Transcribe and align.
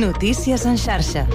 Notícies 0.00 0.64
en 0.64 0.78
xarxa. 0.78 1.26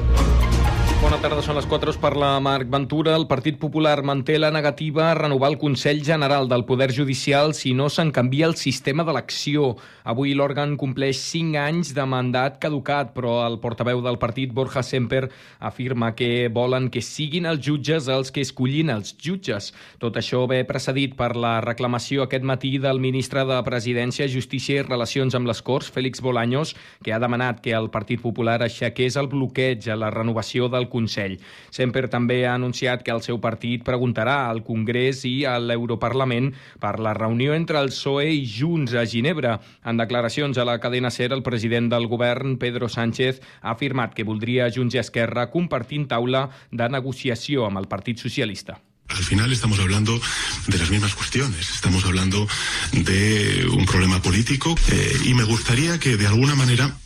Bona 1.06 1.20
tarda, 1.22 1.44
són 1.46 1.54
les 1.54 1.68
4 1.70 1.92
per 2.02 2.16
la 2.18 2.32
Marc 2.42 2.66
Ventura. 2.74 3.12
El 3.14 3.28
Partit 3.30 3.60
Popular 3.62 4.00
manté 4.02 4.40
la 4.40 4.50
negativa 4.50 5.04
a 5.12 5.14
renovar 5.14 5.52
el 5.52 5.58
Consell 5.62 6.00
General 6.02 6.48
del 6.50 6.64
Poder 6.66 6.88
Judicial 6.96 7.52
si 7.54 7.76
no 7.78 7.92
se'n 7.94 8.10
canvia 8.10 8.48
el 8.50 8.56
sistema 8.58 9.04
d'elecció. 9.06 9.76
Avui 10.02 10.34
l'òrgan 10.34 10.74
compleix 10.82 11.20
5 11.22 11.60
anys 11.62 11.92
de 11.94 12.06
mandat 12.10 12.58
caducat, 12.64 13.12
però 13.14 13.36
el 13.46 13.60
portaveu 13.62 14.02
del 14.02 14.18
partit, 14.18 14.50
Borja 14.50 14.82
Semper, 14.82 15.28
afirma 15.60 16.16
que 16.18 16.50
volen 16.50 16.90
que 16.90 17.06
siguin 17.06 17.46
els 17.46 17.62
jutges 17.62 18.10
els 18.10 18.34
que 18.34 18.42
escollin 18.42 18.90
els 18.90 19.14
jutges. 19.14 19.76
Tot 20.02 20.18
això 20.18 20.42
ve 20.50 20.64
precedit 20.66 21.14
per 21.14 21.36
la 21.38 21.60
reclamació 21.62 22.26
aquest 22.26 22.50
matí 22.50 22.80
del 22.82 22.98
ministre 22.98 23.46
de 23.46 23.62
Presidència, 23.70 24.26
Justícia 24.26 24.82
i 24.82 24.88
Relacions 24.90 25.38
amb 25.38 25.54
les 25.54 25.62
Corts, 25.62 25.94
Félix 25.94 26.26
Bolaños, 26.26 26.74
que 27.06 27.14
ha 27.14 27.22
demanat 27.22 27.62
que 27.62 27.78
el 27.78 27.94
Partit 27.94 28.26
Popular 28.26 28.64
aixequés 28.66 29.22
el 29.22 29.30
bloqueig 29.30 29.86
a 29.86 30.02
la 30.02 30.10
renovació 30.10 30.66
del 30.66 30.90
Consell. 30.96 31.36
Semper 31.76 32.08
també 32.12 32.42
ha 32.48 32.56
anunciat 32.56 33.04
que 33.04 33.14
el 33.14 33.24
seu 33.26 33.42
partit 33.44 33.84
preguntarà 33.84 34.38
al 34.48 34.64
Congrés 34.64 35.26
i 35.28 35.36
a 35.46 35.58
l'Europarlament 35.60 36.54
per 36.80 36.96
la 37.04 37.14
reunió 37.18 37.54
entre 37.58 37.82
el 37.84 37.92
PSOE 37.92 38.32
i 38.32 38.48
Junts 38.48 38.96
a 38.96 39.06
Ginebra. 39.06 39.60
En 39.84 40.00
declaracions 40.00 40.58
a 40.58 40.68
la 40.68 40.80
cadena 40.80 41.12
SER, 41.12 41.34
el 41.36 41.44
president 41.44 41.92
del 41.92 42.08
govern, 42.08 42.58
Pedro 42.62 42.90
Sánchez, 42.90 43.42
ha 43.62 43.76
afirmat 43.76 44.16
que 44.16 44.28
voldria 44.28 44.72
Junts 44.72 44.96
i 44.96 45.04
Esquerra 45.04 45.50
compartint 45.52 46.08
taula 46.10 46.48
de 46.72 46.90
negociació 46.90 47.68
amb 47.68 47.84
el 47.84 47.90
Partit 47.92 48.22
Socialista. 48.24 48.80
Al 49.08 49.24
final 49.24 49.52
estamos 49.52 49.80
hablando 49.80 50.20
de 50.68 50.78
las 50.80 50.90
mismas 50.90 51.14
cuestiones, 51.14 51.70
estamos 51.70 52.06
hablando 52.06 52.48
de 52.92 53.68
un 53.72 53.86
problema 53.86 54.20
político 54.22 54.76
eh, 54.92 55.14
y 55.26 55.34
me 55.36 55.44
gustaría 55.44 56.00
que 56.00 56.18
de 56.18 56.26
alguna 56.26 56.56
manera 56.56 56.98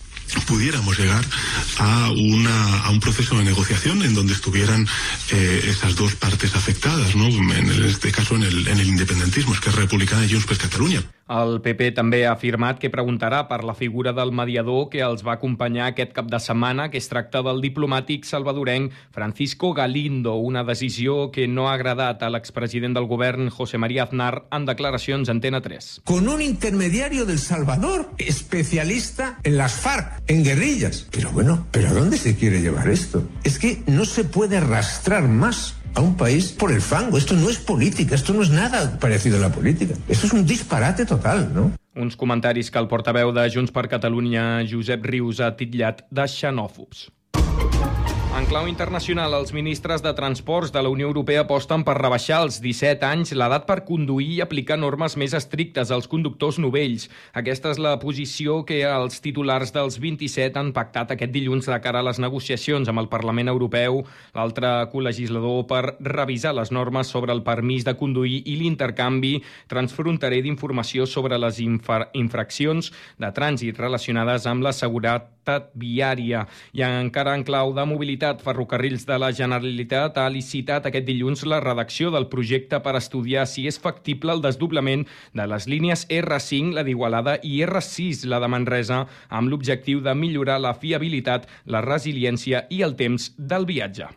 pudiéramos 0.46 0.98
llegar 0.98 1.26
a, 1.78 2.12
una, 2.12 2.80
a 2.80 2.90
un 2.90 3.00
proceso 3.00 3.38
de 3.38 3.44
negociación 3.44 4.04
en 4.04 4.14
donde 4.14 4.34
estuvieran 4.34 4.88
eh, 5.32 5.66
esas 5.68 5.96
dos 5.96 6.16
partes 6.16 6.56
afectadas, 6.56 7.16
¿no? 7.16 7.28
en 7.28 7.70
este 7.84 8.12
caso 8.12 8.36
en 8.36 8.44
el, 8.44 8.68
en 8.68 8.80
el 8.80 8.88
independentismo, 8.88 9.54
es 9.54 9.60
que 9.60 9.70
es 9.70 9.76
republicana 9.76 10.26
y 10.26 10.32
Junts 10.32 10.46
per 10.46 10.58
Catalunya. 10.58 11.04
El 11.30 11.60
PP 11.62 11.92
també 11.94 12.24
ha 12.26 12.32
afirmat 12.34 12.80
que 12.82 12.90
preguntarà 12.90 13.44
per 13.50 13.60
la 13.68 13.76
figura 13.78 14.16
del 14.18 14.32
mediador 14.34 14.88
que 14.90 15.04
els 15.06 15.22
va 15.26 15.36
acompanyar 15.38 15.92
aquest 15.92 16.16
cap 16.18 16.26
de 16.32 16.40
setmana, 16.42 16.88
que 16.90 16.98
es 16.98 17.10
tracta 17.12 17.44
del 17.46 17.62
diplomàtic 17.62 18.26
salvadorenc 18.26 18.96
Francisco 19.14 19.72
Galindo, 19.78 20.34
una 20.42 20.64
decisió 20.66 21.30
que 21.32 21.48
no 21.48 21.70
ha 21.70 21.76
agradat 21.78 22.24
a 22.26 22.32
l'expresident 22.34 22.98
del 22.98 23.06
govern 23.06 23.52
José 23.54 23.78
María 23.78 24.08
Aznar 24.08 24.48
en 24.50 24.66
declaracions 24.66 25.30
Antena 25.30 25.62
3. 25.62 26.02
Con 26.04 26.28
un 26.30 26.42
intermediario 26.42 27.26
del 27.26 27.38
Salvador, 27.38 28.10
especialista 28.18 29.38
en 29.44 29.58
las 29.58 29.74
FARC, 29.74 30.24
en 30.26 30.44
guerrillas. 30.44 31.08
Pero 31.12 31.30
bueno, 31.32 31.68
¿pero 31.70 31.90
a 31.90 31.94
dónde 31.94 32.18
se 32.18 32.36
quiere 32.36 32.62
llevar 32.62 32.90
esto? 32.90 33.24
Es 33.44 33.60
que 33.60 33.84
no 33.86 34.06
se 34.06 34.24
puede 34.24 34.58
arrastrar 34.58 35.28
más 35.28 35.79
a 35.96 36.02
un 36.02 36.16
país 36.16 36.52
por 36.52 36.72
el 36.72 36.82
fango. 36.82 37.18
Esto 37.18 37.36
no 37.36 37.50
es 37.50 37.58
política, 37.58 38.16
esto 38.16 38.34
no 38.34 38.42
es 38.42 38.50
nada 38.50 38.98
parecido 39.00 39.38
a 39.38 39.42
la 39.42 39.50
política. 39.50 39.94
Esto 40.08 40.28
es 40.28 40.34
un 40.34 40.46
disparate 40.46 41.06
total, 41.06 41.52
¿no? 41.54 41.72
Uns 41.96 42.16
comentaris 42.16 42.72
que 42.72 42.80
el 42.80 42.88
portaveu 42.88 43.34
de 43.36 43.50
Junts 43.52 43.74
per 43.76 43.90
Catalunya, 43.92 44.64
Josep 44.64 45.04
Rius, 45.06 45.42
ha 45.42 45.56
titllat 45.58 46.06
de 46.10 46.28
xenòfobs. 46.32 47.10
En 48.40 48.46
clau 48.48 48.70
internacional, 48.72 49.34
els 49.36 49.50
ministres 49.52 50.00
de 50.00 50.14
Transports 50.16 50.72
de 50.72 50.80
la 50.80 50.88
Unió 50.88 51.10
Europea 51.10 51.42
aposten 51.44 51.82
per 51.84 51.98
rebaixar 51.98 52.38
als 52.40 52.62
17 52.64 53.04
anys 53.04 53.34
l'edat 53.36 53.66
per 53.68 53.82
conduir 53.84 54.30
i 54.38 54.40
aplicar 54.40 54.78
normes 54.80 55.18
més 55.20 55.34
estrictes 55.36 55.92
als 55.92 56.08
conductors 56.08 56.56
novells. 56.64 57.10
Aquesta 57.36 57.74
és 57.76 57.82
la 57.84 57.98
posició 58.00 58.62
que 58.64 58.78
els 58.88 59.20
titulars 59.20 59.74
dels 59.76 59.98
27 60.00 60.56
han 60.56 60.70
pactat 60.72 61.12
aquest 61.12 61.34
dilluns 61.34 61.68
de 61.68 61.80
cara 61.84 62.00
a 62.00 62.08
les 62.08 62.22
negociacions 62.24 62.88
amb 62.88 63.04
el 63.04 63.10
Parlament 63.12 63.52
Europeu, 63.52 64.06
l'altre 64.32 64.72
col·legislador 64.94 65.68
per 65.68 65.98
revisar 66.00 66.56
les 66.56 66.72
normes 66.72 67.12
sobre 67.12 67.36
el 67.36 67.44
permís 67.44 67.84
de 67.84 67.98
conduir 68.00 68.40
i 68.46 68.56
l'intercanvi 68.62 69.34
transfronterer 69.68 70.40
d'informació 70.48 71.10
sobre 71.12 71.42
les 71.44 71.60
infra 71.60 72.08
infraccions 72.14 72.94
de 73.20 73.34
trànsit 73.36 73.84
relacionades 73.84 74.48
amb 74.48 74.64
la 74.64 74.72
seguretat 74.72 75.28
viària. 75.74 76.46
I 76.78 76.86
encara 76.86 77.34
en 77.36 77.44
clau 77.44 77.74
de 77.74 77.84
mobilitat, 77.90 78.29
Ferrocarrils 78.38 79.08
de 79.10 79.18
la 79.18 79.32
Generalitat 79.34 80.20
ha 80.22 80.28
licitat 80.30 80.86
aquest 80.86 81.08
dilluns 81.08 81.42
la 81.50 81.58
redacció 81.64 82.14
del 82.14 82.30
projecte 82.30 82.78
per 82.86 82.94
estudiar 83.00 83.48
si 83.50 83.66
és 83.66 83.82
factible 83.82 84.38
el 84.38 84.46
desdoblament 84.46 85.08
de 85.34 85.50
les 85.50 85.66
línies 85.66 86.06
R5, 86.06 86.78
la 86.78 86.86
d'Igualada, 86.86 87.40
i 87.42 87.64
R6, 87.66 88.28
la 88.30 88.38
de 88.40 88.54
Manresa, 88.54 89.04
amb 89.28 89.50
l'objectiu 89.50 90.06
de 90.06 90.14
millorar 90.14 90.62
la 90.62 90.78
fiabilitat, 90.78 91.50
la 91.66 91.82
resiliència 91.82 92.68
i 92.70 92.84
el 92.86 92.94
temps 93.02 93.32
del 93.38 93.66
viatge. 93.66 94.14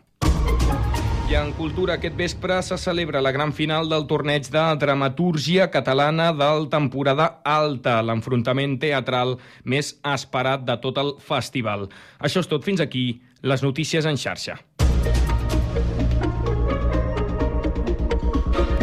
I 1.33 1.37
en 1.39 1.53
cultura 1.55 1.95
aquest 1.95 2.17
vespre 2.19 2.57
se 2.61 2.75
celebra 2.77 3.21
la 3.23 3.31
gran 3.31 3.53
final 3.57 3.87
del 3.89 4.03
torneig 4.05 4.49
de 4.51 4.63
dramatúrgia 4.77 5.69
catalana 5.71 6.27
del 6.35 6.67
temporada 6.69 7.25
alta, 7.47 8.01
l'enfrontament 8.03 8.75
teatral 8.81 9.37
més 9.63 9.93
esperat 10.13 10.65
de 10.67 10.75
tot 10.83 10.99
el 10.99 11.13
festival. 11.23 11.87
Això 12.19 12.43
és 12.43 12.51
tot 12.51 12.67
fins 12.67 12.83
aquí, 12.83 13.23
les 13.43 13.61
notícies 13.61 14.05
en 14.05 14.15
xarxa. 14.15 14.55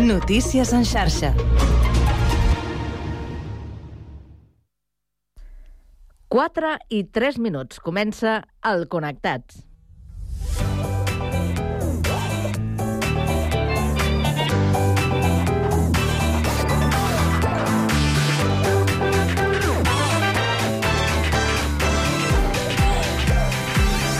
Notícies 0.04 0.72
en 0.76 0.84
xarxa. 0.84 1.32
Quatre 6.28 6.76
i 6.92 7.02
tres 7.08 7.40
minuts. 7.40 7.80
Comença 7.80 8.42
el 8.68 8.84
Connectats. 8.92 9.64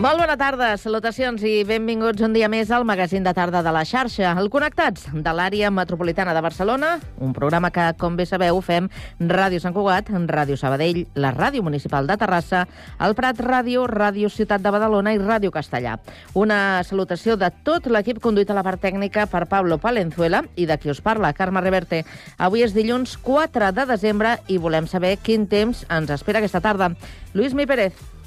Molt 0.00 0.16
bona 0.16 0.32
tarda, 0.40 0.70
salutacions 0.80 1.42
i 1.44 1.58
benvinguts 1.68 2.22
un 2.24 2.32
dia 2.32 2.46
més 2.48 2.70
al 2.72 2.86
magazín 2.88 3.20
de 3.20 3.34
tarda 3.36 3.60
de 3.60 3.72
la 3.74 3.82
xarxa, 3.84 4.30
el 4.40 4.46
Connectats, 4.48 5.10
de 5.12 5.32
l'àrea 5.36 5.68
metropolitana 5.68 6.32
de 6.32 6.40
Barcelona, 6.40 6.94
un 7.20 7.34
programa 7.36 7.68
que, 7.68 7.84
com 8.00 8.14
bé 8.16 8.24
sabeu, 8.24 8.62
fem 8.64 8.86
Ràdio 9.20 9.60
Sant 9.60 9.74
Cugat, 9.76 10.08
Ràdio 10.08 10.56
Sabadell, 10.56 11.02
la 11.20 11.34
Ràdio 11.36 11.60
Municipal 11.66 12.08
de 12.08 12.16
Terrassa, 12.16 12.62
el 12.96 13.12
Prat 13.18 13.42
Ràdio, 13.44 13.82
Ràdio 13.92 14.30
Ciutat 14.32 14.64
de 14.64 14.72
Badalona 14.72 15.12
i 15.12 15.20
Ràdio 15.20 15.52
Castellà. 15.52 15.98
Una 16.32 16.80
salutació 16.88 17.36
de 17.36 17.50
tot 17.62 17.90
l'equip 17.92 18.22
conduït 18.24 18.48
a 18.48 18.56
la 18.56 18.64
part 18.64 18.80
tècnica 18.80 19.26
per 19.28 19.50
Pablo 19.52 19.76
Palenzuela 19.82 20.40
i 20.56 20.64
de 20.64 20.78
qui 20.80 20.88
us 20.88 21.02
parla, 21.04 21.34
Carme 21.36 21.60
Reverte. 21.60 22.06
Avui 22.38 22.64
és 22.64 22.72
dilluns 22.72 23.18
4 23.20 23.68
de 23.76 23.84
desembre 23.92 24.38
i 24.48 24.56
volem 24.56 24.88
saber 24.88 25.18
quin 25.20 25.44
temps 25.44 25.84
ens 25.90 26.16
espera 26.16 26.40
aquesta 26.40 26.64
tarda. 26.64 26.88
Lluís 27.34 27.52
Mi 27.52 27.68
Pérez. 27.68 28.19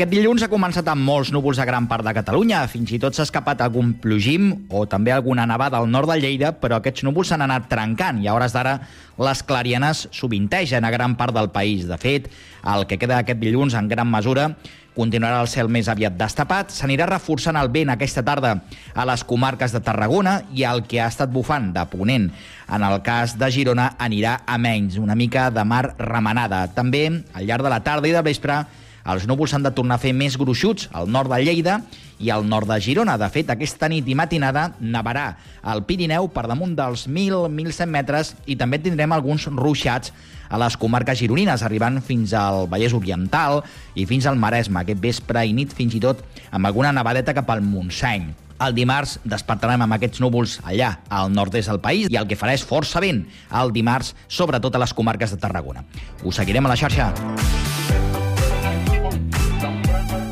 Aquest 0.00 0.14
dilluns 0.14 0.40
ha 0.40 0.48
començat 0.48 0.86
amb 0.88 1.04
molts 1.04 1.28
núvols 1.28 1.58
a 1.60 1.66
gran 1.68 1.84
part 1.84 2.00
de 2.06 2.14
Catalunya. 2.16 2.62
Fins 2.72 2.88
i 2.96 2.98
tot 3.02 3.12
s'ha 3.12 3.26
escapat 3.26 3.60
algun 3.60 3.90
plogim 4.00 4.46
o 4.72 4.86
també 4.88 5.12
alguna 5.12 5.44
nevada 5.44 5.76
al 5.76 5.90
nord 5.92 6.08
de 6.08 6.16
Lleida, 6.22 6.54
però 6.56 6.78
aquests 6.78 7.04
núvols 7.04 7.28
s'han 7.28 7.44
anat 7.44 7.66
trencant 7.68 8.22
i 8.24 8.30
a 8.30 8.32
hores 8.32 8.56
d'ara 8.56 8.78
les 9.20 9.44
clarianes 9.44 10.06
sovintegen 10.16 10.88
a 10.88 10.94
gran 10.96 11.18
part 11.20 11.36
del 11.36 11.52
país. 11.52 11.84
De 11.84 12.00
fet, 12.00 12.32
el 12.64 12.86
que 12.88 12.96
queda 12.96 13.20
aquest 13.20 13.44
dilluns 13.44 13.76
en 13.76 13.92
gran 13.92 14.08
mesura 14.08 14.48
continuarà 14.96 15.44
el 15.44 15.52
cel 15.52 15.68
més 15.68 15.92
aviat 15.92 16.16
destapat, 16.16 16.72
s'anirà 16.72 17.04
reforçant 17.12 17.60
el 17.60 17.68
vent 17.68 17.92
aquesta 17.92 18.24
tarda 18.24 18.56
a 18.96 19.04
les 19.04 19.28
comarques 19.28 19.76
de 19.76 19.84
Tarragona 19.84 20.38
i 20.56 20.64
el 20.64 20.86
que 20.88 21.04
ha 21.04 21.12
estat 21.12 21.28
bufant 21.28 21.74
de 21.76 21.84
Ponent. 21.92 22.30
En 22.72 22.88
el 22.88 23.02
cas 23.04 23.36
de 23.36 23.52
Girona 23.52 23.98
anirà 24.00 24.38
a 24.48 24.56
menys, 24.56 24.96
una 24.96 25.14
mica 25.14 25.50
de 25.52 25.68
mar 25.68 25.90
remenada. 25.98 26.70
També, 26.72 27.10
al 27.34 27.44
llarg 27.44 27.68
de 27.68 27.76
la 27.76 27.84
tarda 27.84 28.08
i 28.08 28.16
de 28.16 28.24
vespre, 28.24 28.64
Els 29.08 29.26
núvols 29.28 29.54
s'han 29.54 29.64
de 29.64 29.72
tornar 29.72 29.96
a 29.96 30.02
fer 30.02 30.12
més 30.16 30.36
gruixuts 30.38 30.88
al 30.92 31.08
nord 31.08 31.32
de 31.32 31.40
Lleida 31.40 31.80
i 32.20 32.30
al 32.30 32.44
nord 32.46 32.68
de 32.68 32.76
Girona. 32.84 33.16
De 33.18 33.28
fet, 33.32 33.48
aquesta 33.50 33.88
nit 33.88 34.08
i 34.08 34.16
matinada 34.18 34.70
nevarà 34.80 35.32
al 35.62 35.84
Pirineu 35.88 36.28
per 36.34 36.46
damunt 36.50 36.76
dels 36.76 37.06
1.000-1.100 37.08 37.88
metres 37.88 38.34
i 38.46 38.58
també 38.60 38.80
tindrem 38.82 39.12
alguns 39.16 39.48
ruixats 39.48 40.12
a 40.50 40.58
les 40.58 40.76
comarques 40.76 41.20
gironines, 41.22 41.62
arribant 41.62 42.00
fins 42.02 42.34
al 42.34 42.66
Vallès 42.68 42.94
Oriental 42.96 43.62
i 43.94 44.04
fins 44.10 44.26
al 44.26 44.36
Maresme, 44.36 44.82
aquest 44.82 45.00
vespre 45.00 45.46
i 45.46 45.54
nit 45.56 45.72
fins 45.72 45.94
i 45.94 46.02
tot 46.02 46.24
amb 46.50 46.66
alguna 46.66 46.92
nevadeta 46.92 47.36
cap 47.36 47.50
al 47.54 47.62
Montseny. 47.62 48.28
El 48.60 48.74
dimarts 48.76 49.16
despertarem 49.24 49.86
amb 49.86 49.96
aquests 49.96 50.20
núvols 50.20 50.58
allà, 50.68 50.90
al 51.08 51.32
nord-est 51.32 51.70
del 51.72 51.80
país, 51.80 52.10
i 52.12 52.20
el 52.20 52.28
que 52.28 52.36
farà 52.36 52.52
és 52.52 52.66
força 52.66 53.00
vent 53.00 53.24
el 53.62 53.72
dimarts, 53.72 54.12
sobretot 54.28 54.76
a 54.76 54.84
les 54.84 54.92
comarques 54.92 55.32
de 55.32 55.40
Tarragona. 55.40 55.86
Us 56.24 56.42
seguirem 56.42 56.68
a 56.68 56.74
la 56.74 56.80
xarxa. 56.82 57.12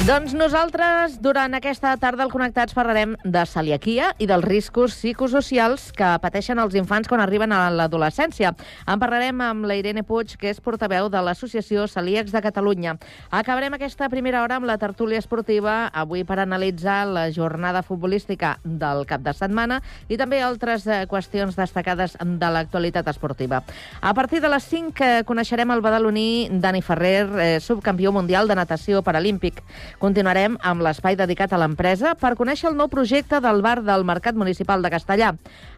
Doncs 0.08 0.32
nosaltres, 0.32 1.18
durant 1.20 1.52
aquesta 1.52 1.90
tarda 2.00 2.22
al 2.24 2.30
Connectats, 2.32 2.72
parlarem 2.72 3.10
de 3.28 3.42
celiaquia 3.44 4.06
i 4.16 4.24
dels 4.24 4.46
riscos 4.46 4.94
psicosocials 4.96 5.90
que 5.92 6.14
pateixen 6.22 6.56
els 6.62 6.72
infants 6.80 7.10
quan 7.10 7.20
arriben 7.20 7.52
a 7.52 7.66
l'adolescència. 7.68 8.54
En 8.88 9.02
parlarem 9.02 9.42
amb 9.44 9.68
la 9.68 9.76
Irene 9.76 10.00
Puig, 10.08 10.32
que 10.40 10.48
és 10.48 10.62
portaveu 10.64 11.10
de 11.12 11.20
l'Associació 11.20 11.84
Celíacs 11.92 12.32
de 12.32 12.40
Catalunya. 12.40 12.94
Acabarem 13.28 13.76
aquesta 13.76 14.08
primera 14.08 14.40
hora 14.46 14.56
amb 14.56 14.70
la 14.70 14.78
tertúlia 14.80 15.20
esportiva, 15.20 15.90
avui 15.92 16.24
per 16.24 16.38
analitzar 16.40 17.02
la 17.04 17.26
jornada 17.28 17.84
futbolística 17.84 18.54
del 18.64 19.04
cap 19.04 19.20
de 19.28 19.36
setmana 19.36 19.82
i 20.08 20.16
també 20.16 20.40
altres 20.40 20.88
eh, 20.88 21.02
qüestions 21.04 21.60
destacades 21.60 22.16
de 22.16 22.52
l'actualitat 22.56 23.12
esportiva. 23.12 23.60
A 24.00 24.16
partir 24.16 24.40
de 24.40 24.54
les 24.56 24.72
5 24.72 25.04
eh, 25.04 25.20
coneixerem 25.28 25.76
el 25.76 25.84
badaloní 25.84 26.48
Dani 26.64 26.80
Ferrer, 26.80 27.28
eh, 27.28 27.52
subcampió 27.60 28.16
mundial 28.16 28.48
de 28.48 28.56
natació 28.56 29.04
paralímpic. 29.04 29.60
Continuarem 29.98 30.54
amb 30.62 30.84
l'espai 30.86 31.16
dedicat 31.18 31.50
a 31.50 31.58
l'empresa 31.58 32.12
per 32.14 32.36
conèixer 32.38 32.68
el 32.68 32.76
nou 32.78 32.86
projecte 32.86 33.40
del 33.42 33.58
bar 33.66 33.80
del 33.82 34.04
Mercat 34.06 34.36
Municipal 34.38 34.78
de 34.84 34.92
Castellà. 34.94 35.32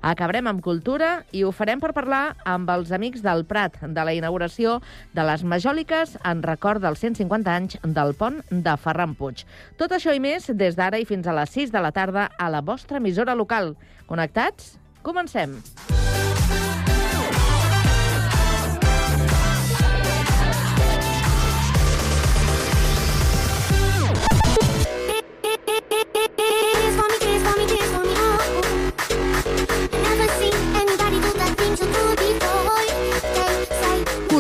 Acabarem 0.05 0.51
amb 0.51 0.61
cultura 0.61 1.23
i 1.33 1.41
ho 1.41 1.53
farem 1.57 1.81
per 1.81 1.95
parlar 1.97 2.35
amb 2.45 2.69
els 2.69 2.93
amics 2.93 3.25
del 3.25 3.47
Prat 3.49 3.79
de 3.81 4.05
la 4.05 4.13
inauguració 4.13 4.77
de 5.17 5.25
les 5.25 5.41
Majòliques 5.41 6.19
en 6.21 6.45
record 6.45 6.85
dels 6.85 7.01
150 7.01 7.55
anys 7.55 7.81
del 7.81 8.13
pont 8.13 8.43
de 8.51 8.77
Ferran 8.77 9.17
Puig. 9.17 9.47
Tot 9.81 9.97
això 9.97 10.13
i 10.13 10.21
més 10.21 10.53
des 10.53 10.77
d'ara 10.77 11.01
i 11.01 11.09
fins 11.09 11.25
a 11.25 11.39
les 11.41 11.57
6 11.57 11.73
de 11.73 11.81
la 11.81 11.95
tarda 11.97 12.29
a 12.37 12.53
la 12.53 12.61
vostra 12.61 13.01
emissora 13.01 13.33
local. 13.33 13.73
Connectats? 14.05 14.77
Comencem. 15.01 15.57
Dance 15.57 16.10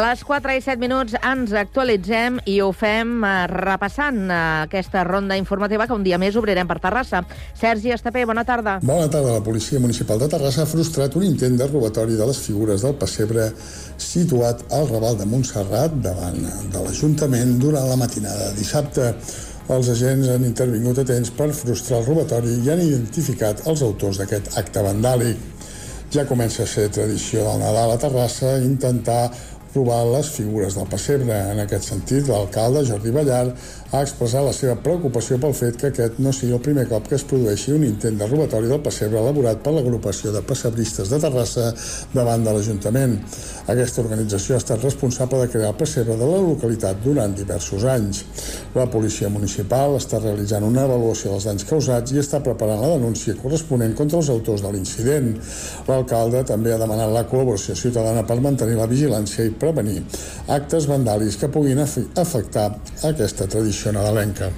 Les 0.00 0.22
4 0.24 0.54
i 0.56 0.60
7 0.64 0.80
minuts 0.80 1.16
ens 1.18 1.52
actualitzem 1.56 2.38
i 2.48 2.56
ho 2.64 2.70
fem 2.72 3.24
eh, 3.26 3.32
repassant 3.50 4.20
eh, 4.30 4.38
aquesta 4.64 5.02
ronda 5.04 5.36
informativa 5.36 5.86
que 5.86 5.96
un 5.96 6.04
dia 6.06 6.18
més 6.20 6.38
obrirem 6.40 6.68
per 6.70 6.78
Terrassa. 6.80 7.20
Sergi 7.58 7.92
Estapé, 7.92 8.24
bona 8.28 8.44
tarda. 8.48 8.78
Bona 8.80 9.10
tarda. 9.12 9.36
La 9.36 9.44
Policia 9.44 9.82
Municipal 9.82 10.22
de 10.22 10.30
Terrassa 10.32 10.64
ha 10.64 10.70
frustrat 10.70 11.18
un 11.20 11.26
intent 11.26 11.58
de 11.60 11.68
robatori 11.68 12.16
de 12.16 12.30
les 12.30 12.40
figures 12.46 12.86
del 12.86 12.96
pessebre 13.02 13.50
situat 14.00 14.64
al 14.72 14.88
Raval 14.88 15.20
de 15.20 15.28
Montserrat 15.28 16.00
davant 16.06 16.40
de 16.72 16.84
l'Ajuntament 16.86 17.58
durant 17.60 17.88
la 17.90 18.00
matinada 18.00 18.50
de 18.50 18.58
dissabte. 18.62 19.12
Els 19.70 19.92
agents 19.92 20.32
han 20.32 20.48
intervingut 20.48 20.98
a 20.98 21.06
temps 21.06 21.30
per 21.36 21.52
frustrar 21.54 22.00
el 22.00 22.08
robatori 22.08 22.56
i 22.64 22.72
han 22.72 22.80
identificat 22.82 23.66
els 23.70 23.84
autors 23.86 24.22
d'aquest 24.22 24.56
acte 24.58 24.82
vandàlic. 24.86 25.48
Ja 26.10 26.24
comença 26.26 26.64
a 26.64 26.66
ser 26.66 26.88
tradició 26.90 27.44
del 27.46 27.60
Nadal 27.62 27.92
a 27.94 27.98
Terrassa 28.02 28.56
intentar 28.66 29.28
robar 29.74 30.00
les 30.08 30.30
figures 30.34 30.76
del 30.78 30.88
pessebre. 30.90 31.36
En 31.52 31.62
aquest 31.62 31.88
sentit, 31.90 32.28
l'alcalde 32.28 32.84
Jordi 32.88 33.12
Ballar 33.14 33.44
ha 33.90 34.00
expressat 34.04 34.44
la 34.46 34.52
seva 34.54 34.76
preocupació 34.78 35.34
pel 35.42 35.54
fet 35.56 35.74
que 35.80 35.88
aquest 35.90 36.18
no 36.22 36.30
sigui 36.34 36.54
el 36.54 36.62
primer 36.62 36.84
cop 36.86 37.08
que 37.10 37.16
es 37.16 37.24
produeixi 37.26 37.72
un 37.74 37.82
intent 37.82 38.20
de 38.20 38.26
robatori 38.28 38.68
del 38.70 38.82
pessebre 38.84 39.18
elaborat 39.18 39.64
per 39.64 39.72
l'agrupació 39.74 40.30
de 40.30 40.42
pessebristes 40.46 41.10
de 41.10 41.18
Terrassa 41.18 41.72
davant 42.14 42.44
de 42.46 42.52
l'Ajuntament. 42.54 43.16
Aquesta 43.74 44.04
organització 44.04 44.54
ha 44.54 44.62
estat 44.62 44.84
responsable 44.86 45.40
de 45.42 45.48
crear 45.50 45.72
el 45.72 45.80
pessebre 45.80 46.14
de 46.20 46.28
la 46.28 46.38
localitat 46.44 47.00
durant 47.02 47.34
diversos 47.34 47.86
anys. 47.90 48.22
La 48.76 48.86
policia 48.92 49.30
municipal 49.32 49.96
està 49.98 50.22
realitzant 50.22 50.68
una 50.68 50.86
avaluació 50.86 51.34
dels 51.34 51.48
danys 51.50 51.66
causats 51.66 52.14
i 52.14 52.22
està 52.22 52.38
preparant 52.46 52.84
la 52.84 52.92
denúncia 52.94 53.34
corresponent 53.42 53.98
contra 53.98 54.22
els 54.22 54.30
autors 54.30 54.62
de 54.62 54.70
l'incident. 54.70 55.32
L'alcalde 55.90 56.44
també 56.46 56.76
ha 56.76 56.78
demanat 56.78 57.10
la 57.10 57.26
col·laboració 57.26 57.74
ciutadana 57.74 58.22
per 58.22 58.38
mantenir 58.38 58.78
la 58.78 58.86
vigilància 58.90 59.50
i 59.50 59.50
prevenir 59.50 59.98
actes 60.46 60.86
vandàlics 60.86 61.42
que 61.42 61.50
puguin 61.50 61.82
afectar 61.82 62.70
aquesta 63.10 63.50
tradició 63.50 63.79
nadalenca. 63.88 64.50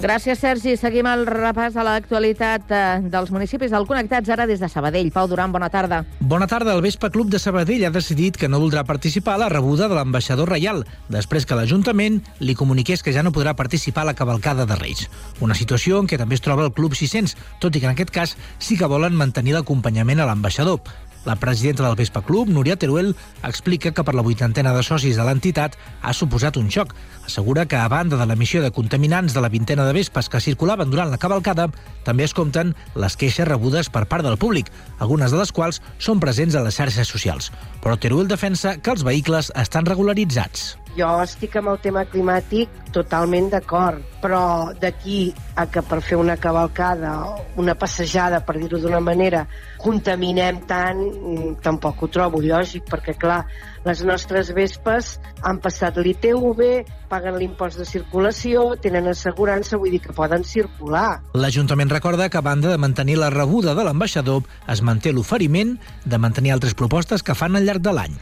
Gràcies, 0.00 0.38
Sergi. 0.40 0.78
Seguim 0.80 1.04
el 1.10 1.26
repàs 1.28 1.74
de 1.76 1.82
l'actualitat 1.84 2.70
eh, 2.72 2.84
dels 3.12 3.28
municipis 3.34 3.68
del 3.68 3.84
Connectats 3.84 4.30
ara 4.32 4.46
des 4.48 4.62
de 4.62 4.68
Sabadell. 4.72 5.10
Pau 5.12 5.28
Duran, 5.28 5.52
bona 5.52 5.68
tarda. 5.68 5.98
Bona 6.24 6.46
tarda. 6.48 6.72
El 6.72 6.80
Vespa 6.80 7.10
Club 7.12 7.28
de 7.28 7.38
Sabadell 7.38 7.84
ha 7.84 7.90
decidit 7.92 8.38
que 8.40 8.48
no 8.48 8.62
voldrà 8.62 8.86
participar 8.88 9.34
a 9.36 9.42
la 9.42 9.50
rebuda 9.52 9.90
de 9.92 9.98
l'ambaixador 9.98 10.48
reial, 10.48 10.86
després 11.12 11.44
que 11.44 11.58
l'Ajuntament 11.58 12.22
li 12.40 12.56
comuniqués 12.56 13.04
que 13.04 13.12
ja 13.12 13.20
no 13.20 13.34
podrà 13.36 13.52
participar 13.60 14.06
a 14.06 14.12
la 14.14 14.16
cavalcada 14.16 14.64
de 14.64 14.80
Reis. 14.80 15.04
Una 15.44 15.58
situació 15.58 16.00
en 16.00 16.08
què 16.08 16.16
també 16.16 16.40
es 16.40 16.46
troba 16.48 16.64
el 16.64 16.72
Club 16.72 16.96
600, 16.96 17.36
tot 17.60 17.76
i 17.76 17.84
que 17.84 17.90
en 17.90 17.92
aquest 17.92 18.16
cas 18.16 18.36
sí 18.56 18.80
que 18.80 18.88
volen 18.88 19.12
mantenir 19.12 19.58
l'acompanyament 19.58 20.24
a 20.24 20.30
l'ambaixador. 20.32 20.80
La 21.24 21.36
presidenta 21.36 21.84
del 21.84 21.96
Vespa 21.96 22.22
Club, 22.22 22.48
Núria 22.48 22.76
Teruel, 22.76 23.14
explica 23.44 23.92
que 23.92 24.04
per 24.04 24.14
la 24.16 24.24
vuitantena 24.24 24.72
de 24.72 24.82
socis 24.82 25.18
de 25.20 25.26
l'entitat 25.26 25.76
ha 26.00 26.14
suposat 26.16 26.56
un 26.56 26.70
xoc. 26.72 26.94
Assegura 27.28 27.66
que, 27.68 27.76
a 27.76 27.92
banda 27.92 28.16
de 28.16 28.24
l'emissió 28.26 28.62
de 28.64 28.72
contaminants 28.72 29.36
de 29.36 29.44
la 29.44 29.52
vintena 29.52 29.84
de 29.84 29.92
vespes 29.92 30.32
que 30.32 30.40
circulaven 30.40 30.88
durant 30.90 31.12
la 31.12 31.20
cavalcada, 31.20 31.68
també 32.08 32.24
es 32.24 32.34
compten 32.34 32.72
les 32.96 33.20
queixes 33.20 33.48
rebudes 33.48 33.92
per 33.92 34.06
part 34.08 34.24
del 34.24 34.40
públic, 34.40 34.72
algunes 34.98 35.30
de 35.30 35.44
les 35.44 35.52
quals 35.52 35.82
són 35.98 36.24
presents 36.24 36.56
a 36.56 36.64
les 36.64 36.80
xarxes 36.80 37.12
socials. 37.12 37.52
Però 37.84 38.00
Teruel 38.00 38.28
defensa 38.28 38.78
que 38.80 38.96
els 38.96 39.04
vehicles 39.04 39.52
estan 39.60 39.84
regularitzats. 39.84 40.79
Jo 40.96 41.10
estic 41.22 41.54
amb 41.60 41.70
el 41.72 41.78
tema 41.82 42.02
climàtic 42.10 42.70
totalment 42.90 43.50
d'acord, 43.52 44.02
però 44.22 44.72
d'aquí 44.80 45.30
a 45.54 45.66
que 45.70 45.82
per 45.86 46.00
fer 46.02 46.18
una 46.18 46.36
cavalcada 46.36 47.12
una 47.60 47.74
passejada, 47.78 48.40
per 48.46 48.56
dir-ho 48.58 48.80
d'una 48.80 49.00
manera, 49.00 49.44
contaminem 49.78 50.60
tant, 50.66 50.98
mm, 50.98 51.60
tampoc 51.62 52.02
ho 52.02 52.08
trobo 52.08 52.40
lògic, 52.40 52.88
perquè, 52.90 53.16
clar, 53.18 53.44
les 53.84 54.02
nostres 54.04 54.52
vespes 54.54 55.18
han 55.42 55.58
passat 55.58 55.96
l'ITV, 55.96 56.84
paguen 57.08 57.38
l'impost 57.38 57.78
de 57.78 57.84
circulació, 57.84 58.76
tenen 58.80 59.08
assegurança, 59.08 59.76
vull 59.76 59.90
dir 59.90 60.00
que 60.00 60.12
poden 60.12 60.44
circular. 60.44 61.20
L'Ajuntament 61.34 61.90
recorda 61.90 62.28
que, 62.28 62.38
a 62.38 62.40
banda 62.44 62.70
de 62.70 62.78
mantenir 62.78 63.18
la 63.18 63.30
rebuda 63.30 63.74
de 63.74 63.84
l'ambaixador, 63.84 64.42
es 64.68 64.82
manté 64.82 65.12
l'oferiment 65.12 65.78
de 66.04 66.18
mantenir 66.18 66.52
altres 66.52 66.74
propostes 66.74 67.22
que 67.22 67.34
fan 67.34 67.56
al 67.56 67.64
llarg 67.64 67.80
de 67.80 67.92
l'any. 67.92 68.16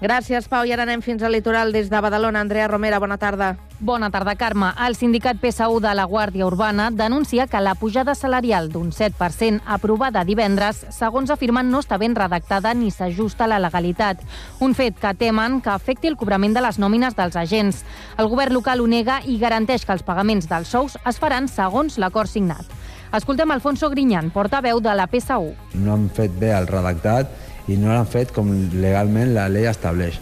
Gràcies, 0.00 0.48
Pau. 0.50 0.66
I 0.66 0.72
ara 0.74 0.82
anem 0.82 1.00
fins 1.04 1.22
al 1.22 1.32
litoral 1.32 1.70
des 1.72 1.86
de 1.88 2.00
Badalona. 2.02 2.40
Andrea 2.42 2.66
Romera, 2.68 2.98
bona 2.98 3.16
tarda. 3.16 3.54
Bona 3.78 4.10
tarda, 4.10 4.34
Carme. 4.34 4.72
El 4.86 4.96
sindicat 4.98 5.38
PSU 5.40 5.78
de 5.80 5.92
la 5.94 6.04
Guàrdia 6.10 6.46
Urbana 6.46 6.90
denuncia 6.90 7.46
que 7.46 7.60
la 7.60 7.74
pujada 7.74 8.14
salarial 8.14 8.70
d'un 8.72 8.90
7% 8.92 9.62
aprovada 9.66 10.24
divendres, 10.24 10.84
segons 10.90 11.30
afirmen, 11.30 11.70
no 11.70 11.80
està 11.80 11.98
ben 11.98 12.16
redactada 12.18 12.74
ni 12.74 12.90
s'ajusta 12.90 13.46
a 13.46 13.52
la 13.54 13.60
legalitat. 13.62 14.20
Un 14.60 14.74
fet 14.74 14.98
que 14.98 15.14
temen 15.14 15.60
que 15.62 15.70
afecti 15.70 16.10
el 16.10 16.18
cobrament 16.18 16.58
de 16.58 16.64
les 16.66 16.78
nòmines 16.78 17.14
dels 17.14 17.36
agents. 17.36 17.84
El 18.18 18.28
govern 18.28 18.54
local 18.54 18.82
ho 18.82 18.90
nega 18.90 19.20
i 19.24 19.38
garanteix 19.38 19.86
que 19.86 19.94
els 19.94 20.02
pagaments 20.02 20.50
dels 20.50 20.74
sous 20.74 20.98
es 21.06 21.22
faran 21.22 21.46
segons 21.48 21.98
l'acord 22.02 22.28
signat. 22.30 22.66
Escoltem 23.14 23.50
Alfonso 23.54 23.86
Grinyan, 23.92 24.32
portaveu 24.34 24.80
de 24.82 24.90
la 24.90 25.06
PSU. 25.06 25.52
No 25.78 25.92
han 25.94 26.08
fet 26.10 26.32
bé 26.34 26.50
el 26.50 26.66
redactat 26.66 27.30
i 27.68 27.78
no 27.80 27.92
l'han 27.92 28.08
fet 28.10 28.32
com 28.34 28.50
legalment 28.74 29.34
la 29.34 29.48
llei 29.52 29.68
estableix. 29.70 30.20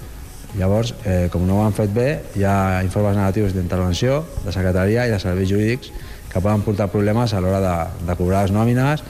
Llavors, 0.59 0.93
eh, 1.09 1.29
com 1.33 1.47
no 1.49 1.59
ho 1.59 1.65
han 1.65 1.73
fet 1.77 1.93
bé, 1.95 2.09
hi 2.37 2.45
ha 2.45 2.83
informes 2.85 3.17
negatius 3.17 3.55
d'intervenció, 3.57 4.21
de 4.45 4.53
secretaria 4.53 5.07
i 5.09 5.15
de 5.15 5.21
serveis 5.23 5.49
jurídics 5.49 5.93
que 6.29 6.41
poden 6.41 6.65
portar 6.65 6.91
problemes 6.93 7.33
a 7.33 7.41
l'hora 7.41 7.61
de, 7.65 7.75
de 8.09 8.17
cobrar 8.21 8.45
les 8.45 8.53
nòmines 8.53 9.05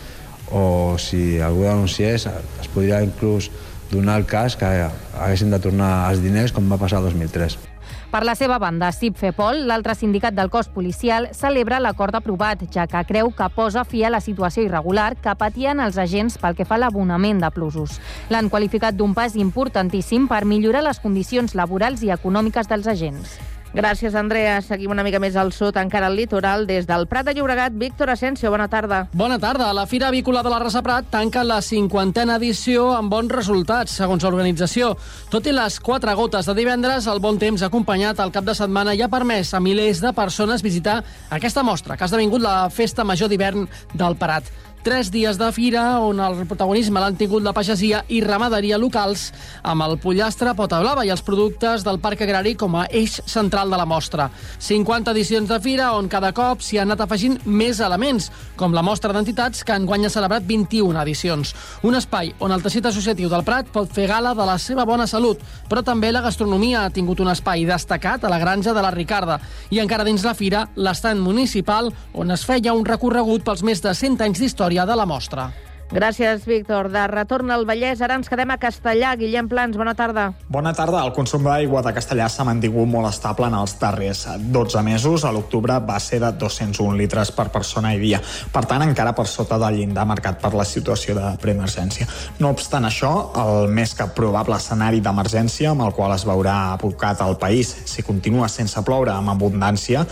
o 0.53 0.99
si 0.99 1.41
algú 1.41 1.67
denunciés 1.67 2.29
es 2.29 2.71
podria 2.75 3.03
inclús 3.03 3.51
donar 3.91 4.21
el 4.21 4.27
cas 4.27 4.57
que 4.57 4.71
haguessin 4.71 5.51
de 5.51 5.61
tornar 5.61 5.93
els 6.13 6.23
diners 6.25 6.55
com 6.55 6.71
va 6.71 6.81
passar 6.81 7.03
el 7.03 7.11
2003. 7.11 7.72
Per 8.13 8.27
la 8.29 8.35
seva 8.37 8.59
banda, 8.61 8.91
CIP 8.93 9.15
Fepol, 9.17 9.63
l'altre 9.65 9.95
sindicat 9.97 10.35
del 10.37 10.51
cos 10.53 10.67
policial, 10.69 11.31
celebra 11.33 11.79
l'acord 11.81 12.13
aprovat, 12.19 12.67
ja 12.69 12.85
que 12.85 13.01
creu 13.09 13.31
que 13.33 13.47
posa 13.55 13.87
fi 13.89 14.03
a 14.05 14.11
la 14.13 14.21
situació 14.21 14.67
irregular 14.67 15.15
que 15.17 15.33
patien 15.41 15.81
els 15.81 15.97
agents 15.97 16.37
pel 16.37 16.53
que 16.59 16.67
fa 16.69 16.77
a 16.77 16.83
l'abonament 16.83 17.41
de 17.41 17.49
plusos. 17.57 17.97
L'han 18.29 18.53
qualificat 18.53 19.01
d'un 19.01 19.17
pas 19.17 19.33
importantíssim 19.33 20.29
per 20.29 20.43
millorar 20.45 20.85
les 20.85 21.01
condicions 21.01 21.57
laborals 21.57 22.05
i 22.05 22.13
econòmiques 22.13 22.69
dels 22.69 22.93
agents. 22.93 23.39
Gràcies, 23.73 24.13
Andrea. 24.15 24.59
Seguim 24.61 24.93
una 24.93 25.03
mica 25.03 25.17
més 25.23 25.37
al 25.41 25.49
sud, 25.57 25.79
encara 25.81 26.11
al 26.11 26.17
litoral. 26.17 26.67
Des 26.69 26.85
del 26.85 27.07
Prat 27.09 27.25
de 27.25 27.33
Llobregat, 27.33 27.73
Víctor 27.73 28.11
Asensio, 28.13 28.51
bona 28.53 28.67
tarda. 28.69 29.07
Bona 29.17 29.39
tarda. 29.41 29.71
La 29.73 29.87
Fira 29.89 30.11
Avícola 30.13 30.43
de 30.45 30.51
la 30.53 30.59
Rasa 30.61 30.83
Prat 30.85 31.09
tanca 31.11 31.41
la 31.45 31.63
cinquantena 31.65 32.37
edició 32.37 32.91
amb 32.93 33.09
bons 33.13 33.33
resultats, 33.33 33.97
segons 33.97 34.27
l'organització. 34.27 34.93
Tot 35.33 35.49
i 35.49 35.57
les 35.57 35.79
quatre 35.81 36.13
gotes 36.19 36.51
de 36.51 36.57
divendres, 36.59 37.09
el 37.09 37.23
bon 37.25 37.41
temps 37.41 37.65
acompanyat 37.65 38.21
al 38.21 38.35
cap 38.35 38.45
de 38.45 38.55
setmana 38.55 38.93
ja 38.99 39.09
ha 39.09 39.13
permès 39.13 39.55
a 39.55 39.61
milers 39.61 40.05
de 40.05 40.13
persones 40.13 40.63
visitar 40.63 41.01
aquesta 41.31 41.65
mostra, 41.65 41.97
que 41.97 42.05
ha 42.05 42.11
esdevingut 42.13 42.45
la 42.45 42.69
festa 42.69 43.09
major 43.09 43.33
d'hivern 43.33 43.65
del 43.97 44.21
Prat 44.21 44.53
tres 44.83 45.13
dies 45.15 45.39
de 45.39 45.47
fira 45.55 46.01
on 46.03 46.19
el 46.19 46.41
protagonisme 46.51 46.99
l'han 46.99 47.15
tingut 47.15 47.45
la 47.47 47.53
pagesia 47.55 48.01
i 48.11 48.19
ramaderia 48.25 48.79
locals 48.83 49.29
amb 49.63 49.85
el 49.87 49.95
pollastre 50.03 50.51
pota 50.59 50.81
blava 50.83 51.05
i 51.07 51.13
els 51.15 51.23
productes 51.23 51.85
del 51.87 52.01
parc 52.03 52.25
agrari 52.27 52.57
com 52.59 52.75
a 52.75 52.89
eix 52.91 53.21
central 53.31 53.71
de 53.71 53.79
la 53.79 53.87
mostra. 53.87 54.29
50 54.59 55.15
edicions 55.15 55.49
de 55.49 55.59
fira 55.63 55.93
on 55.95 56.09
cada 56.11 56.33
cop 56.35 56.65
s'hi 56.67 56.81
han 56.83 56.91
anat 56.91 57.05
afegint 57.07 57.39
més 57.47 57.79
elements, 57.79 58.27
com 58.59 58.75
la 58.75 58.83
mostra 58.83 59.15
d'entitats 59.15 59.63
que 59.63 59.77
enguany 59.79 60.09
ha 60.09 60.11
celebrat 60.11 60.43
21 60.49 60.99
edicions. 61.05 61.55
Un 61.87 61.95
espai 61.95 62.35
on 62.41 62.51
el 62.51 62.67
teixit 62.67 62.91
associatiu 62.91 63.31
del 63.31 63.47
Prat 63.47 63.71
pot 63.71 63.87
fer 63.95 64.09
gala 64.11 64.35
de 64.35 64.49
la 64.49 64.59
seva 64.59 64.85
bona 64.85 65.07
salut, 65.07 65.39
però 65.71 65.85
també 65.87 66.11
la 66.11 66.25
gastronomia 66.27 66.83
ha 66.85 66.91
tingut 66.91 67.23
un 67.23 67.31
espai 67.31 67.63
destacat 67.69 68.25
a 68.25 68.33
la 68.33 68.43
granja 68.43 68.75
de 68.75 68.83
la 68.83 68.91
Ricarda 68.91 69.39
i 69.71 69.79
encara 69.79 70.05
dins 70.05 70.27
la 70.27 70.35
fira 70.35 70.67
l'estant 70.75 71.23
municipal 71.23 71.93
on 72.19 72.35
es 72.35 72.43
feia 72.45 72.75
un 72.75 72.85
recorregut 72.85 73.47
pels 73.47 73.63
més 73.63 73.83
de 73.83 73.95
100 73.95 74.27
anys 74.27 74.43
d'història 74.43 74.72
de 74.73 74.97
la 74.97 75.05
mostra. 75.07 75.53
Gràcies, 75.93 76.47
Víctor. 76.49 76.89
De 76.89 77.03
retorn 77.05 77.51
al 77.53 77.67
Vallès, 77.69 78.01
ara 78.01 78.15
ens 78.17 78.31
quedem 78.33 78.49
a 78.49 78.57
Castellà. 78.57 79.11
Guillem 79.21 79.45
Plans, 79.45 79.77
bona 79.77 79.93
tarda. 79.93 80.31
Bona 80.49 80.71
tarda. 80.73 81.03
El 81.05 81.11
consum 81.13 81.45
d'aigua 81.45 81.83
de 81.85 81.91
Castellà 81.93 82.31
s'ha 82.33 82.47
mantingut 82.49 82.89
molt 82.89 83.11
estable 83.11 83.51
en 83.51 83.59
els 83.59 83.75
darrers 83.77 84.23
12 84.41 84.81
mesos. 84.87 85.27
A 85.29 85.33
l'octubre 85.37 85.77
va 85.85 85.99
ser 86.01 86.23
de 86.23 86.31
201 86.41 86.97
litres 86.97 87.29
per 87.37 87.51
persona 87.53 87.91
i 87.93 88.01
dia. 88.01 88.23
Per 88.55 88.63
tant, 88.71 88.87
encara 88.87 89.13
per 89.13 89.27
sota 89.29 89.59
del 89.61 89.83
llindar 89.83 90.07
marcat 90.09 90.41
per 90.41 90.55
la 90.57 90.65
situació 90.65 91.13
de 91.19 91.35
preemergència. 91.43 92.09
No 92.41 92.55
obstant 92.57 92.89
això, 92.89 93.13
el 93.45 93.69
més 93.69 93.93
que 93.93 94.09
probable 94.17 94.57
escenari 94.57 95.05
d'emergència 95.05 95.75
amb 95.75 95.85
el 95.85 95.93
qual 95.93 96.17
es 96.17 96.25
veurà 96.25 96.57
abocat 96.73 97.21
el 97.21 97.37
país 97.37 97.75
si 97.85 98.01
continua 98.01 98.49
sense 98.49 98.81
ploure 98.81 99.13
amb 99.13 99.35
abundància, 99.35 100.07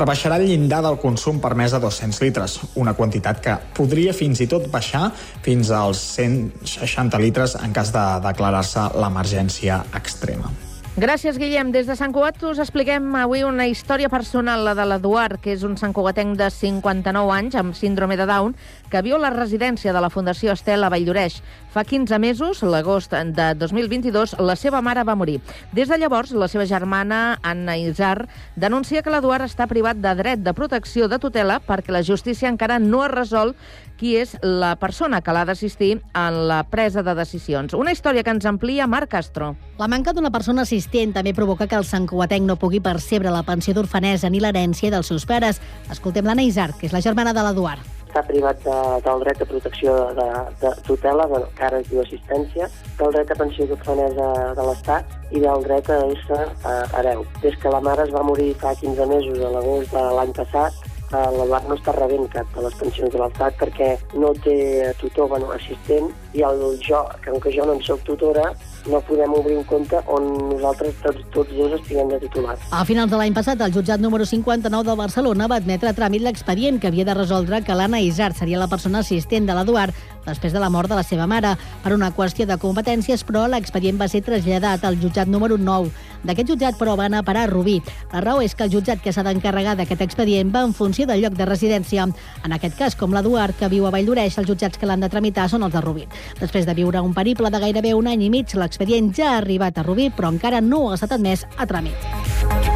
rebaixarà 0.00 0.40
el 0.40 0.48
llindar 0.48 0.80
del 0.88 0.96
consum 0.96 1.44
permès 1.44 1.76
a 1.76 1.84
200 1.84 2.24
litres, 2.24 2.58
una 2.80 2.96
quantitat 2.96 3.44
que 3.44 3.60
podria 3.76 4.16
fins 4.16 4.40
i 4.40 4.48
tot 4.48 4.72
baixar 4.72 5.10
fins 5.42 5.70
als 5.70 6.02
160 6.18 7.18
litres 7.22 7.56
en 7.62 7.74
cas 7.76 7.92
de 7.94 8.06
declarar-se 8.26 8.88
l'emergència 8.98 9.82
extrema. 9.94 10.52
Gràcies, 10.96 11.36
Guillem. 11.36 11.74
Des 11.74 11.84
de 11.84 11.92
Sant 11.92 12.08
Cugat 12.08 12.38
us 12.48 12.56
expliquem 12.62 13.10
avui 13.20 13.42
una 13.44 13.66
història 13.68 14.08
personal, 14.08 14.62
la 14.64 14.72
de 14.72 14.86
l'Eduard, 14.88 15.36
que 15.44 15.52
és 15.52 15.60
un 15.60 15.74
santcugatenc 15.76 16.38
de 16.40 16.46
59 16.48 17.34
anys 17.34 17.58
amb 17.60 17.76
síndrome 17.76 18.16
de 18.16 18.24
Down, 18.24 18.54
que 18.88 19.02
viu 19.04 19.18
a 19.18 19.20
la 19.20 19.32
residència 19.34 19.92
de 19.92 20.00
la 20.00 20.08
Fundació 20.08 20.54
Estel 20.56 20.86
a 20.86 20.88
Valldoreix. 20.88 21.42
Fa 21.68 21.84
15 21.84 22.16
mesos, 22.16 22.62
l'agost 22.64 23.12
de 23.12 23.50
2022, 23.60 24.38
la 24.40 24.56
seva 24.56 24.80
mare 24.80 25.04
va 25.04 25.18
morir. 25.20 25.42
Des 25.76 25.92
de 25.92 25.98
llavors, 26.00 26.32
la 26.32 26.48
seva 26.48 26.64
germana, 26.64 27.36
Anna 27.42 27.76
Isar, 27.76 28.30
denuncia 28.56 29.02
que 29.04 29.12
l'Eduard 29.12 29.44
està 29.44 29.68
privat 29.68 30.00
de 30.00 30.14
dret 30.16 30.40
de 30.40 30.56
protecció 30.56 31.10
de 31.12 31.20
tutela 31.20 31.60
perquè 31.60 31.92
la 31.92 32.00
justícia 32.08 32.48
encara 32.48 32.80
no 32.80 33.04
ha 33.04 33.12
resolt 33.12 33.52
qui 33.96 34.14
és 34.20 34.36
la 34.42 34.74
persona 34.80 35.22
que 35.24 35.34
l'ha 35.34 35.44
d'assistir 35.48 35.96
en 36.14 36.38
la 36.50 36.62
presa 36.70 37.02
de 37.02 37.16
decisions. 37.18 37.74
Una 37.74 37.92
història 37.96 38.22
que 38.22 38.34
ens 38.34 38.46
amplia 38.46 38.86
Marc 38.86 39.10
Castro. 39.16 39.54
La 39.78 39.88
manca 39.88 40.14
d'una 40.16 40.32
persona 40.32 40.62
assistent 40.62 41.16
també 41.16 41.34
provoca 41.34 41.66
que 41.66 41.76
el 41.76 41.88
santcuatenc 41.88 42.46
no 42.46 42.60
pugui 42.60 42.80
percebre 42.80 43.32
la 43.32 43.44
pensió 43.44 43.74
d'orfanesa 43.74 44.30
ni 44.30 44.40
l'herència 44.40 44.92
dels 44.92 45.12
seus 45.12 45.26
pares. 45.26 45.60
Escoltem 45.90 46.26
l'Anna 46.26 46.46
Isar, 46.46 46.72
que 46.76 46.90
és 46.90 46.96
la 46.96 47.04
germana 47.04 47.36
de 47.36 47.44
l'Eduard 47.44 47.96
està 48.16 48.22
privat 48.24 48.62
de, 48.64 48.76
del 49.04 49.22
dret 49.24 49.38
de 49.42 49.46
protecció 49.50 49.92
de, 50.16 50.26
de 50.62 50.70
tutela, 50.86 51.26
bueno, 51.28 51.50
que 51.56 51.64
ara 51.66 51.80
es 51.82 51.90
diu 51.90 52.00
assistència, 52.00 52.68
del 52.96 53.12
dret 53.12 53.30
a 53.30 53.36
pensió 53.36 53.66
d'orfanesa 53.68 54.28
de 54.56 54.66
l'Estat 54.68 55.34
i 55.36 55.42
del 55.42 55.64
dret 55.66 55.90
a 55.92 55.98
ésser 56.14 56.44
uh, 56.64 56.86
hereu. 56.96 57.26
Des 57.42 57.58
que 57.60 57.72
la 57.72 57.82
mare 57.84 58.06
es 58.06 58.14
va 58.14 58.24
morir 58.24 58.54
fa 58.62 58.72
15 58.80 59.08
mesos, 59.10 59.40
a 59.44 59.52
l'agost 59.52 59.92
de 59.92 60.04
l'any 60.16 60.32
passat, 60.38 60.85
l'Eduard 61.12 61.68
no 61.70 61.76
està 61.78 61.92
rebent 61.94 62.26
cap 62.32 62.48
de 62.54 62.64
les 62.64 62.74
pensions 62.80 63.12
de 63.12 63.20
l'Estat 63.20 63.58
perquè 63.60 63.92
no 64.18 64.32
té 64.42 64.56
tutor, 65.00 65.28
bueno, 65.30 65.52
assistent, 65.54 66.08
i 66.34 66.42
el 66.46 66.64
jo, 66.82 67.04
que 67.22 67.30
com 67.30 67.40
que 67.40 67.52
jo 67.54 67.66
no 67.66 67.76
en 67.76 67.82
soc 67.86 68.02
tutora, 68.08 68.48
no 68.90 69.00
podem 69.06 69.32
obrir 69.34 69.56
un 69.60 69.64
compte 69.70 70.00
on 70.12 70.26
nosaltres 70.50 70.98
tots, 71.04 71.22
tots 71.34 71.54
dos 71.56 71.76
estiguem 71.78 72.10
de 72.10 72.20
titulars. 72.26 72.66
A 72.74 72.84
finals 72.88 73.10
de 73.12 73.20
l'any 73.20 73.36
passat, 73.36 73.62
el 73.62 73.74
jutjat 73.74 74.02
número 74.02 74.26
59 74.26 74.90
de 74.90 74.98
Barcelona 74.98 75.48
va 75.50 75.60
admetre 75.62 75.90
a 75.90 75.96
tràmit 75.96 76.26
l'expedient 76.26 76.80
que 76.82 76.90
havia 76.90 77.06
de 77.06 77.16
resoldre 77.16 77.62
que 77.62 77.78
l'Anna 77.78 78.02
Isar 78.02 78.32
seria 78.34 78.60
la 78.60 78.70
persona 78.70 79.04
assistent 79.06 79.46
de 79.46 79.56
l'Eduard 79.56 79.94
després 80.26 80.52
de 80.52 80.60
la 80.60 80.70
mort 80.70 80.90
de 80.90 80.98
la 80.98 81.04
seva 81.06 81.26
mare. 81.26 81.54
Per 81.82 81.94
una 81.94 82.10
qüestió 82.14 82.46
de 82.46 82.58
competències, 82.60 83.22
però, 83.24 83.46
l'expedient 83.48 84.00
va 84.00 84.08
ser 84.08 84.22
traslladat 84.26 84.84
al 84.84 84.98
jutjat 85.00 85.30
número 85.30 85.56
9. 85.56 85.90
D'aquest 86.26 86.50
jutjat, 86.50 86.78
però, 86.78 86.96
van 86.98 87.14
a 87.14 87.22
parar 87.22 87.46
a 87.46 87.50
Rubí. 87.52 87.80
La 88.12 88.20
raó 88.20 88.42
és 88.42 88.54
que 88.54 88.66
el 88.66 88.72
jutjat 88.72 89.02
que 89.02 89.12
s'ha 89.12 89.24
d'encarregar 89.26 89.76
d'aquest 89.78 90.02
expedient 90.02 90.52
va 90.54 90.64
en 90.66 90.74
funció 90.74 91.06
del 91.06 91.22
lloc 91.22 91.38
de 91.38 91.46
residència. 91.46 92.08
En 92.44 92.56
aquest 92.56 92.76
cas, 92.78 92.96
com 92.98 93.14
l'Eduard, 93.14 93.56
que 93.56 93.70
viu 93.72 93.86
a 93.86 93.94
Valldoreix, 93.94 94.38
els 94.38 94.48
jutjats 94.48 94.78
que 94.78 94.86
l'han 94.86 95.04
de 95.04 95.12
tramitar 95.12 95.48
són 95.48 95.66
els 95.66 95.74
de 95.74 95.84
Rubí. 95.84 96.08
Després 96.40 96.66
de 96.66 96.74
viure 96.74 97.00
un 97.00 97.14
periple 97.14 97.50
de 97.50 97.62
gairebé 97.62 97.94
un 97.94 98.10
any 98.10 98.26
i 98.26 98.30
mig, 98.30 98.56
l'expedient 98.58 99.12
ja 99.14 99.32
ha 99.34 99.38
arribat 99.42 99.78
a 99.78 99.86
Rubí, 99.86 100.10
però 100.10 100.34
encara 100.34 100.60
no 100.60 100.90
ha 100.90 100.98
estat 100.98 101.16
admès 101.16 101.46
a 101.56 101.66
tràmit. 101.66 102.75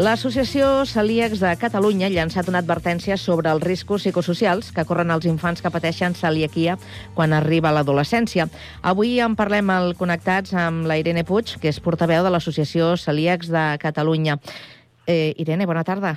L'associació 0.00 0.86
Celíacs 0.88 1.42
de 1.42 1.50
Catalunya 1.60 2.06
ha 2.06 2.12
llançat 2.14 2.46
una 2.48 2.62
advertència 2.62 3.18
sobre 3.20 3.50
els 3.52 3.60
riscos 3.66 4.06
psicosocials 4.06 4.70
que 4.72 4.84
corren 4.88 5.12
els 5.12 5.26
infants 5.28 5.60
que 5.60 5.72
pateixen 5.74 6.16
celiaquia 6.16 6.78
quan 7.18 7.34
arriba 7.36 7.74
l'adolescència. 7.76 8.48
Avui 8.80 9.18
en 9.20 9.36
parlem 9.36 9.68
al 9.74 9.92
Connectats 10.00 10.56
amb 10.56 10.88
la 10.88 10.96
Irene 11.02 11.26
Puig, 11.28 11.52
que 11.60 11.68
és 11.68 11.82
portaveu 11.84 12.24
de 12.24 12.32
l'Associació 12.32 12.94
Celíacs 12.96 13.52
de 13.52 13.66
Catalunya. 13.84 14.40
Eh, 15.04 15.34
Irene, 15.36 15.68
bona 15.68 15.84
tarda. 15.84 16.16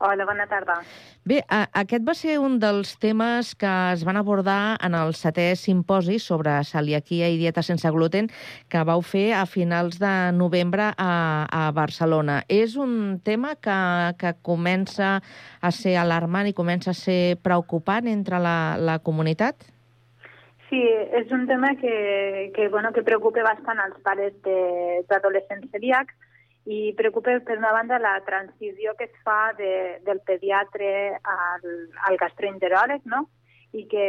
Hola, 0.00 0.24
bona 0.26 0.44
tarda. 0.50 0.80
Bé, 1.24 1.38
a, 1.48 1.62
aquest 1.80 2.02
va 2.04 2.12
ser 2.18 2.34
un 2.42 2.58
dels 2.60 2.96
temes 3.00 3.54
que 3.56 3.70
es 3.94 4.02
van 4.04 4.18
abordar 4.18 4.76
en 4.84 4.96
el 4.98 5.14
setè 5.16 5.52
simposi 5.56 6.18
sobre 6.18 6.56
celiaquia 6.66 7.28
i 7.30 7.38
dieta 7.40 7.62
sense 7.62 7.88
gluten 7.94 8.28
que 8.68 8.82
vau 8.84 9.04
fer 9.06 9.30
a 9.38 9.44
finals 9.46 10.00
de 10.02 10.10
novembre 10.36 10.90
a, 10.98 11.12
a 11.46 11.62
Barcelona. 11.72 12.42
És 12.50 12.74
un 12.76 13.20
tema 13.24 13.54
que, 13.54 13.78
que 14.18 14.34
comença 14.42 15.20
a 15.62 15.70
ser 15.72 15.94
alarmant 16.02 16.50
i 16.50 16.56
comença 16.58 16.90
a 16.90 16.98
ser 16.98 17.38
preocupant 17.40 18.10
entre 18.10 18.42
la, 18.42 18.74
la 18.76 18.98
comunitat? 18.98 19.70
Sí, 20.68 20.82
és 21.14 21.30
un 21.30 21.46
tema 21.46 21.76
que, 21.78 22.50
que, 22.56 22.68
bueno, 22.68 22.90
que 22.92 23.06
preocupa 23.06 23.46
bastant 23.46 23.78
als 23.78 23.96
pares 24.02 24.34
de- 24.42 25.04
d'adolescents 25.08 25.70
celíacs 25.70 26.12
i 26.64 26.94
preocupa, 26.96 27.38
per 27.44 27.58
una 27.58 27.72
banda, 27.72 27.98
la 28.00 28.18
transició 28.24 28.94
que 28.96 29.04
es 29.04 29.16
fa 29.22 29.52
de, 29.58 30.00
del 30.04 30.20
pediatre 30.24 31.18
al, 31.20 31.64
al 32.08 32.16
gastroenteròleg, 32.20 33.04
no? 33.04 33.26
I 33.74 33.84
que, 33.90 34.04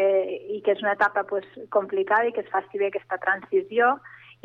i 0.55 0.61
que 0.63 0.75
és 0.75 0.83
una 0.83 0.93
etapa 0.93 1.25
pues, 1.27 1.45
complicada 1.73 2.29
i 2.29 2.35
que 2.35 2.45
es 2.45 2.51
faci 2.53 2.79
bé 2.79 2.91
aquesta 2.91 3.17
transició 3.17 3.95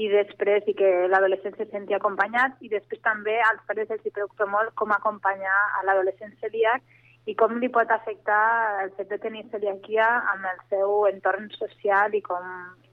i 0.00 0.08
després 0.08 0.64
i 0.70 0.74
que 0.78 0.88
l'adolescent 1.12 1.58
se 1.58 1.66
senti 1.68 1.94
acompanyat 1.94 2.56
i 2.64 2.70
després 2.72 3.02
també 3.04 3.36
als 3.44 3.60
pares 3.68 3.90
els 3.92 4.06
preocupa 4.06 4.46
molt 4.48 4.72
com 4.80 4.94
acompanyar 4.96 5.58
a 5.76 5.84
l'adolescent 5.84 6.32
celíac 6.40 6.80
i 7.28 7.34
com 7.36 7.58
li 7.60 7.68
pot 7.68 7.90
afectar 7.92 8.44
el 8.84 8.94
fet 8.96 9.10
de 9.10 9.18
tenir 9.20 9.44
celiaquia 9.52 10.06
amb 10.32 10.46
el 10.52 10.62
seu 10.72 11.04
entorn 11.10 11.50
social 11.58 12.16
i 12.16 12.22
com, 12.24 12.46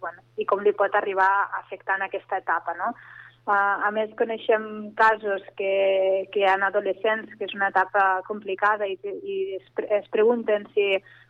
bueno, 0.04 0.26
i 0.36 0.46
com 0.46 0.60
li 0.66 0.76
pot 0.76 0.96
arribar 1.00 1.30
a 1.30 1.62
afectar 1.62 1.96
en 1.96 2.06
aquesta 2.10 2.42
etapa, 2.44 2.76
no? 2.76 2.92
A 3.48 3.92
més, 3.96 4.12
coneixem 4.20 4.92
casos 5.00 5.44
que, 5.56 6.28
que 6.34 6.42
hi 6.42 6.46
ha 6.48 6.58
adolescents 6.68 7.32
que 7.38 7.48
és 7.48 7.54
una 7.56 7.70
etapa 7.72 8.22
complicada 8.28 8.88
i, 8.88 8.98
i 9.04 9.38
es, 9.56 9.70
pre- 9.76 9.88
es 10.00 10.10
pregunten 10.12 10.68
si 10.74 10.88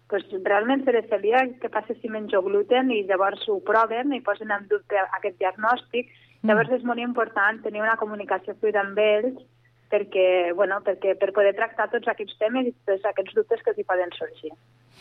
pues, 0.10 0.26
realment 0.46 0.82
seré 0.86 1.04
celíac, 1.12 1.58
què 1.62 1.70
passa 1.70 1.94
si 2.00 2.10
menjo 2.10 2.42
gluten 2.42 2.90
i 2.96 3.04
llavors 3.06 3.44
ho 3.50 3.60
proven 3.68 4.16
i 4.18 4.24
posen 4.26 4.54
en 4.56 4.66
dubte 4.72 4.98
aquest 5.20 5.38
diagnòstic. 5.38 6.10
Llavors 6.48 6.74
és 6.80 6.84
molt 6.88 7.04
important 7.04 7.62
tenir 7.62 7.84
una 7.84 8.00
comunicació 8.02 8.56
fluida 8.58 8.82
amb 8.82 8.98
ells 9.04 9.38
perquè, 9.92 10.54
bueno, 10.58 10.82
perquè 10.84 11.16
per 11.20 11.32
poder 11.36 11.54
tractar 11.56 11.90
tots 11.92 12.10
aquests 12.12 12.38
temes 12.42 12.68
i 12.68 12.76
tots 12.88 13.06
aquests 13.06 13.38
dubtes 13.38 13.62
que 13.64 13.74
els 13.74 13.80
hi 13.80 13.88
poden 13.88 14.12
sorgir. 14.18 14.52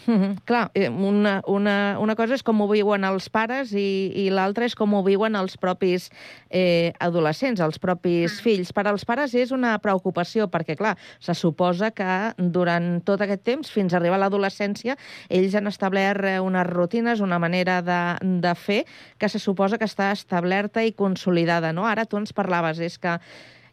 Mm 0.06 0.14
-hmm. 0.20 0.36
Clar, 0.44 0.70
eh, 0.74 0.88
una, 0.88 1.42
una, 1.46 1.96
una 1.98 2.14
cosa 2.14 2.34
és 2.34 2.42
com 2.42 2.60
ho 2.60 2.68
viuen 2.68 3.04
els 3.04 3.28
pares 3.28 3.72
i, 3.72 4.12
i 4.14 4.30
l'altra 4.30 4.64
és 4.64 4.74
com 4.74 4.94
ho 4.94 5.02
viuen 5.02 5.34
els 5.34 5.56
propis 5.56 6.10
eh, 6.50 6.92
adolescents, 7.00 7.60
els 7.60 7.78
propis 7.78 8.40
fills. 8.40 8.72
Per 8.72 8.86
als 8.86 9.04
pares 9.04 9.34
és 9.34 9.50
una 9.50 9.78
preocupació 9.78 10.48
perquè, 10.48 10.76
clar, 10.76 10.96
se 11.18 11.34
suposa 11.34 11.90
que 11.90 12.32
durant 12.36 13.02
tot 13.04 13.20
aquest 13.20 13.42
temps, 13.42 13.70
fins 13.70 13.92
a 13.92 13.96
arribar 13.96 14.16
a 14.16 14.20
l'adolescència, 14.20 14.96
ells 15.28 15.54
han 15.54 15.66
establert 15.66 16.24
eh, 16.24 16.40
unes 16.40 16.66
rutines, 16.66 17.20
una 17.20 17.38
manera 17.38 17.82
de, 17.82 18.16
de 18.40 18.54
fer 18.54 18.84
que 19.18 19.28
se 19.28 19.38
suposa 19.38 19.78
que 19.78 19.84
està 19.84 20.12
establerta 20.12 20.84
i 20.84 20.92
consolidada. 20.92 21.72
No? 21.72 21.86
Ara 21.86 22.04
tu 22.04 22.16
ens 22.16 22.32
parlaves, 22.32 22.78
és 22.78 22.98
que 22.98 23.18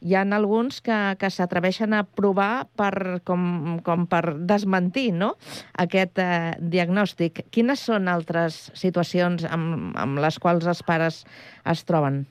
hi 0.03 0.15
ha 0.15 0.23
alguns 0.35 0.81
que, 0.83 0.97
que 1.19 1.29
s'atreveixen 1.31 1.95
a 1.95 2.03
provar 2.03 2.67
per, 2.79 3.21
com, 3.27 3.79
com 3.85 4.05
per 4.11 4.35
desmentir 4.51 5.11
no? 5.15 5.33
aquest 5.79 6.19
eh, 6.19 6.53
diagnòstic. 6.59 7.45
Quines 7.55 7.87
són 7.89 8.11
altres 8.11 8.67
situacions 8.77 9.47
amb, 9.47 9.95
amb 9.99 10.21
les 10.23 10.39
quals 10.43 10.67
els 10.67 10.83
pares 10.83 11.23
es 11.71 11.87
troben? 11.87 12.25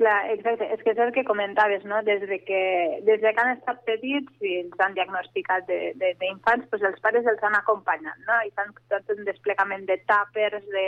Clar, 0.00 0.30
exacte. 0.32 0.64
És 0.72 0.80
que 0.80 0.94
és 0.94 1.00
el 1.02 1.10
que 1.12 1.26
comentaves, 1.28 1.82
no? 1.84 1.98
Des 2.06 2.22
de 2.28 2.38
que, 2.46 2.60
des 3.04 3.20
de 3.20 3.32
que 3.34 3.42
han 3.42 3.50
estat 3.52 3.82
petits 3.84 4.46
i 4.46 4.54
els 4.62 4.80
han 4.80 4.94
diagnosticat 4.96 5.66
d'infants, 5.68 6.68
doncs 6.70 6.86
els 6.88 7.02
pares 7.04 7.28
els 7.28 7.42
han 7.44 7.58
acompanyat, 7.58 8.16
no? 8.28 8.38
I 8.46 8.52
fan 8.56 8.72
tot 8.92 9.12
un 9.12 9.26
desplegament 9.28 9.84
de 9.90 9.98
tàpers, 10.08 10.64
de 10.72 10.86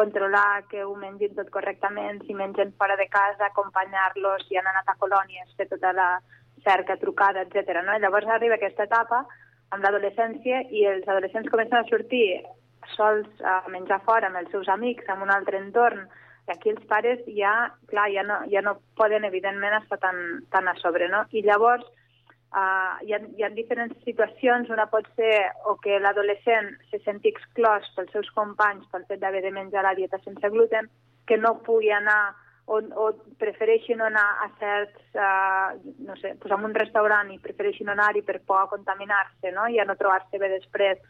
controlar 0.00 0.64
que 0.70 0.84
ho 0.84 0.94
mengin 0.96 1.36
tot 1.36 1.50
correctament, 1.52 2.22
si 2.24 2.34
mengen 2.34 2.72
fora 2.80 2.96
de 2.96 3.08
casa, 3.12 3.50
acompanyar-los, 3.50 4.46
si 4.48 4.56
han 4.56 4.68
anat 4.70 4.88
a 4.88 4.96
colònies, 5.02 5.52
fer 5.58 5.68
tota 5.68 5.92
la 5.96 6.08
cerca, 6.64 6.96
trucada, 7.00 7.44
etc. 7.44 7.82
No? 7.84 7.98
Llavors 8.00 8.28
arriba 8.28 8.56
aquesta 8.56 8.88
etapa 8.88 9.24
amb 9.70 9.84
l'adolescència 9.84 10.64
i 10.74 10.86
els 10.88 11.06
adolescents 11.08 11.50
comencen 11.52 11.78
a 11.80 11.88
sortir 11.90 12.40
sols 12.96 13.28
a 13.44 13.60
menjar 13.70 14.00
fora 14.06 14.30
amb 14.30 14.40
els 14.40 14.50
seus 14.54 14.68
amics, 14.72 15.06
en 15.12 15.22
un 15.22 15.30
altre 15.30 15.60
entorn, 15.60 16.08
i 16.48 16.54
aquí 16.54 16.72
els 16.72 16.84
pares 16.90 17.20
ja, 17.36 17.52
clar, 17.92 18.08
ja 18.14 18.24
no, 18.26 18.40
ja 18.50 18.64
no 18.66 18.78
poden, 18.98 19.26
evidentment, 19.28 19.76
estar 19.78 20.00
tan, 20.02 20.40
tan 20.50 20.68
a 20.68 20.74
sobre, 20.80 21.08
no? 21.12 21.22
I 21.30 21.44
llavors 21.46 21.86
uh, 22.54 22.98
hi, 23.04 23.14
ha, 23.14 23.20
hi 23.36 23.44
ha 23.44 23.50
diferents 23.54 23.96
situacions. 24.04 24.70
Una 24.70 24.88
pot 24.90 25.08
ser 25.16 25.34
o 25.70 25.76
que 25.82 26.00
l'adolescent 26.02 26.72
se 26.90 27.00
senti 27.04 27.32
exclòs 27.32 27.88
pels 27.96 28.12
seus 28.16 28.30
companys 28.36 28.86
pel 28.92 29.06
fet 29.08 29.22
d'haver 29.22 29.42
de 29.46 29.54
menjar 29.54 29.86
la 29.86 29.96
dieta 29.98 30.20
sense 30.24 30.52
gluten, 30.54 30.90
que 31.26 31.38
no 31.38 31.58
pugui 31.66 31.92
anar 31.94 32.34
o, 32.70 32.78
o 32.78 33.06
prefereixin 33.38 33.98
no 33.98 34.06
anar 34.06 34.26
a 34.44 34.50
certs, 34.60 35.00
uh, 35.18 35.78
no 36.06 36.14
sé, 36.20 36.36
pues 36.38 36.52
a 36.52 36.58
un 36.58 36.74
restaurant 36.74 37.32
i 37.34 37.40
prefereixin 37.42 37.88
no 37.88 37.96
anar-hi 37.96 38.22
per 38.22 38.38
por 38.46 38.60
a 38.60 38.68
contaminar-se, 38.70 39.50
no? 39.56 39.66
I 39.66 39.80
a 39.80 39.88
no 39.88 39.98
trobar-se 39.98 40.38
bé 40.38 40.52
després 40.52 41.00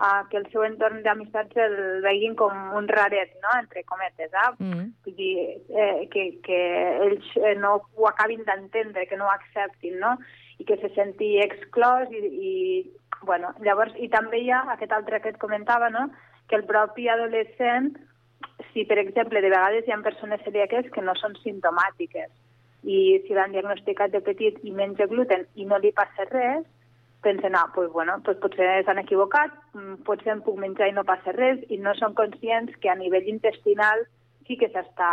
uh, 0.00 0.22
que 0.30 0.38
el 0.40 0.46
seu 0.52 0.64
entorn 0.64 1.02
d'amistats 1.04 1.58
el 1.66 1.76
veguin 2.04 2.36
com 2.38 2.54
un 2.78 2.88
raret, 2.88 3.34
no? 3.44 3.52
entre 3.60 3.84
cometes, 3.84 4.32
eh? 4.32 4.48
Mm. 4.58 4.86
Vull 5.04 5.18
dir, 5.18 5.34
eh, 5.68 6.06
que, 6.12 6.28
que 6.46 6.60
ells 7.08 7.28
eh, 7.42 7.54
no 7.60 7.76
ho 7.82 8.08
acabin 8.08 8.44
d'entendre, 8.48 9.06
que 9.06 9.20
no 9.20 9.28
ho 9.28 9.34
acceptin, 9.34 9.98
no? 10.00 10.16
I 10.60 10.66
que 10.68 10.76
se 10.82 10.92
senti 10.94 11.36
exclòs 11.42 12.12
i, 12.12 12.20
i 12.20 12.52
bueno, 13.26 13.54
llavors, 13.64 13.94
i 13.96 14.08
també 14.12 14.42
hi 14.42 14.50
ha 14.50 14.62
aquest 14.74 14.92
altre 14.92 15.20
que 15.22 15.32
et 15.32 15.40
comentava, 15.42 15.88
no? 15.90 16.08
que 16.48 16.58
el 16.58 16.66
propi 16.68 17.08
adolescent, 17.08 17.94
si 18.72 18.84
per 18.84 18.98
exemple 19.00 19.40
de 19.40 19.50
vegades 19.52 19.86
hi 19.86 19.94
ha 19.94 20.00
persones 20.04 20.42
celíaques 20.44 20.90
que 20.92 21.04
no 21.04 21.14
són 21.16 21.36
simptomàtiques 21.40 22.30
i 22.82 23.22
si 23.24 23.34
l'han 23.34 23.54
diagnosticat 23.54 24.10
de 24.12 24.20
petit 24.26 24.58
i 24.66 24.72
menja 24.74 25.06
gluten 25.06 25.46
i 25.54 25.64
no 25.64 25.78
li 25.78 25.92
passa 25.94 26.26
res, 26.30 26.64
pensen, 27.22 27.54
ah, 27.54 27.70
pues, 27.74 27.90
bueno, 27.92 28.16
pues 28.24 28.38
potser 28.42 28.82
s'han 28.84 28.98
equivocat, 28.98 29.54
mm, 29.74 30.02
potser 30.08 30.32
em 30.34 30.42
puc 30.42 30.58
menjar 30.58 30.88
i 30.90 30.96
no 30.96 31.04
passa 31.06 31.32
res, 31.36 31.60
i 31.70 31.78
no 31.78 31.94
són 31.94 32.16
conscients 32.18 32.74
que 32.82 32.90
a 32.90 32.98
nivell 32.98 33.28
intestinal 33.30 34.02
sí 34.46 34.58
que 34.58 34.68
s'està 34.74 35.12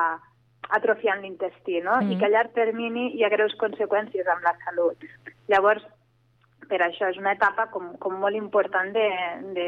atrofiant 0.69 1.23
l'intestí, 1.23 1.79
no? 1.85 1.97
Mm. 2.01 2.13
I 2.13 2.19
que 2.19 2.27
a 2.27 2.33
llarg 2.33 2.53
termini 2.53 3.09
hi 3.17 3.25
ha 3.25 3.33
greus 3.33 3.55
conseqüències 3.61 4.27
amb 4.29 4.45
la 4.45 4.53
salut. 4.65 5.09
Llavors, 5.49 5.83
per 6.69 6.83
això 6.85 7.09
és 7.09 7.17
una 7.17 7.33
etapa 7.33 7.67
com, 7.73 7.95
com 8.01 8.15
molt 8.21 8.37
important 8.37 8.93
de, 8.93 9.09
de, 9.57 9.67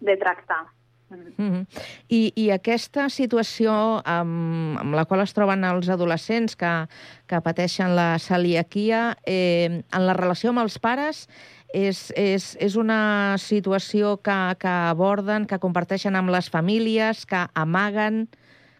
de 0.00 0.16
tractar. 0.16 0.64
Mm 1.08 1.32
-hmm. 1.38 1.66
I, 2.08 2.32
I 2.36 2.50
aquesta 2.50 3.08
situació 3.08 4.02
amb, 4.04 4.78
amb 4.78 4.94
la 4.94 5.04
qual 5.04 5.20
es 5.20 5.32
troben 5.32 5.64
els 5.64 5.88
adolescents 5.88 6.56
que, 6.56 6.86
que 7.26 7.40
pateixen 7.40 7.96
la 7.96 8.18
celiaquia, 8.18 9.16
eh, 9.24 9.82
en 9.92 10.06
la 10.06 10.12
relació 10.12 10.50
amb 10.50 10.60
els 10.60 10.78
pares, 10.78 11.28
és, 11.72 12.12
és, 12.16 12.56
és 12.60 12.76
una 12.76 13.36
situació 13.38 14.16
que, 14.22 14.56
que 14.58 14.68
aborden, 14.68 15.46
que 15.46 15.58
comparteixen 15.58 16.16
amb 16.16 16.30
les 16.30 16.50
famílies, 16.50 17.26
que 17.26 17.46
amaguen... 17.54 18.28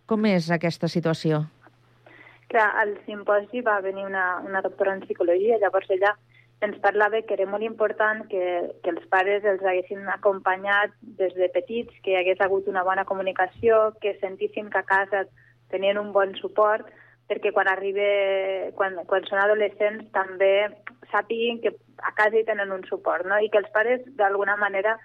Com 0.09 0.25
és 0.25 0.51
aquesta 0.51 0.89
situació? 0.89 1.45
Clar, 2.49 2.69
al 2.81 2.97
simposi 3.05 3.61
va 3.61 3.81
venir 3.85 4.07
una, 4.07 4.41
una 4.41 4.63
doctora 4.65 4.95
en 4.97 5.03
psicologia, 5.05 5.59
llavors 5.61 5.91
ella 5.91 6.15
ens 6.65 6.79
parlava 6.83 7.21
que 7.23 7.37
era 7.37 7.47
molt 7.47 7.63
important 7.63 8.25
que, 8.31 8.45
que 8.83 8.91
els 8.91 9.05
pares 9.13 9.45
els 9.47 9.63
haguessin 9.63 10.09
acompanyat 10.11 10.95
des 11.21 11.35
de 11.37 11.51
petits, 11.55 11.93
que 12.03 12.15
hi 12.15 12.17
hagués 12.19 12.41
hagut 12.43 12.67
una 12.73 12.83
bona 12.89 13.05
comunicació, 13.07 13.93
que 14.03 14.17
sentissin 14.23 14.73
que 14.73 14.81
a 14.81 14.89
casa 14.89 15.27
tenien 15.71 16.01
un 16.01 16.11
bon 16.17 16.35
suport, 16.41 16.89
perquè 17.29 17.53
quan 17.53 17.69
arribe, 17.69 18.09
quan, 18.75 18.97
quan 19.07 19.29
són 19.29 19.43
adolescents 19.43 20.09
també 20.17 20.67
sàpiguin 21.13 21.61
que 21.63 21.75
a 22.01 22.15
casa 22.17 22.41
hi 22.41 22.47
tenen 22.49 22.73
un 22.73 22.83
suport, 22.89 23.29
no? 23.29 23.39
i 23.39 23.53
que 23.53 23.61
els 23.61 23.71
pares 23.75 24.03
d'alguna 24.17 24.57
manera 24.57 24.97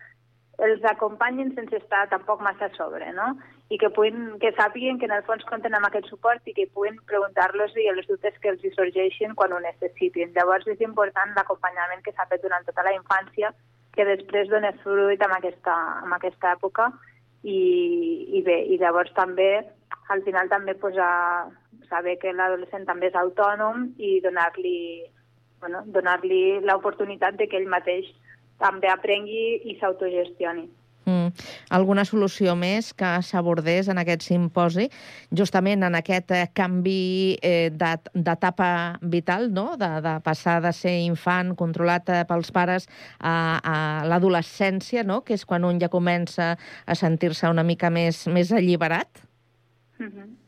els 0.61 0.83
acompanyin 0.85 1.53
sense 1.55 1.75
estar 1.79 2.07
tampoc 2.09 2.41
massa 2.45 2.67
a 2.69 2.75
sobre, 2.77 3.11
no? 3.13 3.33
I 3.73 3.77
que, 3.81 3.89
puguin, 3.89 4.37
que 4.39 4.51
sàpiguen 4.53 4.99
que 4.99 5.07
en 5.09 5.15
el 5.15 5.23
fons 5.25 5.43
compten 5.49 5.73
amb 5.73 5.87
aquest 5.87 6.11
suport 6.11 6.45
i 6.45 6.53
que 6.53 6.67
puguin 6.75 6.99
preguntar-los 7.09 7.73
i 7.81 7.87
els 7.89 8.05
dubtes 8.07 8.37
que 8.41 8.51
els 8.51 8.63
hi 8.63 8.73
sorgeixin 8.75 9.33
quan 9.39 9.53
ho 9.53 9.59
necessitin. 9.63 10.33
Llavors 10.35 10.67
és 10.69 10.83
important 10.85 11.33
l'acompanyament 11.33 12.03
que 12.05 12.13
s'ha 12.13 12.27
fet 12.29 12.43
durant 12.43 12.65
tota 12.67 12.85
la 12.85 12.93
infància, 12.93 13.49
que 13.93 14.05
després 14.05 14.49
dona 14.49 14.73
fruit 14.83 15.21
en 15.21 15.33
aquesta, 15.33 15.73
en 16.05 16.13
aquesta 16.13 16.53
època 16.53 16.91
i, 17.43 17.59
i 18.37 18.41
bé, 18.45 18.61
i 18.69 18.77
llavors 18.81 19.13
també 19.17 19.63
al 20.13 20.21
final 20.25 20.49
també 20.49 20.73
posar, 20.77 21.49
saber 21.89 22.17
que 22.21 22.33
l'adolescent 22.33 22.85
també 22.85 23.09
és 23.09 23.17
autònom 23.17 23.87
i 23.97 24.19
donar-li 24.23 24.77
bueno, 25.61 25.83
donar-li 25.95 26.59
l'oportunitat 26.65 27.37
de 27.39 27.47
que 27.47 27.59
ell 27.61 27.69
mateix 27.71 28.09
també 28.59 28.89
aprengui 28.91 29.61
i 29.65 29.77
s'autogestioni. 29.79 30.69
Mm. 31.03 31.33
Alguna 31.75 32.05
solució 32.07 32.53
més 32.55 32.93
que 32.95 33.09
s'abordés 33.27 33.89
en 33.91 33.97
aquest 33.99 34.23
simposi, 34.23 34.85
justament 35.35 35.83
en 35.83 35.97
aquest 35.99 36.31
eh, 36.31 36.45
canvi 36.55 37.35
eh, 37.43 37.67
d'et- 37.75 38.07
d'etapa 38.15 38.99
vital, 39.01 39.49
no? 39.51 39.73
de, 39.75 39.89
de 40.05 40.13
passar 40.23 40.61
de 40.63 40.71
ser 40.71 40.93
infant 41.03 41.55
controlat 41.59 42.07
eh, 42.07 42.21
pels 42.29 42.53
pares 42.55 42.87
a, 43.19 43.33
a 43.59 43.75
l'adolescència, 44.07 45.03
no? 45.03 45.21
que 45.27 45.35
és 45.35 45.43
quan 45.45 45.67
un 45.67 45.81
ja 45.83 45.91
comença 45.91 46.53
a 46.85 46.95
sentir-se 46.95 47.51
una 47.51 47.67
mica 47.67 47.91
més, 47.91 48.23
més 48.31 48.55
alliberat? 48.55 49.25
Mhm. 49.99 50.42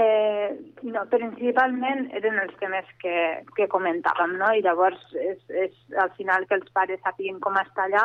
Eh, 0.00 0.48
no, 0.86 1.02
principalment 1.12 2.06
eren 2.16 2.38
els 2.40 2.54
temes 2.60 2.88
que, 3.02 3.14
que 3.56 3.66
comentàvem, 3.72 4.36
no? 4.40 4.48
I 4.56 4.62
llavors 4.64 5.00
és, 5.18 5.40
és 5.50 5.96
al 6.00 6.12
final 6.16 6.46
que 6.48 6.56
els 6.56 6.70
pares 6.76 7.02
sàpiguen 7.04 7.40
com 7.44 7.58
està 7.60 7.84
allà, 7.84 8.04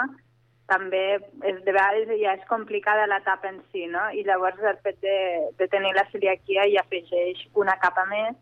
també 0.72 1.04
és, 1.16 1.62
de 1.64 1.72
vegades 1.72 2.10
ja 2.20 2.34
és 2.36 2.48
complicada 2.50 3.06
l'etapa 3.08 3.52
en 3.52 3.62
si, 3.70 3.86
no? 3.92 4.04
I 4.12 4.26
llavors 4.28 4.60
el 4.60 4.82
fet 4.84 5.00
de, 5.06 5.16
de 5.62 5.70
tenir 5.72 5.94
la 5.96 6.08
celiaquia 6.12 6.66
hi 6.68 6.80
afegeix 6.82 7.46
una 7.54 7.78
capa 7.84 8.08
més 8.12 8.36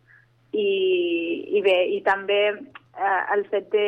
i, 0.53 0.67
i 1.59 1.61
bé, 1.65 1.77
i 1.97 2.01
també 2.07 2.41
eh, 2.53 3.21
el 3.35 3.47
fet 3.53 3.69
de 3.75 3.87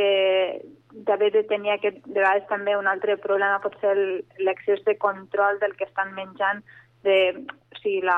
d'haver 1.05 1.27
de 1.33 1.41
tenir 1.49 1.73
aquest, 1.73 1.97
de 2.05 2.21
vegades 2.21 2.45
també 2.47 2.77
un 2.79 2.87
altre 2.87 3.17
problema 3.19 3.59
pot 3.63 3.73
ser 3.81 3.95
l'excés 4.39 4.83
de 4.85 4.95
control 4.95 5.57
del 5.59 5.73
que 5.75 5.83
estan 5.89 6.13
menjant, 6.15 6.61
de, 7.03 7.17
sigui, 7.85 8.01
la, 8.01 8.17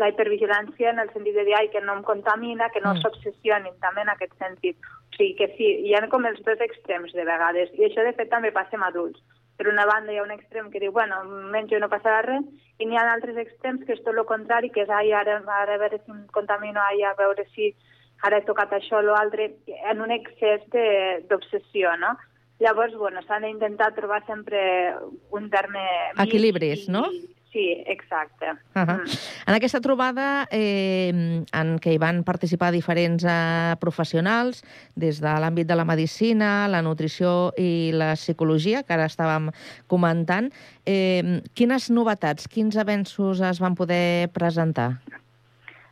la 0.00 0.08
hipervigilància 0.08 0.90
en 0.94 0.98
el 1.04 1.10
sentit 1.12 1.36
de 1.36 1.44
dir 1.44 1.54
ai, 1.58 1.68
que 1.70 1.80
no 1.84 1.92
em 1.98 2.02
contamina, 2.02 2.70
que 2.72 2.80
no 2.80 2.94
Mm. 2.96 3.02
s'obsessionin 3.04 3.76
també 3.84 4.02
en 4.02 4.08
aquest 4.16 4.32
sentit. 4.40 4.76
O 5.12 5.16
sigui 5.16 5.34
que 5.36 5.48
sí, 5.58 5.68
hi 5.86 5.94
ha 5.94 6.06
com 6.08 6.24
els 6.26 6.40
dos 6.46 6.60
extrems 6.64 7.12
de 7.12 7.24
vegades, 7.28 7.68
i 7.78 7.84
això 7.84 8.02
de 8.06 8.14
fet 8.16 8.30
també 8.32 8.50
passa 8.56 8.76
amb 8.78 8.88
adults. 8.88 9.20
Per 9.60 9.68
una 9.68 9.84
banda 9.84 10.12
hi 10.12 10.16
ha 10.16 10.22
un 10.24 10.30
extrem 10.32 10.70
que 10.72 10.80
diu, 10.80 10.90
bueno, 10.92 11.18
menjo 11.52 11.76
i 11.76 11.80
no 11.80 11.90
passarà 11.92 12.22
res, 12.24 12.44
i 12.80 12.86
n'hi 12.86 12.96
ha 12.96 13.02
altres 13.12 13.36
extrems 13.36 13.84
que 13.84 13.92
és 13.92 14.00
tot 14.02 14.16
el 14.16 14.24
contrari, 14.24 14.70
que 14.72 14.82
és, 14.86 14.88
ai, 14.88 15.12
ara, 15.12 15.42
ara 15.46 15.74
a 15.74 15.78
veure 15.82 15.98
si 16.00 16.10
em 16.10 16.22
contamino, 16.32 16.80
ai, 16.80 17.02
a 17.04 17.12
veure 17.18 17.44
si 17.54 17.74
ara 18.22 18.38
he 18.38 18.46
tocat 18.48 18.72
això 18.72 18.98
o 18.98 19.02
l'altre, 19.02 19.50
en 19.90 20.00
un 20.00 20.10
excés 20.10 20.64
de- 20.72 21.20
d'obsessió, 21.28 21.92
no? 22.00 22.16
Llavors, 22.60 22.94
bueno, 22.96 23.20
s'ha 23.26 23.38
d'intentar 23.40 23.94
trobar 23.94 24.24
sempre 24.26 24.94
un 25.30 25.48
terme... 25.50 25.80
Equilibris, 26.18 26.88
no? 26.88 27.06
Sí, 27.52 27.82
exacte. 27.86 28.52
Uh 28.76 28.82
-huh. 28.82 29.00
En 29.46 29.54
aquesta 29.54 29.80
trobada, 29.80 30.46
eh, 30.52 31.08
en 31.52 31.78
què 31.82 31.92
hi 31.92 31.98
van 31.98 32.22
participar 32.22 32.70
diferents 32.70 33.24
eh, 33.24 33.74
professionals, 33.80 34.62
des 34.94 35.20
de 35.20 35.28
l'àmbit 35.28 35.66
de 35.66 35.74
la 35.74 35.84
medicina, 35.84 36.68
la 36.68 36.82
nutrició 36.82 37.52
i 37.56 37.90
la 37.92 38.14
psicologia, 38.14 38.84
que 38.84 38.92
ara 38.92 39.06
estàvem 39.06 39.50
comentant, 39.88 40.52
eh, 40.86 41.42
quines 41.54 41.90
novetats, 41.90 42.46
quins 42.46 42.76
avenços 42.76 43.40
es 43.40 43.58
van 43.58 43.74
poder 43.74 44.30
presentar? 44.32 45.00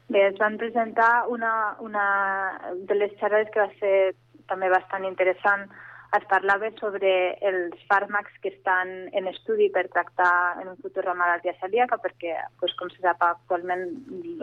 Bé, 0.09 0.29
es 0.29 0.39
van 0.39 0.57
presentar 0.59 1.27
una, 1.29 1.77
una 1.81 2.61
de 2.87 2.95
les 2.95 3.13
xerrades 3.19 3.51
que 3.51 3.61
va 3.61 3.71
ser 3.81 4.15
també 4.47 4.71
bastant 4.71 5.05
interessant. 5.05 5.69
Es 6.17 6.25
parlava 6.25 6.71
sobre 6.81 7.11
els 7.45 7.75
fàrmacs 7.89 8.33
que 8.41 8.49
estan 8.49 9.11
en 9.13 9.27
estudi 9.29 9.67
per 9.69 9.91
tractar 9.93 10.57
en 10.63 10.71
un 10.71 10.79
futur 10.81 11.05
la 11.05 11.15
malaltia 11.15 11.53
celíaca, 11.61 11.99
perquè, 12.01 12.33
doncs, 12.63 12.77
com 12.79 12.89
se 12.89 13.03
sap, 13.05 13.21
actualment 13.27 13.85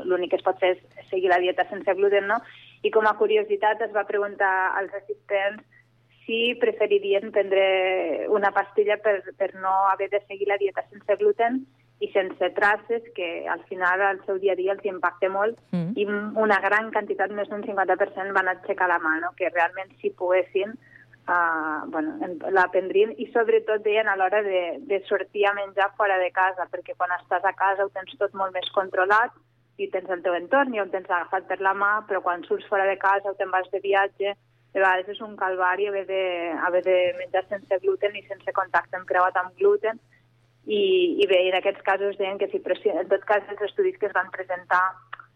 l'únic 0.05 0.35
que 0.35 0.37
es 0.37 0.45
pot 0.45 0.59
fer 0.61 0.75
és 0.75 1.09
seguir 1.09 1.31
la 1.31 1.39
dieta 1.41 1.65
sense 1.71 1.95
gluten, 1.97 2.27
no? 2.29 2.37
I 2.85 2.91
com 2.93 3.09
a 3.09 3.15
curiositat 3.17 3.81
es 3.81 3.95
va 3.95 4.05
preguntar 4.05 4.51
als 4.77 4.93
assistents 4.93 5.63
si 6.25 6.53
preferirien 6.61 7.31
prendre 7.33 8.27
una 8.29 8.51
pastilla 8.53 8.97
per, 9.01 9.21
per 9.37 9.53
no 9.55 9.73
haver 9.89 10.09
de 10.09 10.21
seguir 10.27 10.47
la 10.49 10.57
dieta 10.61 10.85
sense 10.89 11.17
gluten 11.17 11.63
i 11.99 12.09
sense 12.11 12.49
traces, 12.53 13.03
que 13.15 13.47
al 13.47 13.61
final 13.69 14.01
al 14.01 14.19
seu 14.25 14.37
dia 14.37 14.53
a 14.53 14.59
dia 14.59 14.73
els 14.73 14.85
impacta 14.85 15.29
molt, 15.29 15.57
Mm. 15.71 15.93
i 15.95 16.05
una 16.45 16.59
gran 16.59 16.91
quantitat, 16.91 17.31
més 17.31 17.47
d'un 17.49 17.63
50%, 17.63 18.33
van 18.33 18.49
aixecar 18.51 18.87
la 18.87 18.99
mà, 18.99 19.19
no? 19.21 19.31
que 19.37 19.49
realment 19.49 19.89
si 20.01 20.09
poguessin 20.11 20.75
uh, 21.27 21.85
bueno, 21.89 22.17
en- 22.25 22.39
la 22.53 22.67
prendrien 22.71 23.13
i 23.17 23.27
sobretot 23.33 23.83
deien 23.83 24.07
a 24.07 24.15
l'hora 24.15 24.41
de, 24.43 24.79
de 24.79 25.01
sortir 25.09 25.45
a 25.47 25.53
menjar 25.53 25.91
fora 25.97 26.17
de 26.21 26.31
casa, 26.31 26.67
perquè 26.71 26.95
quan 26.97 27.13
estàs 27.19 27.43
a 27.43 27.53
casa 27.53 27.85
ho 27.85 27.89
tens 27.89 28.15
tot 28.19 28.33
molt 28.33 28.53
més 28.53 28.69
controlat 28.75 29.31
i 29.77 29.89
tens 29.91 30.09
el 30.09 30.23
teu 30.23 30.35
entorn 30.37 30.73
i 30.73 30.79
ho 30.79 30.87
tens 30.87 31.09
agafat 31.09 31.47
per 31.47 31.59
la 31.61 31.73
mà, 31.73 31.93
però 32.07 32.21
quan 32.21 32.43
surts 32.43 32.67
fora 32.67 32.85
de 32.87 32.97
casa 32.97 33.29
o 33.31 33.35
te'n 33.35 33.51
vas 33.51 33.67
de 33.71 33.81
viatge, 33.83 34.35
de 34.75 34.79
vegades 34.83 35.09
és 35.09 35.21
un 35.21 35.35
calvari 35.39 35.87
haver 35.87 36.05
de, 36.07 36.23
haver 36.67 36.83
de 36.83 36.97
menjar 37.19 37.45
sense 37.49 37.79
gluten 37.83 38.15
i 38.15 38.23
sense 38.27 38.51
contacte 38.55 38.95
amb 38.97 39.07
creuat 39.07 39.35
amb 39.39 39.55
gluten, 39.59 39.99
i, 40.65 40.81
i 41.21 41.27
bé, 41.29 41.43
en 41.49 41.59
aquests 41.59 41.83
casos 41.85 42.17
deien 42.17 42.39
que 42.41 42.47
sí, 42.49 42.59
però 42.59 42.75
sí, 42.79 42.89
en 42.89 43.07
tot 43.11 43.23
cas 43.29 43.45
els 43.51 43.61
estudis 43.67 43.99
que 44.01 44.07
es 44.09 44.15
van 44.15 44.31
presentar 44.33 44.81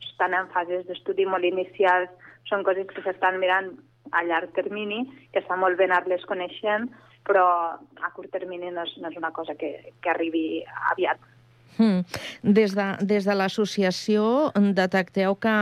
estan 0.02 0.34
en 0.34 0.49
fases 0.56 0.88
d'estudi 0.88 1.28
molt 1.30 1.45
inicials, 1.45 2.10
són 2.49 2.63
coses 2.67 2.88
que 2.89 3.04
s'estan 3.06 3.38
mirant 3.39 3.69
a 4.12 4.24
llarg 4.24 4.54
termini, 4.56 5.04
que 5.34 5.41
està 5.43 5.58
molt 5.60 5.78
bé 5.78 5.88
anar-les 5.89 6.26
coneixent, 6.30 6.89
però 7.28 7.45
a 7.78 8.13
curt 8.15 8.32
termini 8.34 8.72
no 8.72 8.86
és, 8.88 8.95
no 9.02 9.10
és 9.12 9.17
una 9.19 9.32
cosa 9.36 9.56
que, 9.56 9.93
que 10.02 10.10
arribi 10.10 10.63
aviat. 10.93 11.19
Mm. 11.80 12.02
Des 12.43 12.74
de, 12.76 12.86
des 13.08 13.24
de 13.24 13.36
l'associació 13.38 14.50
detecteu 14.76 15.38
que 15.39 15.54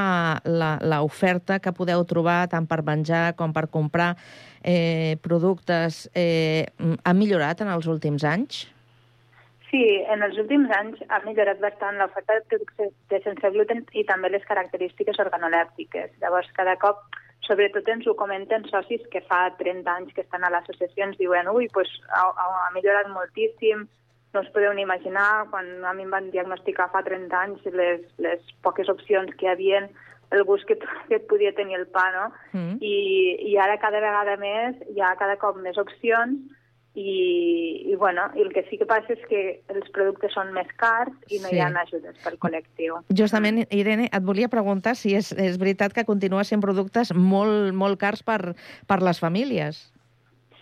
la- 0.49 0.79
l'oferta 0.81 1.59
que 1.59 1.73
podeu 1.77 2.01
trobar 2.09 2.47
tant 2.49 2.65
per 2.65 2.81
menjar 2.81 3.35
com 3.37 3.53
per 3.53 3.67
comprar 3.69 4.15
eh, 4.63 5.17
productes 5.21 6.07
eh, 6.15 6.65
ha 7.03 7.13
millorat 7.13 7.61
en 7.61 7.69
els 7.69 7.85
últims 7.85 8.25
anys? 8.25 8.65
Sí, 9.69 9.83
en 10.09 10.23
els 10.23 10.37
últims 10.39 10.71
anys 10.71 11.01
ha 11.11 11.19
millorat 11.25 11.59
bastant 11.59 11.99
l'oferta 11.99 12.39
de 12.39 12.45
productes 12.49 12.93
de 13.11 13.21
sense 13.21 13.49
gluten 13.51 13.83
i 13.93 14.05
també 14.07 14.31
les 14.31 14.45
característiques 14.47 15.19
organolèptiques. 15.19 16.13
Llavors, 16.21 16.47
cada 16.55 16.77
cop, 16.81 17.03
sobretot 17.47 17.87
ens 17.89 18.07
ho 18.07 18.15
comenten 18.19 18.65
socis 18.69 19.03
que 19.11 19.23
fa 19.29 19.47
30 19.59 19.93
anys 19.93 20.13
que 20.15 20.23
estan 20.25 20.43
a 20.43 20.51
l'associació, 20.53 21.05
ens 21.05 21.19
diuen 21.19 21.49
ui, 21.53 21.69
pues, 21.73 21.91
ha, 22.11 22.25
ha, 22.27 22.67
millorat 22.75 23.09
moltíssim, 23.13 23.85
no 24.35 24.43
us 24.43 24.51
podeu 24.53 24.73
ni 24.75 24.83
imaginar, 24.83 25.47
quan 25.51 25.69
a 25.87 25.93
mi 25.95 26.05
em 26.05 26.11
van 26.13 26.29
diagnosticar 26.33 26.89
fa 26.93 27.01
30 27.05 27.39
anys 27.39 27.71
les, 27.73 28.03
les 28.21 28.51
poques 28.65 28.91
opcions 28.91 29.33
que 29.39 29.47
hi 29.47 29.53
havia, 29.53 29.85
el 30.35 30.43
gust 30.43 30.67
que, 30.67 30.77
que 31.09 31.21
podia 31.31 31.55
tenir 31.55 31.79
el 31.79 31.87
pa, 31.87 32.09
no? 32.11 32.27
Mm. 32.51 32.77
I, 32.83 32.95
I 33.53 33.57
ara 33.63 33.79
cada 33.81 34.03
vegada 34.03 34.35
més 34.41 34.77
hi 34.91 35.01
ha 35.01 35.15
cada 35.19 35.39
cop 35.41 35.59
més 35.63 35.79
opcions 35.79 36.56
i, 36.97 37.83
i, 37.91 37.95
bueno, 37.95 38.23
i 38.33 38.41
el 38.41 38.49
que 38.53 38.63
sí 38.71 38.77
que 38.81 38.87
passa 38.89 39.13
és 39.13 39.21
que 39.29 39.41
els 39.69 39.89
productes 39.93 40.33
són 40.33 40.49
més 40.55 40.69
cars 40.81 41.13
i 41.29 41.37
no 41.43 41.51
Sí. 41.51 41.55
hi 41.55 41.61
ha 41.61 41.69
ajudes 41.83 42.17
pel 42.23 42.39
col·lectiu. 42.41 42.95
Justament, 43.19 43.59
Irene, 43.69 44.09
et 44.09 44.23
volia 44.25 44.49
preguntar 44.49 44.95
si 44.97 45.13
és, 45.13 45.29
és 45.37 45.59
veritat 45.61 45.93
que 45.93 46.07
continua 46.09 46.43
sent 46.43 46.63
productes 46.63 47.13
molt, 47.13 47.69
molt 47.77 48.01
cars 48.01 48.23
per, 48.25 48.55
per 48.89 49.01
les 49.05 49.21
famílies. 49.21 49.83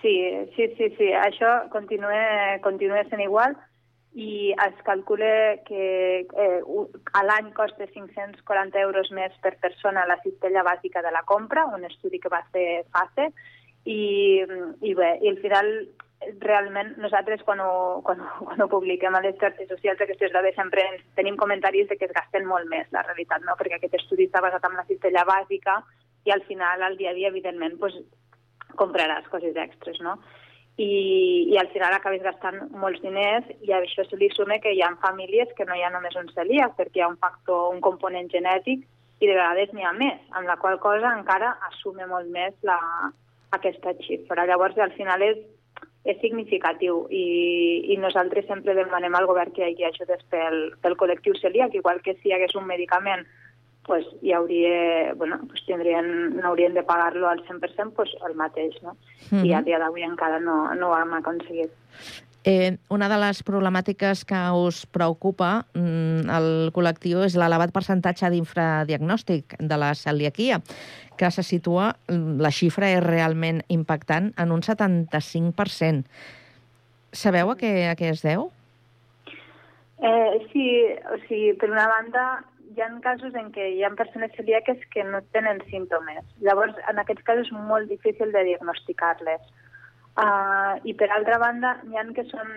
Sí, 0.01 0.17
sí, 0.57 0.67
sí, 0.75 0.91
sí. 0.97 1.07
això 1.15 1.69
continua, 1.71 2.59
continua 2.61 3.07
sent 3.09 3.23
igual 3.23 3.55
i 4.13 4.51
es 4.51 4.75
calcula 4.83 5.31
que 5.65 6.27
eh, 6.27 6.61
a 7.13 7.23
l'any 7.23 7.51
costa 7.55 7.87
540 7.87 8.79
euros 8.83 9.11
més 9.11 9.31
per 9.41 9.55
persona 9.63 10.05
la 10.07 10.19
cistella 10.21 10.63
bàsica 10.67 11.01
de 11.01 11.11
la 11.15 11.23
compra, 11.23 11.65
un 11.65 11.87
estudi 11.87 12.19
que 12.19 12.31
va 12.31 12.43
fer 12.51 12.83
FACE, 12.91 13.31
i, 13.85 14.43
i 14.81 14.93
bé, 14.97 15.17
i 15.21 15.29
al 15.31 15.39
final 15.43 15.71
realment 16.41 16.95
nosaltres 17.01 17.43
quan 17.43 17.59
ho, 17.61 18.01
quan, 18.05 18.21
ho, 18.21 18.45
quan 18.47 18.61
ho 18.61 18.67
publiquem 18.71 19.15
a 19.15 19.21
les 19.23 19.37
xarxes 19.41 19.69
socials 19.69 20.01
aquestes 20.01 20.31
dades 20.33 20.55
sempre 20.57 20.85
ens, 20.85 21.03
tenim 21.19 21.37
comentaris 21.37 21.89
de 21.89 21.97
que 21.99 22.07
es 22.07 22.15
gasten 22.15 22.47
molt 22.49 22.69
més, 22.71 22.87
la 22.95 23.03
realitat, 23.05 23.43
no? 23.45 23.57
perquè 23.59 23.79
aquest 23.79 23.99
estudi 23.99 24.29
està 24.29 24.41
basat 24.43 24.65
en 24.65 24.79
la 24.79 24.87
cistella 24.89 25.25
bàsica 25.27 25.81
i 26.25 26.33
al 26.33 26.41
final, 26.47 26.81
al 26.81 26.97
dia 26.97 27.11
a 27.11 27.17
dia, 27.17 27.29
evidentment, 27.29 27.77
pues, 27.81 27.93
compraràs 28.79 29.27
coses 29.31 29.55
extres, 29.55 29.99
no? 30.01 30.17
I, 30.81 31.45
i 31.53 31.55
al 31.55 31.69
final 31.71 31.93
acabes 31.95 32.23
gastant 32.25 32.57
molts 32.75 32.99
diners 32.99 33.45
i 33.63 33.71
a 33.71 33.77
això 33.79 34.03
se 34.03 34.17
li 34.19 34.27
suma 34.33 34.57
que 34.59 34.73
hi 34.75 34.81
ha 34.83 34.89
famílies 34.99 35.53
que 35.55 35.63
no 35.69 35.77
hi 35.77 35.85
ha 35.85 35.91
només 35.93 36.17
un 36.19 36.27
celíac 36.35 36.73
perquè 36.75 36.99
hi 36.99 37.05
ha 37.05 37.11
un 37.13 37.21
factor, 37.21 37.69
un 37.71 37.79
component 37.85 38.27
genètic 38.33 38.83
i 39.23 39.29
de 39.29 39.37
vegades 39.37 39.71
n'hi 39.71 39.85
ha 39.87 39.93
més, 39.95 40.19
amb 40.35 40.49
la 40.51 40.57
qual 40.59 40.75
cosa 40.83 41.13
encara 41.15 41.53
assume 41.69 42.09
molt 42.09 42.27
més 42.27 42.57
la, 42.67 42.75
aquesta 43.55 43.93
xifra. 44.03 44.45
Llavors, 44.45 44.77
al 44.77 44.93
final 44.97 45.23
és, 45.25 45.39
és 46.05 46.19
significatiu 46.21 47.07
i, 47.09 47.25
i 47.89 47.97
nosaltres 47.97 48.45
sempre 48.45 48.75
demanem 48.77 49.15
al 49.17 49.25
govern 49.25 49.51
que 49.55 49.65
hi 49.65 49.73
hagi 49.73 49.87
ajudes 49.89 50.21
pel, 50.29 50.59
pel 50.81 50.97
col·lectiu 50.99 51.33
celíac, 51.41 51.73
igual 51.73 52.03
que 52.05 52.13
si 52.19 52.29
hi 52.29 52.35
hagués 52.37 52.53
un 52.55 52.67
medicament 52.69 53.25
pues, 53.85 54.05
hi 54.21 54.33
hauria, 54.33 55.13
bueno, 55.13 55.39
pues 55.47 55.63
tindrien, 55.65 56.37
no 56.37 56.47
haurien 56.47 56.73
de 56.73 56.83
pagar-lo 56.83 57.29
al 57.29 57.43
100%, 57.45 57.93
pues 57.93 58.09
el 58.27 58.35
mateix, 58.35 58.81
no? 58.81 58.97
Mhm. 59.31 59.45
I 59.45 59.53
a 59.53 59.61
dia 59.61 59.79
d'avui 59.79 60.03
encara 60.03 60.39
no, 60.39 60.73
no 60.73 60.89
ho 60.89 60.97
hem 60.97 61.13
aconseguit. 61.13 61.69
Eh, 62.45 62.77
una 62.89 63.09
de 63.09 63.17
les 63.17 63.41
problemàtiques 63.41 64.21
que 64.29 64.39
us 64.53 64.83
preocupa 64.85 65.65
mm, 65.73 66.29
el 66.29 66.49
col·lectiu 66.75 67.23
és 67.25 67.33
l'elevat 67.33 67.73
percentatge 67.73 68.29
d'infradiagnòstic 68.29 69.55
de 69.57 69.79
la 69.81 69.95
celiaquia, 69.97 70.59
que 71.17 71.31
se 71.31 71.43
situa, 71.43 71.95
mm, 72.07 72.39
la 72.41 72.51
xifra 72.51 72.89
és 72.91 73.03
realment 73.03 73.61
impactant, 73.67 74.33
en 74.37 74.51
un 74.51 74.61
75%. 74.61 76.05
Sabeu 77.11 77.51
a 77.51 77.55
què, 77.55 77.89
a 77.89 77.95
què 77.95 78.09
es 78.11 78.21
deu? 78.21 78.51
Eh, 79.97 80.47
sí, 80.51 80.65
o 81.11 81.17
sigui, 81.27 81.53
per 81.59 81.71
una 81.71 81.87
banda, 81.87 82.43
hi 82.75 82.81
ha 82.81 82.89
casos 83.03 83.35
en 83.39 83.51
què 83.55 83.69
hi 83.71 83.83
ha 83.83 83.91
persones 83.95 84.33
celíaques 84.35 84.81
que 84.91 85.03
no 85.03 85.21
tenen 85.35 85.61
símptomes. 85.69 86.25
Llavors, 86.43 86.75
en 86.89 86.99
aquests 86.99 87.23
casos 87.23 87.47
és 87.47 87.67
molt 87.69 87.87
difícil 87.89 88.33
de 88.35 88.43
diagnosticar-les. 88.49 89.45
Uh, 90.15 90.79
I 90.87 90.93
per 90.95 91.09
altra 91.11 91.37
banda, 91.41 91.73
hi 91.91 91.97
ha, 91.99 92.03
que 92.15 92.23
són, 92.29 92.51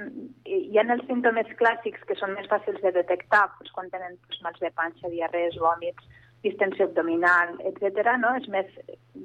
hi 0.47 0.79
ha 0.79 0.85
els 0.95 1.03
símptomes 1.09 1.49
clàssics 1.59 2.05
que 2.07 2.15
són 2.19 2.37
més 2.39 2.47
fàcils 2.51 2.79
de 2.85 2.93
detectar, 2.95 3.49
doncs, 3.59 3.73
quan 3.75 3.91
tenen 3.91 4.15
doncs, 4.15 4.43
mals 4.45 4.63
de 4.63 4.71
panxa, 4.79 5.11
diarrees, 5.11 5.59
vòmits, 5.59 6.21
distensió 6.43 6.87
abdominal, 6.87 7.57
etc. 7.71 8.15
No? 8.23 8.35
És 8.39 8.47
més, 8.53 8.71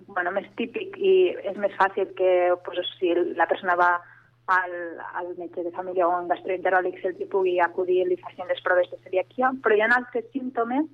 bueno, 0.10 0.34
més 0.36 0.50
típic 0.58 0.98
i 0.98 1.14
és 1.44 1.58
més 1.62 1.76
fàcil 1.78 2.10
que 2.18 2.34
doncs, 2.66 2.92
si 3.00 3.14
la 3.38 3.48
persona 3.50 3.78
va 3.80 3.92
al, 4.48 4.74
al 5.16 5.30
metge 5.38 5.64
de 5.64 5.72
família 5.72 6.08
o 6.08 6.18
un 6.18 6.28
gastroenteròleg 6.28 7.00
se'ls 7.00 7.22
hi 7.22 7.30
pugui 7.32 7.60
acudir 7.64 8.02
i 8.02 8.10
li 8.10 8.20
facin 8.20 8.50
les 8.50 8.62
proves 8.66 8.90
de 8.92 9.00
celiaquia, 9.06 9.54
però 9.64 9.76
hi 9.78 9.84
ha 9.86 9.92
altres 9.96 10.28
símptomes 10.34 10.90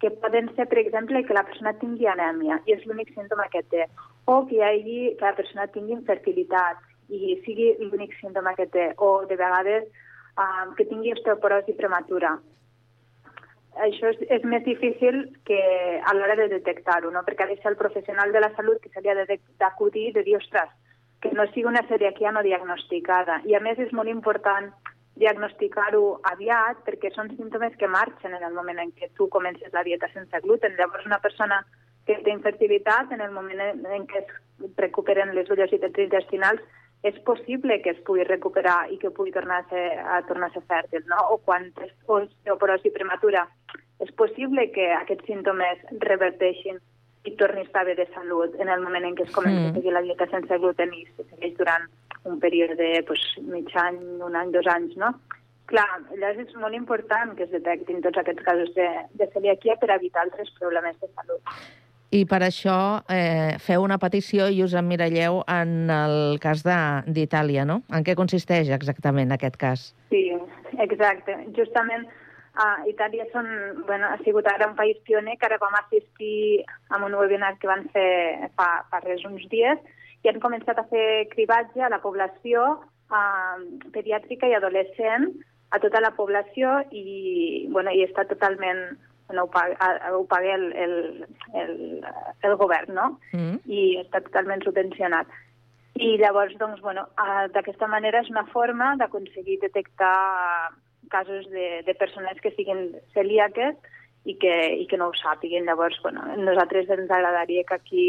que 0.00 0.10
poden 0.22 0.50
ser, 0.56 0.68
per 0.70 0.78
exemple, 0.78 1.24
que 1.26 1.34
la 1.34 1.44
persona 1.46 1.74
tingui 1.78 2.06
anèmia, 2.06 2.60
i 2.66 2.74
és 2.74 2.84
l'únic 2.86 3.10
símptoma 3.14 3.48
que 3.50 3.64
té, 3.70 3.88
o 4.30 4.44
que, 4.46 4.58
hi 4.58 4.62
hagi, 4.62 4.98
que 5.18 5.26
la 5.26 5.34
persona 5.38 5.66
tingui 5.74 5.96
infertilitat, 5.96 6.84
i 7.08 7.38
sigui 7.44 7.72
l'únic 7.80 8.14
símptoma 8.20 8.54
que 8.54 8.68
té, 8.70 8.92
o 9.02 9.24
de 9.26 9.38
vegades 9.40 9.88
um, 10.38 10.74
que 10.78 10.86
tingui 10.86 11.14
osteoporosi 11.16 11.74
prematura. 11.78 12.36
Això 13.86 14.10
és, 14.10 14.18
és 14.34 14.44
més 14.44 14.64
difícil 14.66 15.20
que 15.46 15.60
a 16.02 16.14
l'hora 16.16 16.36
de 16.40 16.48
detectar-ho, 16.50 17.10
no? 17.14 17.22
perquè 17.26 17.44
ha 17.44 17.50
de 17.50 17.56
ser 17.62 17.72
el 17.72 17.80
professional 17.80 18.32
de 18.32 18.42
la 18.42 18.52
salut 18.56 18.82
que 18.82 18.90
ha 18.98 19.26
d'acudir 19.62 20.08
i 20.08 20.12
de 20.16 20.24
dir, 20.26 20.36
ostres, 20.36 20.70
que 21.22 21.30
no 21.34 21.46
sigui 21.52 21.66
una 21.70 21.84
celiaquia 21.88 22.32
no 22.32 22.42
diagnosticada. 22.42 23.40
I 23.46 23.54
a 23.54 23.60
més 23.60 23.78
és 23.78 23.92
molt 23.92 24.10
important 24.10 24.70
diagnosticar-ho 25.18 26.20
aviat 26.30 26.84
perquè 26.86 27.10
són 27.14 27.30
símptomes 27.34 27.74
que 27.78 27.90
marxen 27.90 28.34
en 28.34 28.44
el 28.46 28.54
moment 28.54 28.78
en 28.78 28.92
què 28.94 29.10
tu 29.18 29.28
comences 29.28 29.72
la 29.74 29.82
dieta 29.86 30.10
sense 30.14 30.42
gluten. 30.44 30.76
Llavors 30.78 31.06
una 31.06 31.18
persona 31.22 31.62
que 32.06 32.20
té 32.24 32.32
infertilitat, 32.32 33.10
en 33.12 33.20
el 33.20 33.32
moment 33.34 33.60
en 33.60 34.06
què 34.08 34.22
es 34.22 34.30
recuperen 34.78 35.34
les 35.36 35.48
vellositats 35.50 36.04
intestinals, 36.06 36.62
és 37.06 37.18
possible 37.26 37.78
que 37.82 37.92
es 37.94 38.00
pugui 38.06 38.24
recuperar 38.26 38.88
i 38.90 38.98
que 38.98 39.12
pugui 39.14 39.30
tornar 39.32 39.60
a 39.62 39.68
ser, 39.70 39.86
a 40.02 40.20
tornar 40.26 40.48
a 40.50 40.56
ser 40.56 40.64
fèrtil, 40.66 41.04
no? 41.06 41.20
O 41.34 41.38
quan 41.38 41.70
és 41.84 41.92
osteoporosi 42.06 42.90
prematura, 42.94 43.46
és 44.02 44.10
possible 44.18 44.68
que 44.74 44.90
aquests 44.96 45.26
símptomes 45.30 45.84
reverteixin 46.02 46.80
i 47.28 47.34
torni 47.38 47.62
a 47.62 47.66
estar 47.66 47.84
bé 47.86 47.94
de 47.98 48.06
salut 48.14 48.54
en 48.62 48.68
el 48.72 48.82
moment 48.82 49.06
en 49.06 49.16
què 49.18 49.26
es 49.26 49.34
comença 49.34 49.60
mm. 49.60 49.70
a 49.70 49.78
seguir 49.78 49.94
la 49.94 50.04
dieta 50.06 50.28
sense 50.30 50.60
gluten 50.62 50.94
i 50.94 51.04
se 51.16 51.26
segueix 51.30 51.56
durant 51.58 51.88
un 52.28 52.38
període 52.42 52.76
de 52.78 53.02
pues, 53.06 53.22
mig 53.46 53.70
any, 53.78 53.98
un 54.24 54.36
any, 54.38 54.52
dos 54.54 54.66
anys, 54.70 54.94
no? 55.00 55.12
Clar, 55.68 55.86
llavors 56.16 56.46
és 56.46 56.54
molt 56.56 56.74
important 56.74 57.34
que 57.36 57.44
es 57.44 57.52
detectin 57.52 58.00
tots 58.04 58.18
aquests 58.22 58.44
casos 58.46 58.70
de, 58.76 58.88
de 59.20 59.28
celiaquia 59.34 59.76
per 59.80 59.90
evitar 59.94 60.24
altres 60.24 60.50
problemes 60.58 60.96
de 61.02 61.10
salut. 61.12 61.58
I 62.10 62.22
per 62.24 62.40
això 62.40 63.04
eh, 63.12 63.58
feu 63.60 63.82
una 63.84 63.98
petició 64.00 64.46
i 64.48 64.62
us 64.64 64.72
emmiralleu 64.78 65.42
en 65.52 65.90
el 65.92 66.38
cas 66.40 66.62
d'Itàlia, 66.64 67.66
no? 67.68 67.82
En 67.92 68.06
què 68.06 68.14
consisteix 68.16 68.70
exactament 68.72 69.34
aquest 69.34 69.58
cas? 69.60 69.82
Sí, 70.08 70.22
exacte. 70.80 71.36
Justament 71.58 72.06
a 72.58 72.68
Itàlia 72.88 73.26
són, 73.32 73.50
bueno, 73.86 74.08
ha 74.08 74.16
sigut 74.24 74.48
ara 74.48 74.70
un 74.70 74.76
país 74.78 74.96
pioner 75.04 75.36
que 75.36 75.46
ara 75.46 75.60
vam 75.60 75.76
assistir 75.82 76.64
a 76.88 77.02
un 77.04 77.14
webinar 77.14 77.58
que 77.60 77.68
van 77.68 77.84
fer 77.92 78.48
fa, 78.56 78.70
fa 78.88 79.02
res 79.04 79.26
uns 79.28 79.44
dies 79.52 79.78
i 80.24 80.32
han 80.32 80.40
començat 80.40 80.80
a 80.80 80.86
fer 80.88 81.28
cribatge 81.34 81.84
a 81.84 81.92
la 81.92 82.00
població 82.00 82.64
eh, 83.12 83.60
pediàtrica 83.92 84.48
i 84.48 84.56
adolescent, 84.56 85.28
a 85.70 85.78
tota 85.84 86.00
la 86.00 86.14
població 86.16 86.80
i, 86.90 87.68
bueno, 87.68 87.92
i 87.92 88.00
està 88.08 88.24
totalment 88.24 88.96
no 89.34 89.44
ho 89.44 89.50
paga, 89.52 89.90
ho 90.14 90.24
paga 90.26 90.54
el, 90.54 90.72
el, 90.72 91.26
el, 91.54 91.74
el 92.42 92.56
govern, 92.56 92.94
no? 92.94 93.06
Mm. 93.32 93.60
I 93.66 93.84
està 94.04 94.22
totalment 94.24 94.64
subvencionat. 94.64 95.30
I 95.98 96.14
llavors, 96.20 96.54
doncs, 96.60 96.80
bueno, 96.84 97.08
d'aquesta 97.54 97.88
manera 97.90 98.22
és 98.22 98.30
una 98.30 98.46
forma 98.52 98.94
d'aconseguir 99.00 99.58
detectar 99.64 100.70
casos 101.10 101.48
de, 101.50 101.82
de 101.86 101.94
persones 101.94 102.40
que 102.40 102.52
siguin 102.54 102.92
celíaques 103.14 103.76
i 104.28 104.36
que, 104.38 104.54
i 104.82 104.86
que 104.86 104.98
no 105.00 105.08
ho 105.10 105.16
sàpiguen. 105.18 105.66
Llavors, 105.66 105.98
bueno, 106.04 106.24
nosaltres 106.36 106.90
ens 106.94 107.10
agradaria 107.10 107.64
que 107.66 107.74
aquí 107.74 108.08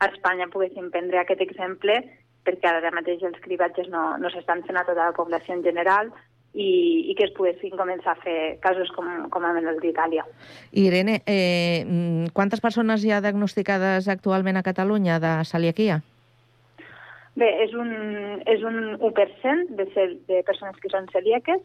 a 0.00 0.10
Espanya 0.10 0.50
poguéssim 0.52 0.90
prendre 0.92 1.20
aquest 1.20 1.40
exemple 1.44 2.00
perquè 2.44 2.70
ara 2.70 2.92
mateix 2.96 3.22
els 3.26 3.40
cribatges 3.44 3.88
no, 3.92 4.16
no 4.16 4.30
s'estan 4.32 4.62
fent 4.64 4.78
a 4.80 4.84
tota 4.88 5.10
la 5.10 5.16
població 5.16 5.54
en 5.54 5.64
general 5.64 6.08
i, 6.54 7.10
i 7.10 7.14
que 7.14 7.28
es 7.28 7.34
poguessin 7.36 7.76
començar 7.78 8.14
a 8.16 8.20
fer 8.22 8.38
casos 8.62 8.90
com, 8.96 9.06
com 9.30 9.44
amb 9.46 9.60
el 9.62 9.78
d'Itàlia. 9.82 10.24
Irene, 10.72 11.20
eh, 11.26 11.84
quantes 12.34 12.62
persones 12.62 13.04
hi 13.04 13.12
ha 13.14 13.20
diagnosticades 13.22 14.08
actualment 14.08 14.58
a 14.58 14.66
Catalunya 14.66 15.20
de 15.22 15.34
celiaquia? 15.46 16.00
Bé, 17.38 17.50
és 17.62 17.74
un, 17.78 17.90
és 18.50 18.64
un 18.66 18.96
1% 18.98 19.76
de, 19.78 19.86
cel, 19.94 20.16
de 20.28 20.42
persones 20.46 20.78
que 20.82 20.90
són 20.90 21.06
celíaques 21.14 21.62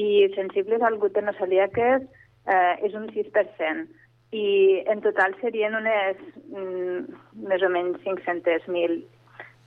i 0.00 0.28
sensibles 0.34 0.80
al 0.82 0.96
gluten 0.98 1.28
o 1.28 1.34
celíaques 1.36 2.06
eh, 2.48 2.74
és 2.88 2.94
un 2.96 3.10
6%. 3.12 3.84
I 4.32 4.46
en 4.88 5.02
total 5.04 5.36
serien 5.42 5.76
unes 5.76 6.16
mm, 6.48 7.18
més 7.44 7.62
o 7.62 7.68
menys 7.68 8.00
500.000 8.06 9.02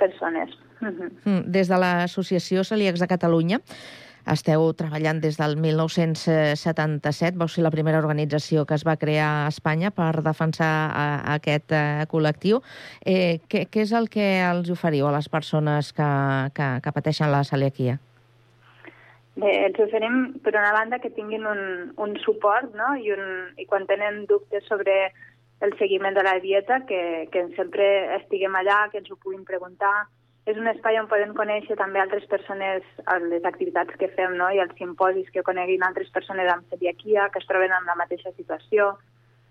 persones. 0.01 0.58
Mm, 0.82 1.45
des 1.54 1.69
de 1.69 1.78
l'Associació 1.80 2.65
Celíacs 2.65 2.99
de 2.99 3.08
Catalunya 3.08 3.62
esteu 4.31 4.71
treballant 4.77 5.19
des 5.21 5.38
del 5.38 5.55
1977, 5.61 7.38
vau 7.38 7.49
ser 7.51 7.65
la 7.65 7.73
primera 7.73 7.99
organització 8.01 8.65
que 8.65 8.77
es 8.77 8.85
va 8.88 8.97
crear 8.97 9.27
a 9.43 9.51
Espanya 9.51 9.91
per 9.93 10.23
defensar 10.25 10.71
a, 10.89 11.05
a 11.19 11.38
aquest 11.38 11.75
a, 11.75 12.05
col·lectiu. 12.09 12.61
Eh, 13.05 13.39
què, 13.49 13.67
què 13.69 13.85
és 13.85 13.93
el 13.93 14.09
que 14.09 14.25
els 14.45 14.71
oferiu 14.73 15.07
a 15.07 15.15
les 15.15 15.29
persones 15.29 15.93
que, 15.93 16.09
que, 16.57 16.69
que 16.81 16.95
pateixen 16.95 17.31
la 17.31 17.45
celiaquia? 17.45 17.99
Bé, 19.35 19.51
els 19.67 19.79
oferim, 19.83 20.38
per 20.43 20.53
una 20.55 20.71
banda, 20.71 21.01
que 21.03 21.11
tinguin 21.11 21.43
un, 21.45 21.61
un 21.99 22.13
suport, 22.23 22.71
no? 22.79 22.93
I, 22.95 23.11
un, 23.11 23.55
I 23.59 23.65
quan 23.67 23.83
tenen 23.89 24.23
dubtes 24.29 24.63
sobre 24.69 25.11
el 25.65 25.73
seguiment 25.79 26.15
de 26.15 26.23
la 26.23 26.38
dieta, 26.39 26.85
que, 26.88 27.27
que 27.31 27.49
sempre 27.57 28.15
estiguem 28.21 28.55
allà, 28.55 28.85
que 28.91 29.01
ens 29.03 29.11
ho 29.11 29.19
puguin 29.19 29.43
preguntar. 29.47 30.07
És 30.45 30.58
un 30.62 30.69
espai 30.69 30.99
on 30.99 31.10
podem 31.10 31.34
conèixer 31.38 31.77
també 31.79 31.99
altres 32.01 32.27
persones 32.29 32.86
les 33.31 33.47
activitats 33.49 33.97
que 34.01 34.12
fem 34.13 34.36
no? 34.38 34.51
i 34.53 34.62
els 34.62 34.75
simposis 34.77 35.31
que 35.34 35.43
coneguin 35.47 35.84
altres 35.88 36.12
persones 36.13 36.51
amb 36.53 36.69
celiaquia 36.69 37.31
que 37.34 37.41
es 37.41 37.49
troben 37.49 37.73
en 37.73 37.89
la 37.89 37.97
mateixa 37.97 38.34
situació 38.36 38.91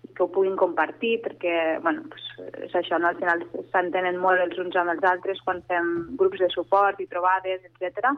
i 0.07 0.13
que 0.15 0.23
ho 0.23 0.29
puguin 0.31 0.55
compartir 0.55 1.17
perquè, 1.25 1.55
bueno, 1.83 2.05
pues, 2.13 2.23
és 2.69 2.77
això, 2.79 3.01
no? 3.01 3.11
al 3.11 3.19
final 3.19 3.43
s'entenen 3.73 4.21
molt 4.23 4.39
els 4.45 4.57
uns 4.61 4.79
amb 4.79 4.95
els 4.95 5.03
altres 5.11 5.43
quan 5.43 5.59
fem 5.67 5.91
grups 6.15 6.39
de 6.39 6.49
suport 6.53 7.03
i 7.03 7.11
trobades, 7.11 7.67
etc 7.67 8.15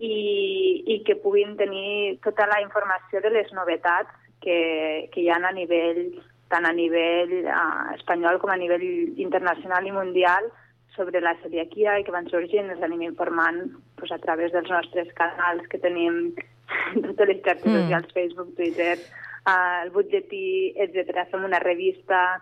i, 0.00 0.82
i 0.88 0.96
que 1.04 1.18
puguin 1.20 1.56
tenir 1.60 2.18
tota 2.24 2.48
la 2.48 2.60
informació 2.64 3.20
de 3.20 3.30
les 3.34 3.52
novetats 3.52 4.10
que, 4.40 5.08
que 5.12 5.20
hi 5.20 5.28
ha 5.28 5.36
a 5.36 5.52
nivell, 5.52 6.16
tant 6.48 6.66
a 6.66 6.72
nivell 6.72 7.34
uh, 7.44 7.92
espanyol 7.98 8.40
com 8.40 8.50
a 8.50 8.58
nivell 8.58 8.86
internacional 9.20 9.86
i 9.86 9.92
mundial 9.92 10.48
sobre 10.96 11.20
la 11.22 11.36
celiaquia 11.42 11.98
i 12.00 12.04
que 12.04 12.14
van 12.14 12.28
sorgint, 12.30 12.70
els 12.72 12.82
anem 12.82 13.02
informant 13.06 13.62
pues, 13.96 14.12
a 14.12 14.18
través 14.22 14.52
dels 14.52 14.70
nostres 14.70 15.10
canals 15.18 15.66
que 15.70 15.80
tenim 15.82 16.32
totes 17.06 17.28
les 17.28 17.42
xarxes 17.44 17.66
mm. 17.66 17.82
socials, 17.82 18.14
Facebook, 18.16 18.54
Twitter, 18.56 18.96
uh, 19.46 19.82
el 19.84 19.92
butlletí, 19.94 20.74
etc. 20.76 21.26
Fem 21.30 21.46
una 21.46 21.62
revista, 21.62 22.40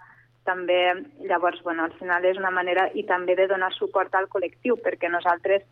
també, 0.48 0.80
llavors, 1.28 1.60
bueno, 1.62 1.84
al 1.84 1.94
final 2.00 2.24
és 2.24 2.38
una 2.40 2.52
manera 2.54 2.88
i 2.96 3.04
també 3.04 3.36
de 3.36 3.48
donar 3.50 3.68
suport 3.76 4.14
al 4.16 4.30
col·lectiu, 4.32 4.78
perquè 4.80 5.10
nosaltres 5.12 5.66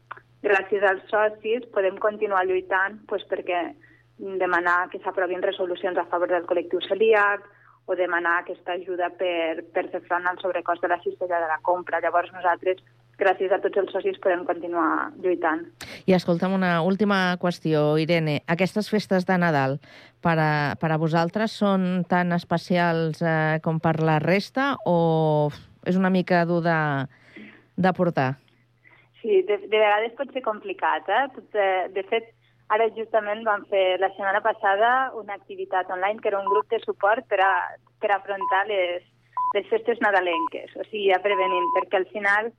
gràcies 0.44 0.84
als 0.84 1.06
socis 1.10 1.64
podem 1.74 1.96
continuar 2.02 2.44
lluitant 2.46 3.00
pues, 3.08 3.24
perquè 3.30 3.70
demanar 4.18 4.88
que 4.92 5.00
s'aprovin 5.04 5.42
resolucions 5.44 5.98
a 5.98 6.06
favor 6.12 6.30
del 6.32 6.46
col·lectiu 6.48 6.82
celíac 6.84 7.44
o 7.86 7.94
demanar 7.94 8.40
aquesta 8.40 8.74
ajuda 8.74 9.08
per, 9.18 9.62
per 9.74 9.86
fer 9.92 10.02
front 10.08 10.26
al 10.26 10.38
sobrecost 10.42 10.82
de 10.82 10.90
la 10.90 10.98
cistella 11.04 11.38
de 11.42 11.50
la 11.50 11.58
compra. 11.62 12.00
Llavors 12.02 12.32
nosaltres, 12.34 12.82
gràcies 13.20 13.52
a 13.54 13.60
tots 13.62 13.78
els 13.78 13.92
socis, 13.94 14.18
podem 14.22 14.42
continuar 14.48 15.12
lluitant. 15.22 15.62
I 16.06 16.16
escolta'm 16.18 16.56
una 16.58 16.80
última 16.82 17.36
qüestió, 17.42 17.94
Irene. 18.02 18.40
Aquestes 18.50 18.90
festes 18.90 19.26
de 19.28 19.38
Nadal 19.38 19.78
per 20.20 20.34
a, 20.42 20.50
per 20.80 20.90
a 20.90 20.98
vosaltres 20.98 21.54
són 21.62 22.02
tan 22.10 22.34
especials 22.34 23.22
eh, 23.22 23.62
com 23.62 23.78
per 23.80 24.00
la 24.02 24.18
resta 24.22 24.74
o 24.84 24.98
és 25.86 25.94
una 25.94 26.10
mica 26.10 26.42
dur 26.44 26.64
de, 26.66 26.80
de 27.78 27.92
portar? 27.94 28.32
Sí, 29.20 29.42
de, 29.46 29.60
de 29.62 29.78
vegades 29.78 30.14
pot 30.18 30.30
ser 30.34 30.42
complicat, 30.42 31.06
eh? 31.06 31.22
Eh? 31.54 31.86
De 31.94 32.02
fet, 32.10 32.32
ara 32.74 32.88
justament 32.96 33.44
vam 33.46 33.64
fer 33.70 33.98
la 34.02 34.10
setmana 34.14 34.40
passada 34.42 34.92
una 35.20 35.34
activitat 35.34 35.90
online 35.90 36.20
que 36.22 36.28
era 36.32 36.40
un 36.40 36.48
grup 36.50 36.68
de 36.70 36.80
suport 36.84 37.26
per 37.30 37.40
a, 37.40 37.52
per 38.02 38.10
afrontar 38.12 38.64
les, 38.70 39.04
les 39.54 39.68
festes 39.70 40.00
nadalenques, 40.02 40.72
o 40.76 40.84
sigui, 40.88 41.10
ja 41.12 41.20
prevenint, 41.22 41.68
perquè 41.76 42.00
al 42.00 42.08
final 42.12 42.50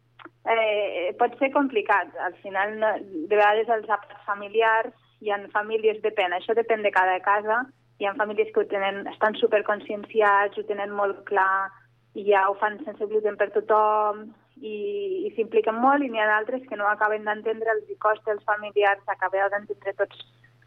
eh, 0.47 1.11
pot 1.19 1.35
ser 1.39 1.51
complicat. 1.51 2.13
Al 2.23 2.37
final, 2.43 2.77
de 2.79 3.35
vegades 3.35 3.69
els 3.69 3.89
àpats 3.89 4.23
familiars 4.29 4.95
hi 5.21 5.33
ha 5.33 5.41
famílies, 5.53 5.99
depèn, 6.03 6.33
això 6.33 6.55
depèn 6.57 6.83
de 6.85 6.93
cada 6.93 7.19
casa, 7.25 7.63
hi 7.97 8.05
ha 8.05 8.15
famílies 8.17 8.51
que 8.53 8.61
ho 8.61 8.67
tenen, 8.69 9.05
estan 9.11 9.35
superconscienciats, 9.41 10.57
ho 10.57 10.65
tenen 10.69 10.93
molt 10.93 11.23
clar, 11.29 11.69
i 12.17 12.25
ja 12.29 12.47
ho 12.49 12.55
fan 12.61 12.77
sense 12.85 13.05
gluten 13.09 13.37
per 13.37 13.49
tothom, 13.55 14.27
i, 14.61 15.27
i 15.27 15.31
s'impliquen 15.35 15.79
molt, 15.81 16.03
i 16.03 16.09
n'hi 16.09 16.21
ha 16.21 16.27
d'altres 16.31 16.65
que 16.69 16.77
no 16.79 16.87
acaben 16.89 17.25
d'entendre, 17.27 17.77
els 17.77 17.99
costa 18.03 18.33
als 18.33 18.45
familiars 18.45 19.03
acabar 19.07 19.49
d'entendre 19.53 19.93
tots 20.01 20.25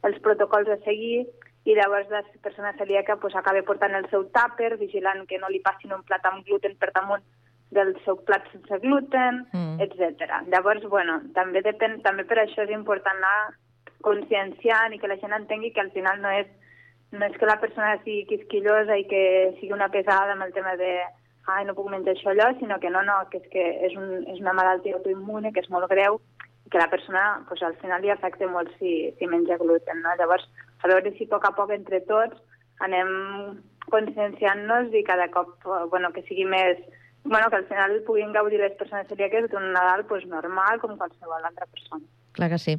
els 0.09 0.19
protocols 0.25 0.69
a 0.69 0.79
seguir, 0.85 1.27
i 1.69 1.75
llavors 1.77 2.09
la 2.09 2.23
persona 2.43 2.73
celíaca 2.79 3.17
pues, 3.21 3.37
acaba 3.37 3.61
portant 3.63 3.95
el 3.95 4.09
seu 4.11 4.25
tàper, 4.33 4.77
vigilant 4.81 5.27
que 5.29 5.39
no 5.39 5.51
li 5.53 5.61
passin 5.61 5.93
un 5.93 6.05
plat 6.09 6.25
amb 6.25 6.47
gluten 6.47 6.77
per 6.81 6.91
damunt 6.95 7.25
del 7.71 7.93
seu 8.05 8.17
plat 8.27 8.47
sense 8.51 8.81
gluten, 8.83 9.45
mm. 9.53 9.77
etc. 9.85 10.41
Llavors, 10.51 10.87
bueno, 10.91 11.21
també, 11.37 11.63
depèn, 11.63 12.01
també 12.07 12.25
per 12.27 12.41
això 12.43 12.65
és 12.65 12.73
important 12.75 13.21
anar 13.21 13.53
conscienciant 14.03 14.95
i 14.95 14.99
que 14.99 15.11
la 15.11 15.19
gent 15.21 15.37
entengui 15.37 15.71
que 15.77 15.85
al 15.85 15.93
final 15.95 16.21
no 16.25 16.33
és, 16.33 16.49
no 17.13 17.27
és 17.27 17.37
que 17.37 17.47
la 17.47 17.61
persona 17.61 17.99
sigui 18.03 18.25
quisquillosa 18.31 18.97
i 18.97 19.05
que 19.11 19.23
sigui 19.61 19.77
una 19.77 19.91
pesada 19.93 20.35
amb 20.35 20.49
el 20.49 20.55
tema 20.57 20.75
de 20.81 20.95
ai, 21.47 21.65
no 21.65 21.75
puc 21.75 21.89
menjar 21.91 22.15
això 22.15 22.31
allò, 22.31 22.51
sinó 22.59 22.79
que 22.81 22.91
no, 22.91 23.03
no, 23.07 23.17
que 23.31 23.41
és 23.41 23.49
que 23.53 23.65
és, 23.89 23.97
un, 23.97 24.25
és 24.29 24.41
una 24.43 24.55
malaltia 24.57 24.97
autoimmune 24.99 25.53
que 25.53 25.65
és 25.65 25.71
molt 25.73 25.89
greu 25.91 26.21
i 26.67 26.71
que 26.71 26.79
la 26.79 26.91
persona 26.93 27.25
pues, 27.49 27.63
al 27.63 27.77
final 27.81 28.03
li 28.03 28.13
afecta 28.13 28.49
molt 28.51 28.71
si, 28.79 29.11
si 29.19 29.27
menja 29.27 29.59
gluten. 29.59 30.03
No? 30.05 30.15
Llavors, 30.19 30.47
a 30.83 30.93
veure 30.93 31.13
si 31.17 31.27
a 31.27 31.33
poc 31.33 31.49
a 31.49 31.55
poc 31.57 31.75
entre 31.75 32.03
tots 32.09 32.39
anem 32.85 33.11
conscienciant-nos 33.91 34.95
i 34.95 35.03
cada 35.05 35.29
cop 35.33 35.67
bueno, 35.91 36.13
que 36.15 36.23
sigui 36.29 36.47
més 36.49 36.79
bueno, 37.25 37.51
que 37.51 37.57
al 37.57 37.67
final 37.67 38.03
puguin 38.07 38.33
gaudir 38.33 38.61
les 38.61 38.73
persones 38.79 39.09
celíaques 39.09 39.51
d'un 39.51 39.73
Nadal 39.75 40.07
pues, 40.07 40.25
normal 40.27 40.81
com 40.81 40.97
qualsevol 40.97 41.45
altra 41.45 41.67
persona. 41.67 42.05
Clar 42.33 42.49
que 42.49 42.59
sí. 42.63 42.77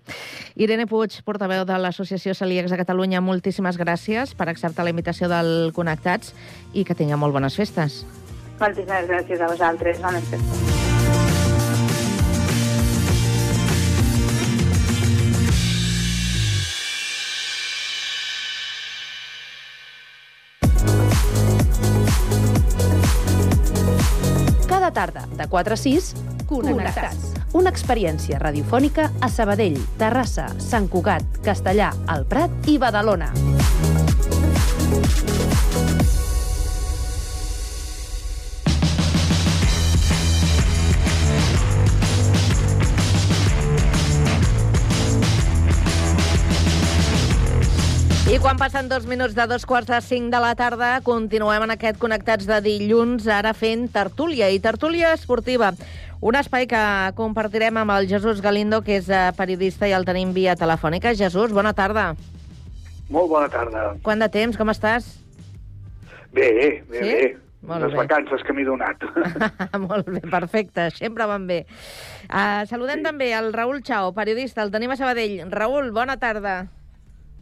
Irene 0.55 0.87
Puig, 0.87 1.17
portaveu 1.27 1.65
de 1.67 1.77
l'Associació 1.77 2.33
Celíacs 2.33 2.71
de 2.71 2.79
Catalunya, 2.79 3.21
moltíssimes 3.21 3.77
gràcies 3.77 4.33
per 4.39 4.47
acceptar 4.49 4.87
la 4.87 4.95
invitació 4.95 5.27
del 5.29 5.73
Connectats 5.75 6.33
i 6.73 6.87
que 6.87 6.95
tingueu 6.95 7.19
molt 7.19 7.35
bones 7.35 7.59
festes. 7.59 8.01
Moltíssimes 8.61 9.07
gràcies 9.09 9.41
a 9.41 9.47
vosaltres. 9.49 9.97
Bones 10.03 10.27
festes. 10.29 10.59
Cada 24.69 24.91
tarda, 24.91 25.25
de 25.37 25.47
4 25.49 25.73
a 25.73 25.77
6, 25.77 26.13
Connectats. 26.45 27.33
Una 27.57 27.73
experiència 27.73 28.37
radiofònica 28.39 29.09
a 29.21 29.29
Sabadell, 29.29 29.79
Terrassa, 29.97 30.51
Sant 30.61 30.87
Cugat, 30.91 31.41
Castellà, 31.43 31.89
El 32.13 32.29
Prat 32.29 32.69
i 32.69 32.77
Badalona. 32.77 33.31
Quan 48.41 48.57
passen 48.57 48.89
dos 48.89 49.05
minuts 49.05 49.35
de 49.35 49.45
dos 49.45 49.65
quarts 49.69 49.91
a 49.93 50.01
cinc 50.01 50.31
de 50.33 50.39
la 50.41 50.55
tarda, 50.57 50.95
continuem 51.05 51.61
en 51.67 51.73
aquest 51.75 51.99
Connectats 52.01 52.47
de 52.49 52.57
dilluns, 52.65 53.27
ara 53.29 53.51
fent 53.53 53.85
tertúlia 53.93 54.49
i 54.49 54.57
tertúlia 54.59 55.11
esportiva. 55.13 55.69
Un 56.21 56.37
espai 56.39 56.65
que 56.69 56.81
compartirem 57.17 57.77
amb 57.77 57.93
el 57.93 58.07
Jesús 58.09 58.41
Galindo, 58.41 58.81
que 58.81 58.97
és 58.97 59.09
eh, 59.13 59.29
periodista 59.37 59.87
i 59.89 59.93
el 59.93 60.05
tenim 60.09 60.33
via 60.33 60.55
telefònica. 60.57 61.13
Jesús, 61.17 61.53
bona 61.53 61.73
tarda. 61.77 62.15
Molt 63.13 63.29
bona 63.29 63.47
tarda. 63.53 63.85
Quant 64.01 64.21
de 64.21 64.29
temps, 64.33 64.57
com 64.57 64.73
estàs? 64.73 65.05
Bé, 66.33 66.49
bé, 66.57 66.67
Sí? 66.89 66.99
bé. 66.99 67.37
Molt 67.61 67.83
Les 67.85 67.91
bé. 67.93 67.97
vacances 67.99 68.41
que 68.41 68.53
m'he 68.57 68.65
donat. 68.65 69.03
Molt 69.85 70.07
bé, 70.09 70.21
perfecte, 70.25 70.89
sempre 70.97 71.27
van 71.29 71.45
bé. 71.45 71.67
Uh, 72.25 72.65
saludem 72.65 73.03
sí. 73.03 73.05
també 73.05 73.33
el 73.37 73.53
Raül 73.53 73.83
Chao, 73.85 74.15
periodista, 74.17 74.63
el 74.65 74.71
tenim 74.73 74.89
a 74.89 74.97
Sabadell. 74.97 75.43
Raül, 75.51 75.91
bona 75.93 76.17
tarda. 76.17 76.55
Bona 76.57 76.69
tarda, 76.71 76.80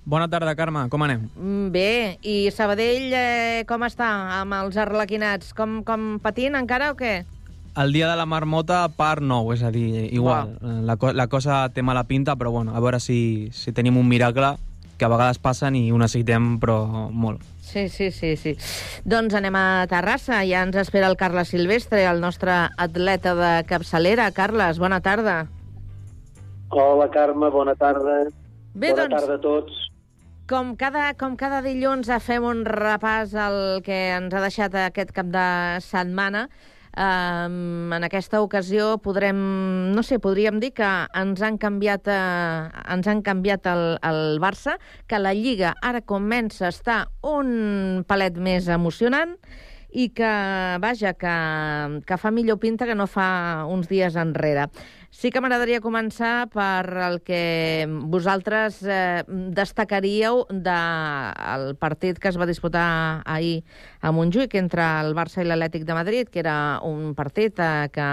Carme. 0.09 0.89
Com 0.89 1.03
anem? 1.03 1.29
Mm, 1.35 1.71
Bé, 1.71 2.17
i 2.21 2.49
Sabadell 2.51 3.13
eh, 3.13 3.65
com 3.67 3.83
està 3.83 4.41
amb 4.41 4.53
els 4.53 4.77
arlequinats? 4.77 5.53
Com, 5.53 5.83
com 5.83 6.19
patint 6.21 6.55
encara 6.55 6.91
o 6.91 6.95
què? 6.95 7.25
El 7.77 7.93
dia 7.93 8.09
de 8.09 8.15
la 8.17 8.25
marmota, 8.25 8.87
part 8.89 9.21
nou, 9.21 9.53
és 9.53 9.61
a 9.63 9.69
dir, 9.71 10.09
igual. 10.11 10.57
La, 10.83 10.97
co 10.97 11.13
la 11.13 11.27
cosa 11.27 11.69
té 11.69 11.81
mala 11.85 12.03
pinta, 12.09 12.35
però 12.35 12.51
bueno, 12.51 12.73
a 12.75 12.79
veure 12.81 12.99
si, 12.99 13.49
si 13.53 13.71
tenim 13.71 13.95
un 13.97 14.07
miracle 14.09 14.55
que 14.97 15.05
a 15.05 15.07
vegades 15.07 15.37
passen 15.39 15.77
i 15.79 15.91
ho 15.93 15.97
necessitem, 15.97 16.57
però 16.59 17.09
molt. 17.09 17.39
Sí, 17.61 17.87
sí, 17.87 18.09
sí, 18.11 18.33
sí. 18.35 18.55
Doncs 19.05 19.35
anem 19.37 19.55
a 19.55 19.85
Terrassa. 19.87 20.41
Ja 20.49 20.63
ens 20.65 20.75
espera 20.81 21.07
el 21.07 21.15
Carles 21.15 21.53
Silvestre, 21.53 22.01
el 22.09 22.19
nostre 22.19 22.51
atleta 22.81 23.35
de 23.37 23.51
capçalera. 23.69 24.31
Carles, 24.33 24.79
bona 24.81 24.99
tarda. 25.05 25.43
Hola, 26.73 27.07
Carme, 27.13 27.49
bona 27.53 27.75
tarda. 27.75 28.25
Bé, 28.73 28.89
bona 28.91 29.05
doncs- 29.05 29.21
tarda 29.21 29.37
a 29.37 29.41
tots. 29.45 29.88
Com 30.49 30.71
cada, 30.81 31.11
com 31.13 31.35
cada 31.37 31.59
dilluns 31.61 32.07
fem 32.25 32.41
un 32.41 32.63
repàs 32.65 33.35
al 33.37 33.83
que 33.85 33.97
ens 34.15 34.33
ha 34.33 34.41
deixat 34.41 34.73
aquest 34.81 35.13
cap 35.13 35.29
de 35.29 35.45
setmana, 35.85 36.47
Um, 36.99 37.93
en 37.93 38.03
aquesta 38.03 38.39
ocasió 38.41 38.95
podrem, 38.99 39.37
no 39.93 40.01
sé, 40.03 40.17
podríem 40.19 40.57
dir 40.59 40.71
que 40.75 40.87
ens 41.15 41.39
han 41.45 41.59
canviat, 41.61 42.09
uh, 42.09 42.65
ens 42.91 43.07
han 43.07 43.21
canviat 43.23 43.69
el, 43.69 43.83
el 44.03 44.41
Barça, 44.41 44.73
que 45.07 45.21
la 45.21 45.35
Lliga 45.37 45.75
ara 45.85 46.01
comença 46.01 46.65
a 46.65 46.73
estar 46.73 46.97
un 47.23 48.01
palet 48.09 48.41
més 48.41 48.67
emocionant 48.73 49.37
i 49.89 50.09
que, 50.13 50.33
vaja, 50.81 51.13
que, 51.17 51.35
que 52.05 52.17
fa 52.19 52.33
millor 52.33 52.59
pinta 52.61 52.89
que 52.89 52.97
no 52.97 53.07
fa 53.07 53.65
uns 53.69 53.87
dies 53.87 54.17
enrere. 54.19 54.67
Sí 55.11 55.31
que 55.33 55.41
m'agradaria 55.41 55.81
començar 55.81 56.45
per 56.53 56.85
el 57.01 57.15
que 57.25 57.87
vosaltres 58.13 58.75
eh, 58.85 59.23
destacaríeu 59.57 60.43
del 60.53 61.71
partit 61.81 62.19
que 62.21 62.29
es 62.29 62.37
va 62.37 62.45
disputar 62.45 63.23
ahir 63.25 63.63
a 64.05 64.11
Montjuïc 64.13 64.53
entre 64.61 64.85
el 65.01 65.15
Barça 65.17 65.41
i 65.41 65.47
l'Atlètic 65.49 65.87
de 65.87 65.95
Madrid, 65.97 66.29
que 66.29 66.43
era 66.43 66.77
un 66.85 67.15
partit 67.17 67.57
eh, 67.57 67.89
que, 67.91 68.05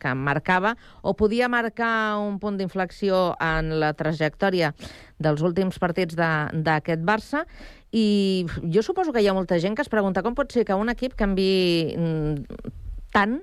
que 0.00 0.14
marcava 0.16 0.72
o 1.02 1.12
podia 1.14 1.50
marcar 1.52 2.16
un 2.24 2.40
punt 2.40 2.56
d'inflexió 2.56 3.36
en 3.44 3.74
la 3.78 3.92
trajectòria 3.92 4.72
dels 5.20 5.44
últims 5.44 5.76
partits 5.78 6.16
de- 6.16 6.64
d'aquest 6.64 7.04
Barça. 7.04 7.44
I 7.92 8.46
jo 8.72 8.80
suposo 8.82 9.12
que 9.12 9.20
hi 9.20 9.28
ha 9.28 9.36
molta 9.36 9.60
gent 9.60 9.76
que 9.76 9.84
es 9.84 9.92
pregunta 9.92 10.24
com 10.24 10.34
pot 10.34 10.48
ser 10.50 10.64
que 10.64 10.74
un 10.80 10.88
equip 10.88 11.12
canvi 11.14 11.92
mm, 11.92 12.64
tant 13.12 13.38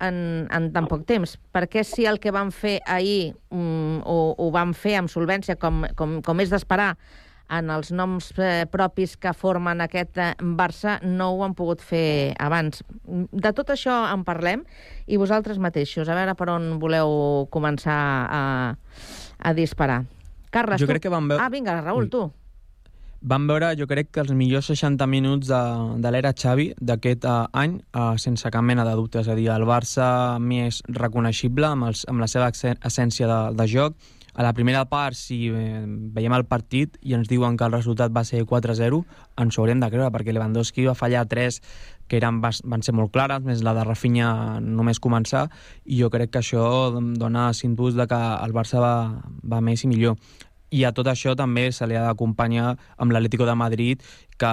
en, 0.00 0.48
en 0.52 0.72
tan 0.72 0.86
poc 0.90 1.04
temps. 1.08 1.36
Perquè 1.54 1.84
si 1.84 2.06
el 2.06 2.18
que 2.20 2.32
van 2.34 2.50
fer 2.52 2.80
ahir 2.86 3.34
mm, 3.50 4.02
ho, 4.04 4.34
ho 4.38 4.50
van 4.54 4.74
fer 4.74 4.96
amb 5.00 5.10
solvència, 5.12 5.56
com, 5.60 5.84
com, 5.96 6.18
com 6.22 6.40
és 6.44 6.50
d'esperar, 6.52 6.96
en 7.46 7.68
els 7.70 7.92
noms 7.94 8.32
eh, 8.42 8.64
propis 8.66 9.12
que 9.22 9.30
formen 9.32 9.78
aquest 9.84 10.16
eh, 10.18 10.32
Barça, 10.58 10.96
no 11.06 11.28
ho 11.36 11.44
han 11.46 11.54
pogut 11.54 11.78
fer 11.80 12.34
abans. 12.42 12.82
De 13.06 13.52
tot 13.54 13.70
això 13.70 14.00
en 14.10 14.24
parlem, 14.26 14.64
i 15.06 15.16
vosaltres 15.20 15.60
mateixos, 15.62 16.08
a 16.10 16.16
veure 16.18 16.34
per 16.34 16.48
on 16.50 16.72
voleu 16.82 17.46
començar 17.54 18.00
a, 18.26 18.42
a 19.38 19.54
disparar. 19.54 20.00
Carles, 20.50 20.80
Jo 20.82 20.86
tu... 20.88 20.90
crec 20.96 21.06
que 21.06 21.12
vam 21.12 21.28
veure- 21.30 21.44
Ah, 21.44 21.48
vinga, 21.54 21.78
Raül, 21.84 22.10
tu. 22.10 22.24
Vam 23.20 23.46
veure, 23.48 23.70
jo 23.78 23.86
crec 23.88 24.10
que 24.12 24.20
els 24.20 24.32
millors 24.36 24.68
60 24.68 25.06
minuts 25.08 25.48
de, 25.48 25.60
de 26.04 26.10
l'era 26.12 26.34
Xavi 26.36 26.68
d'aquest 26.76 27.24
uh, 27.24 27.46
any, 27.56 27.78
uh, 27.96 28.12
sense 28.20 28.50
cap 28.52 28.62
mena 28.62 28.84
de 28.84 28.92
dubte. 28.98 29.22
És 29.22 29.30
a 29.32 29.36
dir, 29.38 29.48
el 29.54 29.64
Barça 29.64 30.36
més 30.38 30.82
reconeixible 30.88 31.66
amb, 31.66 31.88
els, 31.88 32.04
amb 32.12 32.20
la 32.20 32.28
seva 32.28 32.50
essència 32.52 33.30
de, 33.30 33.40
de 33.56 33.68
joc. 33.72 33.96
A 34.36 34.44
la 34.44 34.52
primera 34.52 34.82
part, 34.84 35.16
si 35.16 35.46
eh, 35.48 35.84
veiem 36.12 36.34
el 36.36 36.44
partit 36.44 36.98
i 37.00 37.14
ens 37.16 37.24
diuen 37.30 37.54
que 37.56 37.64
el 37.64 37.72
resultat 37.72 38.12
va 38.12 38.20
ser 38.28 38.42
4-0, 38.44 38.98
ens 39.40 39.56
ho 39.56 39.62
haurem 39.62 39.80
de 39.80 39.88
creure, 39.88 40.10
perquè 40.12 40.34
Lewandowski 40.36 40.84
va 40.84 40.92
fallar 40.92 41.22
3 41.30 41.56
que 42.06 42.18
eren, 42.20 42.42
van 42.44 42.84
ser 42.84 42.92
molt 42.92 43.14
clares, 43.14 43.40
més 43.48 43.64
la 43.64 43.72
de 43.74 43.86
Rafinha 43.88 44.60
només 44.60 45.00
començar, 45.00 45.46
i 45.88 46.02
jo 46.02 46.12
crec 46.12 46.34
que 46.34 46.42
això 46.44 46.66
dona 47.16 47.48
símbols 47.56 47.96
de 47.96 48.04
que 48.10 48.20
el 48.44 48.52
Barça 48.52 48.84
va, 48.84 48.94
va 49.40 49.62
més 49.64 49.88
i 49.88 49.90
millor. 49.90 50.20
I 50.70 50.84
a 50.84 50.92
tot 50.92 51.06
això 51.10 51.34
també 51.38 51.68
se 51.72 51.86
li 51.86 51.96
ha 51.96 52.04
d'acompanyar 52.08 52.74
amb 52.98 53.12
l'Atlético 53.12 53.46
de 53.46 53.54
Madrid 53.54 54.02
que 54.36 54.52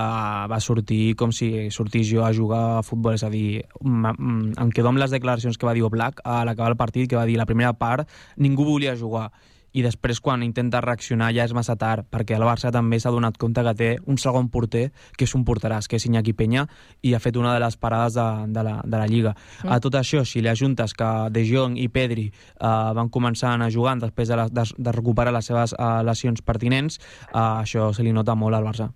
va 0.50 0.60
sortir 0.64 1.16
com 1.20 1.34
si 1.36 1.70
sortís 1.72 2.08
jo 2.08 2.24
a 2.24 2.34
jugar 2.34 2.62
a 2.78 2.84
futbol, 2.84 3.16
és 3.18 3.24
a 3.24 3.32
dir, 3.34 3.64
em 3.84 4.70
quedo 4.72 4.92
amb 4.92 5.02
les 5.02 5.12
declaracions 5.12 5.58
que 5.58 5.68
va 5.68 5.74
dir 5.74 5.84
Oblak 5.84 6.22
a 6.24 6.44
l'acabar 6.46 6.72
el 6.72 6.80
partit, 6.80 7.10
que 7.10 7.20
va 7.20 7.26
dir 7.26 7.38
la 7.38 7.50
primera 7.50 7.74
part 7.74 8.08
ningú 8.38 8.64
volia 8.64 8.96
jugar 8.96 9.32
i 9.74 9.84
després 9.86 10.22
quan 10.22 10.44
intenta 10.46 10.82
reaccionar 10.82 11.32
ja 11.34 11.46
és 11.48 11.54
massa 11.54 11.76
tard, 11.80 12.06
perquè 12.10 12.38
el 12.38 12.46
Barça 12.46 12.72
també 12.72 13.00
s'ha 13.02 13.12
donat 13.14 13.38
compte 13.42 13.64
que 13.66 13.74
té 13.78 13.90
un 14.06 14.20
segon 14.22 14.50
porter, 14.54 14.92
que 15.18 15.26
és 15.26 15.34
un 15.36 15.46
porteràs, 15.46 15.90
que 15.90 15.98
és 15.98 16.06
Iñaki 16.06 16.36
Peña, 16.38 16.68
i 17.02 17.14
ha 17.14 17.22
fet 17.24 17.38
una 17.38 17.54
de 17.54 17.62
les 17.64 17.78
parades 17.78 18.18
de, 18.18 18.28
de, 18.54 18.64
la, 18.64 18.76
de 18.86 18.98
la 18.98 19.08
Lliga. 19.10 19.34
Mm. 19.64 19.72
A 19.74 19.80
tot 19.84 19.98
això, 20.00 20.24
si 20.26 20.42
li 20.42 20.52
ajuntes 20.52 20.94
que 20.94 21.10
De 21.34 21.46
Jong 21.50 21.78
i 21.82 21.88
Pedri 21.90 22.28
eh, 22.30 22.68
van 22.98 23.10
començar 23.10 23.52
a 23.52 23.58
anar 23.58 23.72
jugant 23.74 24.02
després 24.04 24.30
de, 24.30 24.38
la, 24.38 24.48
de, 24.50 24.68
de 24.78 24.94
recuperar 24.94 25.34
les 25.34 25.50
seves 25.50 25.74
eh, 25.74 25.90
lesions 26.06 26.46
pertinents, 26.46 27.00
eh, 27.32 27.40
això 27.40 27.90
se 27.94 28.06
li 28.06 28.14
nota 28.14 28.38
molt 28.38 28.60
al 28.60 28.70
Barça. 28.70 28.92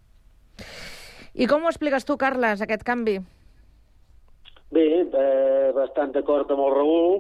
I 1.37 1.45
com 1.49 1.65
ho 1.65 1.73
expliques 1.73 2.05
tu, 2.05 2.17
Carles, 2.17 2.61
aquest 2.61 2.85
canvi? 2.85 3.19
Bé, 4.73 4.85
eh, 5.05 5.71
bastant 5.75 6.11
d'acord 6.15 6.49
amb 6.51 6.65
el 6.65 6.73
Raül. 6.75 7.19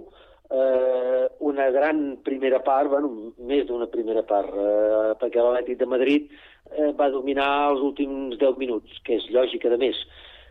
Eh, 0.49 1.27
una 1.39 1.69
gran 1.71 2.19
primera 2.23 2.61
part, 2.63 2.89
bueno, 2.89 3.33
més 3.49 3.65
d'una 3.67 3.89
primera 3.91 4.23
part, 4.23 4.47
eh, 4.47 5.15
perquè 5.19 5.43
l'Atlètic 5.43 5.81
de 5.81 5.87
Madrid 5.91 6.29
eh, 6.71 6.93
va 6.95 7.09
dominar 7.11 7.49
els 7.73 7.83
últims 7.83 8.37
10 8.39 8.55
minuts, 8.61 9.01
que 9.03 9.17
és 9.19 9.27
lògica 9.35 9.71
de 9.73 9.79
més. 9.81 9.99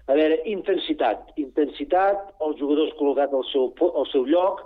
A 0.06 0.14
veure, 0.18 0.42
intensitat. 0.52 1.32
Intensitat, 1.40 2.36
els 2.44 2.60
jugadors 2.60 2.92
col·locats 3.00 3.32
al 3.34 3.46
seu, 3.48 3.72
al 3.88 4.06
seu 4.12 4.28
lloc, 4.28 4.62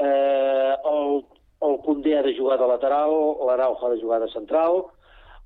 eh, 0.00 0.72
el, 0.94 1.20
el 1.68 1.78
Condé 1.84 2.16
ha 2.16 2.24
de 2.24 2.34
jugar 2.38 2.56
de 2.58 2.72
lateral, 2.72 3.14
l'Araujo 3.46 3.86
ha 3.86 3.94
de 3.94 4.00
jugar 4.00 4.20
de 4.24 4.32
central, 4.32 4.86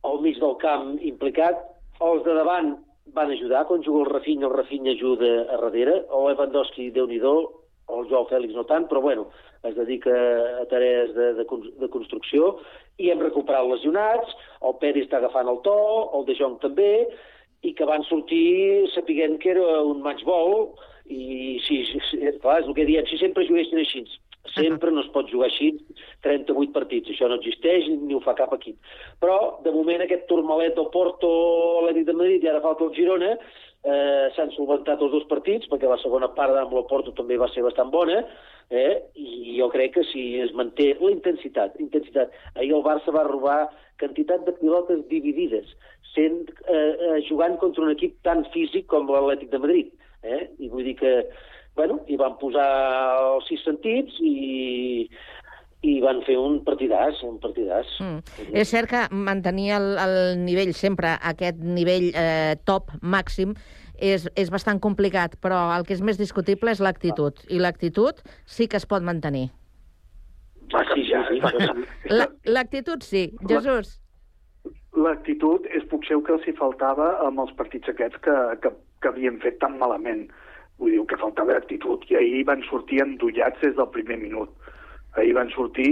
al 0.04 0.22
mig 0.22 0.38
del 0.38 0.56
camp 0.62 0.94
implicat, 1.02 1.58
els 2.04 2.22
de 2.22 2.38
davant 2.38 2.76
van 3.14 3.30
ajudar, 3.34 3.66
quan 3.66 3.82
juga 3.82 4.04
el 4.04 4.12
Rafinha, 4.14 4.46
el 4.46 4.54
Rafinha 4.54 4.94
ajuda 4.94 5.34
a 5.50 5.58
darrere, 5.58 6.04
el 6.06 6.26
Lewandowski, 6.30 6.90
déu 6.94 7.10
nhi 7.10 7.20
el 8.04 8.10
Joao 8.12 8.28
Fèlix 8.30 8.54
no 8.54 8.66
tant, 8.68 8.86
però 8.90 9.02
bueno, 9.04 9.26
es 9.64 9.74
dedica 9.76 10.14
a 10.60 10.64
tarees 10.70 11.14
de, 11.16 11.30
de, 11.40 11.46
de 11.80 11.90
construcció, 11.92 12.54
i 13.00 13.10
hem 13.10 13.22
recuperat 13.24 13.66
lesionats, 13.66 14.34
el 14.62 14.76
Peri 14.82 15.04
està 15.04 15.18
agafant 15.18 15.50
el 15.50 15.62
to, 15.66 15.78
el 16.18 16.28
De 16.28 16.36
Jong 16.38 16.60
també, 16.62 16.92
i 17.64 17.72
que 17.74 17.88
van 17.88 18.04
sortir 18.06 18.90
sapiguent 18.92 19.38
que 19.40 19.54
era 19.54 19.80
un 19.82 20.04
matchball, 20.04 20.74
i 21.04 21.58
si, 21.64 21.82
si, 21.88 22.20
clar, 22.40 22.60
és 22.62 22.68
el 22.68 22.76
que 22.76 22.86
diem, 22.88 23.08
si 23.08 23.18
sempre 23.20 23.44
juguessin 23.48 23.80
així, 23.82 24.04
sempre 24.52 24.92
no 24.92 25.02
es 25.02 25.10
pot 25.12 25.28
jugar 25.32 25.48
així 25.50 25.70
38 26.24 26.72
partits, 26.72 27.12
això 27.12 27.28
no 27.28 27.38
existeix 27.40 27.88
ni 27.92 28.16
ho 28.16 28.20
fa 28.24 28.36
cap 28.36 28.52
equip. 28.56 28.76
Però, 29.20 29.38
de 29.64 29.72
moment, 29.72 30.04
aquest 30.04 30.26
turmalet 30.28 30.76
del 30.76 30.90
Porto, 30.92 31.30
l'Atlètic 31.84 32.08
de 32.08 32.16
Madrid 32.20 32.44
i 32.44 32.52
ara 32.52 32.64
falta 32.64 32.86
el 32.86 32.92
Girona, 32.96 33.34
eh, 33.84 34.26
s'han 34.34 34.52
solventat 34.56 35.02
els 35.04 35.12
dos 35.12 35.26
partits, 35.30 35.68
perquè 35.70 35.88
la 35.88 36.00
segona 36.02 36.30
part 36.36 36.56
amb 36.56 36.74
el 36.74 36.86
Porto 36.90 37.12
també 37.16 37.36
va 37.40 37.50
ser 37.52 37.64
bastant 37.66 37.92
bona, 37.92 38.22
eh? 38.70 39.02
i 39.14 39.56
jo 39.58 39.68
crec 39.72 39.94
que 39.98 40.04
si 40.10 40.24
es 40.40 40.54
manté 40.56 40.94
la 41.00 41.12
intensitat, 41.12 41.76
intensitat. 41.82 42.32
Ahir 42.54 42.72
el 42.78 42.86
Barça 42.86 43.14
va 43.14 43.26
robar 43.28 43.58
quantitat 44.00 44.46
de 44.46 44.56
pilotes 44.58 45.04
dividides, 45.10 45.68
sent, 46.14 46.48
eh, 46.68 46.94
eh, 46.94 47.18
jugant 47.28 47.58
contra 47.60 47.84
un 47.84 47.92
equip 47.92 48.16
tan 48.26 48.44
físic 48.54 48.88
com 48.90 49.10
l'Atlètic 49.10 49.52
de 49.52 49.60
Madrid. 49.62 49.92
Eh? 50.24 50.46
I 50.58 50.70
vull 50.72 50.86
dir 50.88 50.96
que, 50.98 51.14
bueno, 51.76 52.00
hi 52.08 52.16
van 52.16 52.38
posar 52.40 52.68
els 53.34 53.48
sis 53.50 53.62
sentits 53.66 54.16
i, 54.24 55.08
i 55.84 55.98
van 56.00 56.22
fer 56.24 56.36
un 56.40 56.60
partidàs, 56.64 57.20
un 57.26 57.38
partidàs. 57.42 57.90
Mm. 58.00 58.44
És 58.56 58.72
cert 58.72 58.90
que 58.90 59.02
mantenir 59.12 59.70
el, 59.76 59.88
el 60.00 60.14
nivell 60.40 60.72
sempre, 60.76 61.14
aquest 61.32 61.60
nivell 61.60 62.10
eh, 62.16 62.54
top 62.64 62.94
màxim, 63.02 63.52
és, 63.94 64.26
és 64.34 64.50
bastant 64.50 64.80
complicat, 64.82 65.36
però 65.42 65.68
el 65.76 65.84
que 65.86 65.94
és 65.94 66.02
més 66.02 66.18
discutible 66.18 66.72
és 66.72 66.80
l'actitud. 66.82 67.44
I 67.52 67.60
l'actitud 67.62 68.22
sí 68.46 68.66
que 68.68 68.80
es 68.80 68.88
pot 68.90 69.04
mantenir. 69.04 69.50
Ah, 70.74 70.82
sí, 70.94 71.04
ja, 71.06 71.20
L'actitud 72.48 73.04
sí. 73.04 73.28
Jesús. 73.46 73.98
L'actitud 74.96 75.66
és 75.74 75.84
potser 75.90 76.16
el 76.16 76.24
que 76.26 76.34
els 76.34 76.46
hi 76.48 76.54
faltava 76.58 77.12
amb 77.26 77.42
els 77.44 77.52
partits 77.58 77.90
aquests 77.90 78.18
que, 78.24 78.34
que, 78.62 78.72
que 79.02 79.10
havien 79.10 79.38
fet 79.42 79.60
tan 79.62 79.76
malament. 79.78 80.26
Vull 80.80 80.94
dir 80.94 81.04
que 81.10 81.20
faltava 81.20 81.54
actitud. 81.58 82.02
I 82.10 82.18
ahir 82.18 82.44
van 82.48 82.64
sortir 82.70 83.02
endollats 83.04 83.60
des 83.62 83.76
del 83.78 83.90
primer 83.94 84.18
minut. 84.22 84.50
Ahir 85.14 85.34
van 85.38 85.50
sortir 85.54 85.90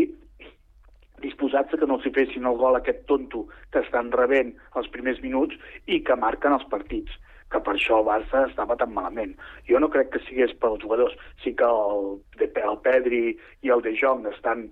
disposats 1.23 1.75
a 1.75 1.79
que 1.79 1.87
no 1.87 2.01
els 2.01 2.15
fessin 2.15 2.49
el 2.51 2.59
gol 2.59 2.77
aquest 2.79 3.05
tonto 3.07 3.47
que 3.71 3.83
estan 3.85 4.11
rebent 4.15 4.57
els 4.79 4.89
primers 4.95 5.21
minuts 5.23 5.59
i 5.87 6.01
que 6.07 6.19
marquen 6.19 6.57
els 6.57 6.67
partits 6.73 7.15
que 7.53 7.61
per 7.61 7.75
això 7.77 7.99
el 8.01 8.07
Barça 8.07 8.47
estava 8.49 8.79
tan 8.81 8.95
malament. 8.97 9.35
Jo 9.69 9.81
no 9.83 9.91
crec 9.93 10.09
que 10.15 10.23
sigués 10.25 10.55
pels 10.63 10.81
jugadors. 10.81 11.13
Sí 11.45 11.53
que 11.59 11.69
el, 11.69 12.15
el 12.41 12.79
Pedri 12.87 13.37
i 13.61 13.73
el 13.75 13.85
De 13.85 13.93
Jong 14.01 14.25
estan 14.31 14.71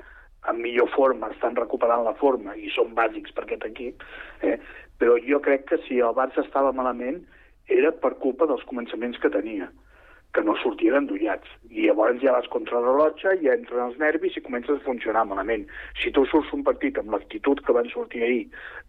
en 0.48 0.62
millor 0.62 0.88
forma, 0.94 1.28
estan 1.34 1.56
recuperant 1.56 2.06
la 2.06 2.16
forma 2.16 2.54
i 2.56 2.70
són 2.72 2.94
bàsics 2.96 3.34
per 3.36 3.44
aquest 3.44 3.66
equip, 3.68 4.04
eh? 4.40 4.56
però 4.96 5.18
jo 5.26 5.40
crec 5.44 5.66
que 5.68 5.78
si 5.84 6.00
el 6.00 6.16
Barça 6.16 6.40
estava 6.40 6.72
malament 6.72 7.20
era 7.68 7.92
per 7.92 8.14
culpa 8.24 8.48
dels 8.48 8.64
començaments 8.70 9.20
que 9.20 9.32
tenia 9.32 9.68
que 10.34 10.42
no 10.46 10.54
sortien 10.62 10.96
endollats. 10.98 11.48
I 11.70 11.86
llavors 11.88 12.20
ja 12.22 12.34
vas 12.36 12.48
contra 12.52 12.78
la 12.78 12.92
rellotge, 12.92 13.34
ja 13.42 13.54
entren 13.56 13.88
els 13.88 13.98
nervis 14.02 14.36
i 14.38 14.44
comences 14.44 14.78
a 14.78 14.86
funcionar 14.86 15.24
malament. 15.26 15.66
Si 16.02 16.12
tu 16.14 16.24
surts 16.30 16.52
un 16.56 16.62
partit 16.66 16.98
amb 17.00 17.14
l'actitud 17.14 17.62
que 17.66 17.74
van 17.76 17.88
sortir 17.90 18.22
ahir, 18.26 18.44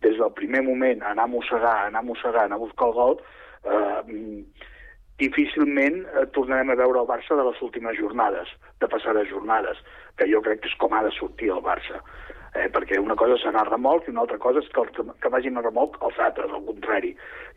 des 0.05 0.17
del 0.19 0.33
primer 0.37 0.63
moment, 0.67 1.01
anar 1.01 1.25
a 1.25 1.33
mossegar, 1.33 1.77
anar 1.87 2.03
a 2.03 2.09
mossegar, 2.09 2.45
anar 2.45 2.59
a 2.59 2.65
buscar 2.65 2.91
el 2.91 2.97
gol, 2.99 3.17
eh, 3.65 4.43
difícilment 5.21 6.01
eh, 6.05 6.27
tornarem 6.37 6.73
a 6.73 6.77
veure 6.79 7.01
el 7.01 7.09
Barça 7.09 7.37
de 7.37 7.47
les 7.49 7.61
últimes 7.61 7.97
jornades, 7.97 8.53
de 8.81 8.89
passades 8.89 9.29
jornades, 9.29 9.81
que 10.17 10.29
jo 10.29 10.41
crec 10.45 10.61
que 10.61 10.69
és 10.71 10.77
com 10.81 10.93
ha 10.93 11.03
de 11.05 11.13
sortir 11.17 11.51
el 11.53 11.65
Barça. 11.65 12.01
Eh, 12.51 12.67
perquè 12.67 12.97
una 12.99 13.15
cosa 13.15 13.37
és 13.37 13.45
anar 13.47 13.61
a 13.63 13.69
remolc 13.69 14.07
i 14.07 14.11
una 14.11 14.25
altra 14.25 14.37
cosa 14.43 14.59
és 14.59 14.67
que, 14.73 14.81
el, 14.83 15.11
que 15.23 15.29
vagin 15.31 15.55
a 15.55 15.61
remolc 15.63 15.95
els 16.03 16.17
altres, 16.19 16.51
al 16.51 16.65
contrari. 16.67 17.13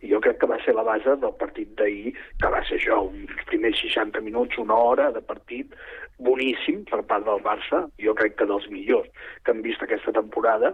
I 0.06 0.12
jo 0.12 0.20
crec 0.22 0.38
que 0.38 0.48
va 0.50 0.60
ser 0.62 0.76
la 0.76 0.84
base 0.86 1.16
del 1.22 1.34
partit 1.40 1.72
d'ahir, 1.80 2.12
que 2.42 2.50
va 2.54 2.60
ser 2.68 2.78
això, 2.78 3.00
uns 3.08 3.48
primers 3.48 3.80
60 3.82 4.22
minuts, 4.22 4.60
una 4.62 4.78
hora 4.78 5.08
de 5.16 5.22
partit 5.24 5.74
boníssim 6.22 6.84
per 6.90 7.02
part 7.10 7.26
del 7.26 7.42
Barça, 7.42 7.88
jo 7.98 8.14
crec 8.14 8.38
que 8.38 8.46
dels 8.46 8.68
millors 8.70 9.10
que 9.42 9.50
han 9.50 9.64
vist 9.66 9.82
aquesta 9.82 10.14
temporada, 10.14 10.70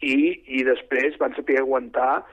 i, 0.00 0.40
i 0.48 0.64
després 0.64 1.20
van 1.20 1.36
saber 1.36 1.60
aguantar 1.60 2.24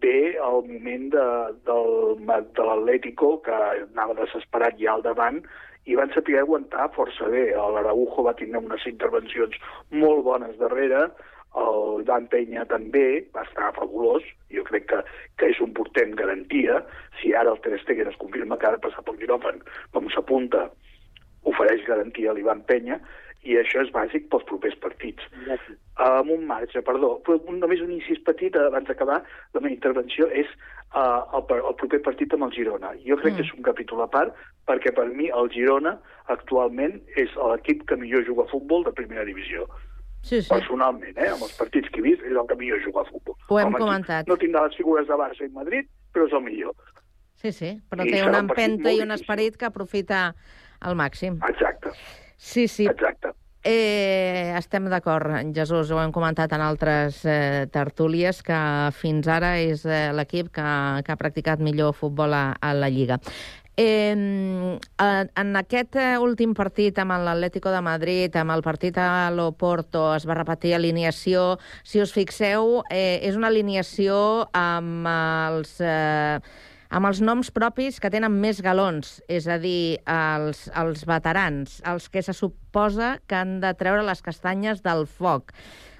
bé 0.00 0.36
el 0.36 0.64
moment 0.68 1.06
de, 1.12 1.26
del, 1.68 1.92
de 2.24 2.66
l'Atlético, 2.70 3.36
que 3.44 3.60
anava 3.76 4.16
desesperat 4.18 4.80
ja 4.80 4.96
al 4.96 5.04
davant, 5.04 5.42
i 5.84 5.96
van 5.98 6.12
saber 6.14 6.38
aguantar 6.40 6.90
força 6.96 7.28
bé. 7.32 7.50
L'Araujo 7.52 8.24
va 8.26 8.36
tenir 8.38 8.60
unes 8.60 8.86
intervencions 8.88 9.56
molt 9.92 10.24
bones 10.24 10.56
darrere, 10.60 11.08
el 11.54 12.02
Dan 12.06 12.26
Penya 12.32 12.64
també 12.66 13.24
va 13.34 13.44
estar 13.46 13.70
fabulós, 13.76 14.24
jo 14.50 14.64
crec 14.66 14.88
que, 14.90 15.02
que 15.38 15.50
és 15.52 15.60
un 15.62 15.74
porter 15.76 16.08
amb 16.08 16.16
garantia, 16.18 16.80
si 17.20 17.34
ara 17.34 17.52
el 17.54 17.60
Ter 17.62 17.78
Stegen 17.82 18.10
es 18.10 18.18
confirma 18.18 18.58
que 18.58 18.66
ha 18.66 18.74
de 18.74 18.82
passar 18.82 19.04
pel 19.06 19.20
quiròfan, 19.20 19.60
com 19.94 20.10
s'apunta, 20.10 20.66
ofereix 21.46 21.84
garantia 21.86 22.32
a 22.32 22.34
l'Ivan 22.34 22.64
Penya, 22.66 22.98
i 23.44 23.58
això 23.60 23.82
és 23.84 23.92
bàsic 23.94 24.28
pels 24.32 24.44
propers 24.48 24.76
partits. 24.82 25.24
Amb 26.04 26.32
un 26.34 26.46
marge, 26.48 26.82
perdó, 26.86 27.18
però 27.26 27.38
un, 27.50 27.60
només 27.62 27.82
un 27.84 27.92
incís 27.94 28.20
petit 28.26 28.56
abans 28.58 28.88
d'acabar 28.88 29.20
la 29.22 29.60
meva 29.60 29.72
intervenció 29.74 30.28
és 30.32 30.50
uh, 30.96 31.22
el, 31.36 31.44
el 31.60 31.76
proper 31.80 32.00
partit 32.06 32.34
amb 32.34 32.48
el 32.48 32.54
Girona. 32.56 32.94
Jo 33.06 33.18
crec 33.20 33.34
mm. 33.34 33.38
que 33.38 33.46
és 33.46 33.54
un 33.56 33.66
capítol 33.66 34.04
a 34.04 34.10
part 34.10 34.34
perquè 34.68 34.94
per 34.96 35.06
mi 35.12 35.28
el 35.28 35.50
Girona 35.54 35.96
actualment 36.32 36.96
és 37.20 37.34
l'equip 37.36 37.84
que 37.88 38.00
millor 38.00 38.24
juga 38.28 38.48
a 38.48 38.52
futbol 38.52 38.86
de 38.88 38.94
primera 38.96 39.26
divisió. 39.28 39.68
Sí, 40.24 40.40
sí. 40.40 40.48
Personalment, 40.48 41.18
eh, 41.20 41.28
amb 41.28 41.44
els 41.44 41.52
partits 41.58 41.90
que 41.92 42.00
he 42.00 42.06
vist, 42.06 42.22
és 42.24 42.32
el 42.32 42.46
que 42.48 42.56
millor 42.56 42.80
juga 42.80 43.02
a 43.04 43.08
futbol. 43.10 43.36
Ho 43.52 43.60
hem 43.60 43.74
Com 43.74 43.82
comentat. 43.84 44.28
No 44.30 44.38
tindrà 44.40 44.64
les 44.64 44.76
figures 44.80 45.06
de 45.10 45.18
Barça 45.20 45.44
i 45.44 45.52
Madrid, 45.52 45.90
però 46.16 46.24
és 46.24 46.32
el 46.32 46.46
millor. 46.46 46.72
Sí, 47.42 47.52
sí, 47.52 47.74
però 47.92 48.06
I 48.06 48.14
té 48.14 48.22
una 48.24 48.40
un 48.40 48.48
empenta 48.48 48.88
molt 48.88 48.96
i 48.96 49.04
un 49.04 49.12
esperit 49.12 49.58
que 49.60 49.68
aprofita 49.68 50.30
al 50.80 50.96
màxim. 50.96 51.36
Exacte. 51.44 51.92
Sí, 52.44 52.68
sí. 52.68 52.84
Exacte. 52.84 53.32
Eh, 53.64 54.52
estem 54.58 54.84
d'acord, 54.92 55.32
Jesús, 55.56 55.88
ho 55.88 56.00
hem 56.02 56.10
comentat 56.12 56.52
en 56.52 56.60
altres 56.60 57.22
eh, 57.24 57.64
tertúlies, 57.72 58.42
que 58.44 58.58
fins 58.92 59.30
ara 59.32 59.54
és 59.56 59.86
eh, 59.88 60.10
l'equip 60.12 60.50
que, 60.52 60.66
que 61.06 61.14
ha 61.14 61.16
practicat 61.16 61.62
millor 61.64 61.94
futbol 61.96 62.36
a, 62.36 62.50
a 62.60 62.74
la 62.76 62.90
Lliga. 62.92 63.16
Eh, 63.80 64.12
en 64.12 65.30
en 65.40 65.56
aquest 65.56 65.96
eh, 65.96 66.18
últim 66.20 66.52
partit 66.54 67.00
amb 67.00 67.16
l'Atlético 67.24 67.72
de 67.72 67.80
Madrid, 67.80 68.36
amb 68.36 68.52
el 68.52 68.62
partit 68.62 69.00
a 69.00 69.30
l'Oporto, 69.32 70.10
es 70.12 70.28
va 70.28 70.36
repetir 70.36 70.76
alineació. 70.76 71.56
Si 71.82 72.04
us 72.04 72.12
fixeu, 72.12 72.82
eh, 72.90 73.24
és 73.24 73.40
una 73.40 73.48
alineació 73.48 74.20
amb 74.52 75.08
els... 75.08 75.80
Eh, 75.80 76.38
amb 76.94 77.08
els 77.08 77.20
noms 77.24 77.50
propis 77.50 77.98
que 77.98 78.10
tenen 78.12 78.36
més 78.38 78.60
galons, 78.62 79.18
és 79.26 79.48
a 79.50 79.56
dir, 79.58 79.98
els, 80.06 80.68
els 80.78 81.02
veterans, 81.08 81.80
els 81.90 82.06
que 82.08 82.22
se 82.22 82.34
suposa 82.36 83.16
que 83.26 83.40
han 83.40 83.58
de 83.64 83.72
treure 83.78 84.04
les 84.06 84.22
castanyes 84.22 84.84
del 84.84 85.08
foc. 85.10 85.52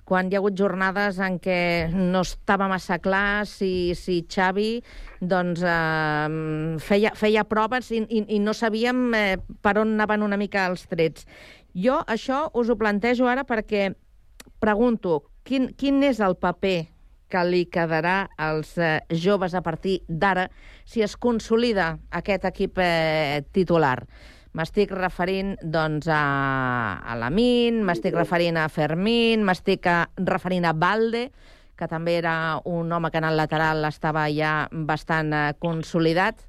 quan 0.04 0.28
hi 0.28 0.36
ha 0.36 0.38
hagut 0.42 0.52
jornades 0.52 1.16
en 1.16 1.38
què 1.40 1.88
no 1.88 2.20
estava 2.20 2.66
massa 2.68 2.98
clar 3.00 3.46
si, 3.48 3.94
si 3.96 4.18
Xavi 4.28 4.82
doncs, 5.24 5.62
eh, 5.64 6.76
feia, 6.76 7.14
feia 7.16 7.46
proves 7.48 7.88
i, 7.88 8.02
i, 8.04 8.20
i 8.36 8.38
no 8.38 8.52
sabíem 8.52 9.14
eh, 9.16 9.38
per 9.64 9.78
on 9.80 9.94
anaven 9.96 10.22
una 10.22 10.36
mica 10.36 10.66
els 10.68 10.84
trets. 10.90 11.24
Jo 11.72 12.02
això 12.04 12.50
us 12.52 12.68
ho 12.68 12.76
plantejo 12.76 13.32
ara 13.32 13.46
perquè 13.48 13.94
pregunto, 14.60 15.22
quin, 15.42 15.70
quin 15.72 16.02
és 16.04 16.20
el 16.20 16.36
paper 16.36 16.93
que 17.34 17.42
li 17.48 17.64
quedarà 17.66 18.28
als 18.38 18.76
eh, 18.78 19.00
joves 19.10 19.56
a 19.58 19.62
partir 19.66 19.98
d'ara 20.06 20.46
si 20.86 21.02
es 21.02 21.16
consolida 21.18 21.96
aquest 22.14 22.46
equip 22.46 22.78
eh, 22.78 23.42
titular? 23.50 24.04
M'estic 24.54 24.92
referint 24.94 25.56
doncs, 25.66 26.06
a, 26.06 26.20
a 27.02 27.16
Lamin, 27.18 27.80
m'estic 27.82 28.14
referint 28.14 28.54
a 28.62 28.68
Fermín, 28.70 29.42
m'estic 29.42 29.88
a- 29.90 30.04
referint 30.30 30.68
a 30.70 30.72
Valde, 30.78 31.24
que 31.74 31.88
també 31.90 32.14
era 32.20 32.60
un 32.70 32.92
home 32.94 33.10
que 33.10 33.18
en 33.18 33.26
el 33.26 33.34
lateral 33.36 33.82
estava 33.88 34.28
ja 34.30 34.68
bastant 34.70 35.34
eh, 35.34 35.42
consolidat. 35.58 36.46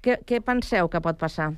Què, 0.00 0.16
què 0.24 0.40
penseu 0.40 0.88
que 0.88 1.04
pot 1.04 1.20
passar? 1.20 1.50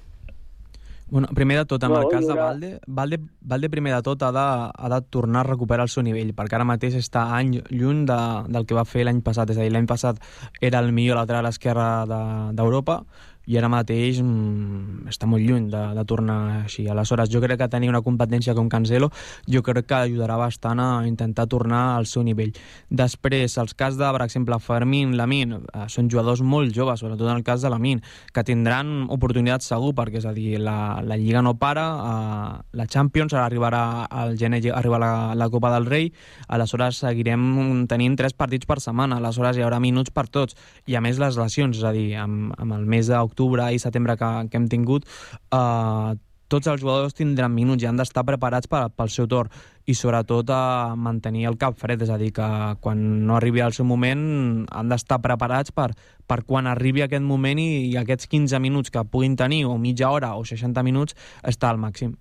Bueno, 1.07 1.29
primer 1.35 1.59
de 1.59 1.65
tot, 1.67 1.83
en 1.85 1.91
No, 1.93 2.01
el 2.01 2.09
cas 2.09 2.27
de 2.27 2.33
Valde, 2.35 2.81
Valde, 2.87 3.21
Valde 3.43 3.69
primer 3.71 3.93
de 3.95 4.03
tot 4.03 4.23
ha 4.23 4.33
de, 4.33 4.45
ha 4.75 4.89
de 4.89 5.01
tornar 5.11 5.41
a 5.45 5.51
recuperar 5.51 5.85
el 5.85 5.93
seu 5.93 6.03
nivell, 6.03 6.33
perquè 6.35 6.57
ara 6.57 6.65
mateix 6.65 6.97
està 6.99 7.27
any 7.37 7.59
lluny 7.71 8.07
de, 8.09 8.17
del 8.49 8.65
que 8.67 8.75
va 8.75 8.87
fer 8.89 9.05
l'any 9.05 9.21
passat. 9.23 9.51
És 9.53 9.59
a 9.61 9.63
dir, 9.67 9.71
l'any 9.75 9.87
passat 9.87 10.19
era 10.61 10.81
el 10.81 10.93
millor 10.97 11.21
lateral 11.21 11.47
esquerre 11.47 12.07
de- 12.09 12.53
d'Europa 12.57 13.03
i 13.47 13.59
ara 13.59 13.69
mateix 13.73 14.21
mm, 14.23 15.09
està 15.13 15.29
molt 15.29 15.45
lluny 15.45 15.69
de, 15.73 15.83
de 15.97 16.05
tornar 16.09 16.39
així. 16.63 16.87
Aleshores, 16.89 17.31
jo 17.33 17.43
crec 17.45 17.61
que 17.61 17.69
tenir 17.73 17.91
una 17.93 18.03
competència 18.05 18.55
com 18.57 18.69
Cancelo 18.73 19.11
jo 19.51 19.63
crec 19.63 19.89
que 19.89 19.99
ajudarà 19.99 20.37
bastant 20.41 20.81
a 20.81 20.89
intentar 21.07 21.47
tornar 21.51 21.97
al 21.99 22.07
seu 22.07 22.25
nivell. 22.25 22.55
Després, 22.91 23.57
els 23.61 23.75
cas 23.77 23.99
de, 24.01 24.07
per 24.17 24.25
exemple, 24.25 24.59
Fermín, 24.63 25.17
Lamin, 25.19 25.59
eh, 25.61 25.85
són 25.93 26.09
jugadors 26.11 26.43
molt 26.43 26.75
joves, 26.75 27.01
sobretot 27.01 27.29
en 27.29 27.37
el 27.37 27.45
cas 27.45 27.63
de 27.63 27.71
Lamin, 27.73 28.03
que 28.33 28.45
tindran 28.45 29.07
oportunitats 29.13 29.69
segur, 29.71 29.95
perquè 29.97 30.23
és 30.23 30.29
a 30.29 30.35
dir, 30.37 30.59
la, 30.63 31.03
la 31.05 31.19
Lliga 31.21 31.43
no 31.43 31.57
para, 31.61 31.87
eh, 31.95 32.77
la 32.81 32.89
Champions, 32.89 33.35
ara 33.35 33.47
arribarà 33.47 34.05
al 34.11 34.37
gener 34.41 34.63
arriba 34.73 34.99
la, 34.99 35.13
la 35.35 35.51
Copa 35.51 35.73
del 35.75 35.87
Rei, 35.87 36.11
aleshores 36.49 37.03
seguirem 37.05 37.87
tenint 37.91 38.17
tres 38.17 38.33
partits 38.33 38.67
per 38.67 38.81
setmana, 38.81 39.19
aleshores 39.21 39.59
hi 39.59 39.65
haurà 39.67 39.81
minuts 39.83 40.15
per 40.15 40.29
tots, 40.29 40.57
i 40.87 40.97
a 40.97 41.03
més 41.05 41.21
les 41.21 41.37
lesions, 41.41 41.77
és 41.79 41.85
a 41.85 41.93
dir, 41.95 42.15
amb, 42.21 42.55
amb 42.59 42.79
el 42.79 42.87
mes 42.89 43.11
d'octubre 43.11 43.34
i 43.39 43.79
setembre 43.79 44.17
que, 44.17 44.49
que 44.51 44.57
hem 44.57 44.69
tingut, 44.69 45.05
eh, 45.53 46.15
tots 46.49 46.69
els 46.69 46.81
jugadors 46.81 47.15
tindran 47.17 47.53
minuts 47.55 47.83
i 47.83 47.87
han 47.89 47.97
d'estar 47.97 48.25
preparats 48.25 48.69
per, 48.71 48.89
pel 48.95 49.11
seu 49.11 49.27
torn 49.27 49.51
i 49.87 49.95
sobretot 49.95 50.51
a 50.55 50.95
mantenir 50.97 51.47
el 51.49 51.57
cap 51.61 51.77
fred, 51.81 52.03
és 52.05 52.11
a 52.13 52.19
dir, 52.21 52.31
que 52.37 52.47
quan 52.81 53.01
no 53.27 53.37
arribi 53.37 53.61
el 53.65 53.75
seu 53.77 53.87
moment 53.89 54.23
han 54.71 54.93
d'estar 54.93 55.21
preparats 55.25 55.75
per, 55.75 55.91
per 56.29 56.43
quan 56.49 56.69
arribi 56.71 57.05
aquest 57.05 57.25
moment 57.25 57.61
i, 57.61 57.91
i 57.91 57.97
aquests 58.01 58.31
15 58.33 58.61
minuts 58.61 58.93
que 58.95 59.05
puguin 59.05 59.37
tenir, 59.37 59.65
o 59.67 59.77
mitja 59.79 60.11
hora 60.11 60.35
o 60.37 60.45
60 60.45 60.85
minuts, 60.87 61.17
estar 61.43 61.73
al 61.73 61.81
màxim. 61.81 62.15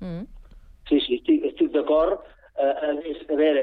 Mm. 0.00 0.26
Sí, 0.88 0.98
sí, 1.04 1.20
estic, 1.20 1.44
estic 1.52 1.70
d'acord. 1.76 2.24
Eh, 2.58 2.72
a, 2.88 2.90
més, 2.98 3.20
a 3.30 3.36
veure, 3.38 3.62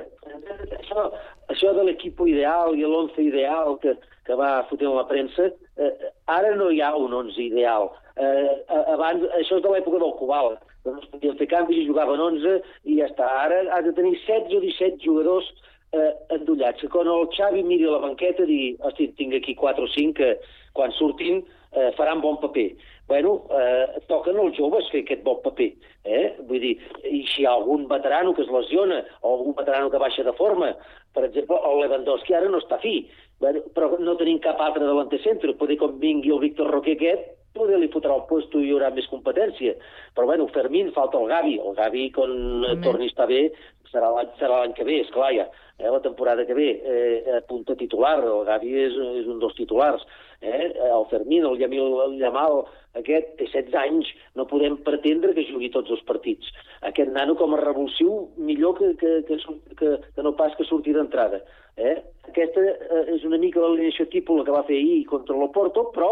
això, 0.79 1.09
això 1.51 1.73
de 1.77 1.83
l'equip 1.89 2.21
ideal 2.25 2.73
i 2.75 2.87
l'once 2.87 3.21
ideal 3.21 3.75
que, 3.83 3.93
que 4.25 4.37
va 4.39 4.63
fotent 4.69 4.95
la 4.95 5.05
premsa, 5.09 5.51
eh, 5.77 6.08
ara 6.37 6.55
no 6.55 6.69
hi 6.71 6.81
ha 6.81 6.93
un 6.95 7.13
11 7.13 7.41
ideal. 7.49 7.89
Eh, 8.19 8.55
abans, 8.93 9.23
això 9.39 9.59
és 9.59 9.63
de 9.63 9.71
l'època 9.73 10.01
del 10.01 10.15
Cobal, 10.19 10.57
es 10.97 11.09
podien 11.11 11.37
fer 11.39 11.47
canvis 11.51 11.81
i 11.81 11.87
jugaven 11.87 12.21
11 12.23 12.59
i 12.85 12.99
ja 12.99 13.09
està. 13.09 13.27
Ara 13.45 13.63
has 13.75 13.85
de 13.87 13.93
tenir 13.97 14.15
16 14.17 14.55
o 14.57 14.61
17 14.63 15.03
jugadors 15.03 15.49
eh, 15.93 16.13
endollats. 16.37 16.81
Que 16.81 16.91
quan 16.93 17.09
el 17.11 17.27
Xavi 17.35 17.63
miri 17.67 17.87
a 17.87 17.97
la 17.97 18.03
banqueta 18.07 18.47
digui, 18.47 18.75
hosti, 18.85 19.11
tinc 19.19 19.35
aquí 19.37 19.55
4 19.59 19.85
o 19.85 19.91
5 19.95 20.15
que 20.19 20.31
quan 20.77 20.93
surtin 20.97 21.43
eh, 21.73 21.91
faran 21.97 22.21
bon 22.21 22.39
paper. 22.41 22.69
Bueno, 23.09 23.43
eh, 23.57 24.01
toquen 24.07 24.37
els 24.37 24.57
joves 24.57 24.89
fer 24.93 25.03
aquest 25.03 25.23
bon 25.25 25.41
paper. 25.45 25.71
Eh? 26.05 26.25
Vull 26.49 26.61
dir, 26.63 26.75
i 27.09 27.23
si 27.31 27.43
hi 27.43 27.47
ha 27.49 27.55
algun 27.57 27.87
veterano 27.89 28.35
que 28.37 28.45
es 28.45 28.53
lesiona 28.53 29.01
o 29.21 29.35
algun 29.35 29.57
veterano 29.57 29.89
que 29.89 30.01
baixa 30.01 30.23
de 30.23 30.35
forma, 30.37 30.75
per 31.13 31.25
exemple, 31.25 31.57
el 31.65 31.81
Lewandowski 31.83 32.37
ara 32.37 32.49
no 32.49 32.61
està 32.61 32.77
fi, 32.83 33.01
bueno, 33.39 33.63
però 33.75 33.95
no 33.99 34.17
tenim 34.19 34.39
cap 34.43 34.59
altre 34.61 34.85
delanter 34.85 35.21
centre. 35.23 35.55
Poder 35.59 35.79
com 35.79 35.99
vingui 35.99 36.33
el 36.35 36.41
Víctor 36.43 36.69
Roque 36.71 36.97
aquest, 36.97 37.31
poder 37.55 37.79
li 37.79 37.89
fotrà 37.93 38.13
el 38.15 38.27
puesto 38.29 38.59
i 38.59 38.67
hi 38.67 38.75
haurà 38.75 38.91
més 38.95 39.07
competència. 39.11 39.75
Però 40.15 40.27
bueno, 40.29 40.47
Fermín, 40.53 40.91
falta 40.95 41.19
el 41.19 41.29
Gavi. 41.31 41.57
El 41.59 41.75
Gavi, 41.79 42.05
quan 42.15 42.35
eh, 42.67 42.77
torni 42.83 43.07
a 43.07 43.13
estar 43.13 43.27
bé, 43.31 43.47
serà 43.89 44.11
l'any 44.13 44.75
que 44.77 44.85
ve, 44.87 45.01
esclar, 45.05 45.31
ja. 45.37 45.47
Eh, 45.79 45.87
la 45.89 46.01
temporada 46.03 46.45
que 46.45 46.53
ve, 46.57 46.69
eh, 46.83 47.37
a 47.37 47.41
punta 47.47 47.75
titular, 47.79 48.19
el 48.21 48.43
Gavi 48.47 48.75
és, 48.85 48.97
és 49.23 49.29
un 49.31 49.39
dels 49.41 49.55
titulars. 49.57 50.03
Eh? 50.41 50.71
El 50.87 51.05
Fermín, 51.11 51.45
el 51.45 51.59
Yamil 51.59 51.95
el 52.05 52.17
Yamal, 52.19 52.63
aquest 52.99 53.33
té 53.37 53.47
16 53.51 53.75
anys, 53.81 54.09
no 54.39 54.47
podem 54.47 54.77
pretendre 54.85 55.33
que 55.35 55.45
jugui 55.49 55.69
tots 55.73 55.91
els 55.91 56.03
partits. 56.07 56.47
Aquest 56.89 57.11
nano 57.13 57.35
com 57.39 57.53
a 57.53 57.61
revulsiu, 57.61 58.29
millor 58.37 58.77
que, 58.79 58.93
que, 59.01 59.13
que, 59.27 59.39
que, 59.79 59.93
que 60.15 60.25
no 60.25 60.35
pas 60.39 60.55
que 60.57 60.67
surti 60.67 60.95
d'entrada. 60.95 61.41
Eh? 61.77 61.97
Aquesta 62.31 62.65
eh, 62.65 63.05
és 63.15 63.25
una 63.27 63.39
mica 63.41 63.61
l'alineació 63.63 64.07
tipus 64.13 64.45
que 64.45 64.55
va 64.55 64.65
fer 64.67 64.79
ahir 64.79 65.03
contra 65.11 65.37
l'Oporto, 65.37 65.89
però 65.95 66.11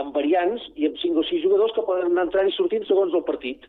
amb 0.00 0.14
variants 0.16 0.64
i 0.76 0.88
amb 0.88 0.98
5 1.00 1.20
o 1.20 1.28
6 1.28 1.44
jugadors 1.44 1.74
que 1.76 1.84
poden 1.88 2.12
anar 2.12 2.28
entrant 2.28 2.48
i 2.48 2.56
sortint 2.56 2.86
segons 2.88 3.14
el 3.16 3.24
partit. 3.28 3.66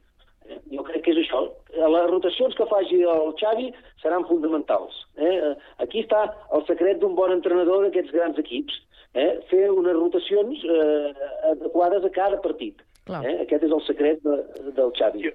Eh, 0.48 0.60
Jo 0.76 0.84
crec 0.88 1.04
que 1.06 1.16
és 1.16 1.24
això. 1.24 1.46
Les 1.74 2.08
rotacions 2.12 2.56
que 2.60 2.68
faci 2.70 3.02
el 3.08 3.36
Xavi 3.40 3.70
seran 4.04 4.28
fonamentals. 4.30 5.04
Eh? 5.18 5.54
Aquí 5.84 6.04
està 6.04 6.26
el 6.56 6.66
secret 6.68 7.00
d'un 7.00 7.16
bon 7.16 7.32
entrenador 7.36 7.88
d'aquests 7.88 8.16
grans 8.16 8.40
equips. 8.40 8.80
Eh? 9.14 9.32
Fer 9.50 9.68
unes 9.70 9.96
rotacions 9.98 10.64
eh, 10.66 11.28
adequades 11.52 12.06
a 12.06 12.12
cada 12.14 12.40
partit. 12.42 12.82
Eh? 13.10 13.36
Aquest 13.44 13.68
és 13.68 13.74
el 13.76 13.84
secret 13.86 14.24
de, 14.26 14.38
del 14.78 14.94
Xavi. 14.98 15.28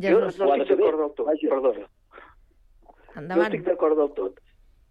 Ja 0.00 0.14
jo 0.14 0.22
no 0.22 0.30
estic 0.30 0.70
d'acord 0.70 1.02
del 1.02 1.12
tot, 1.18 1.28
perdona. 1.50 1.84
No 3.12 3.20
Endavant. 3.20 3.46
estic 3.48 3.66
d'acord 3.66 3.98
del 4.00 4.12
tot. 4.16 4.40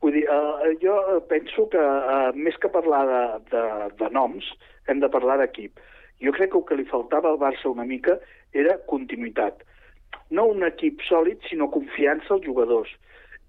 Vull 0.01 0.15
dir, 0.17 0.25
uh, 0.34 0.69
jo 0.82 0.93
penso 1.29 1.67
que 1.69 1.82
uh, 1.82 2.29
més 2.34 2.57
que 2.61 2.69
parlar 2.73 3.01
de, 3.09 3.23
de, 3.53 3.63
de 3.99 4.09
noms, 4.13 4.47
hem 4.89 5.01
de 5.01 5.09
parlar 5.13 5.38
d'equip. 5.41 5.82
Jo 6.21 6.34
crec 6.38 6.51
que 6.53 6.59
el 6.59 6.65
que 6.69 6.77
li 6.79 6.88
faltava 6.89 7.29
al 7.29 7.39
Barça 7.41 7.69
una 7.69 7.86
mica 7.86 8.17
era 8.53 8.77
continuïtat. 8.89 9.61
No 10.34 10.47
un 10.53 10.65
equip 10.65 11.01
sòlid, 11.05 11.41
sinó 11.49 11.69
confiança 11.73 12.34
als 12.36 12.45
jugadors. 12.45 12.93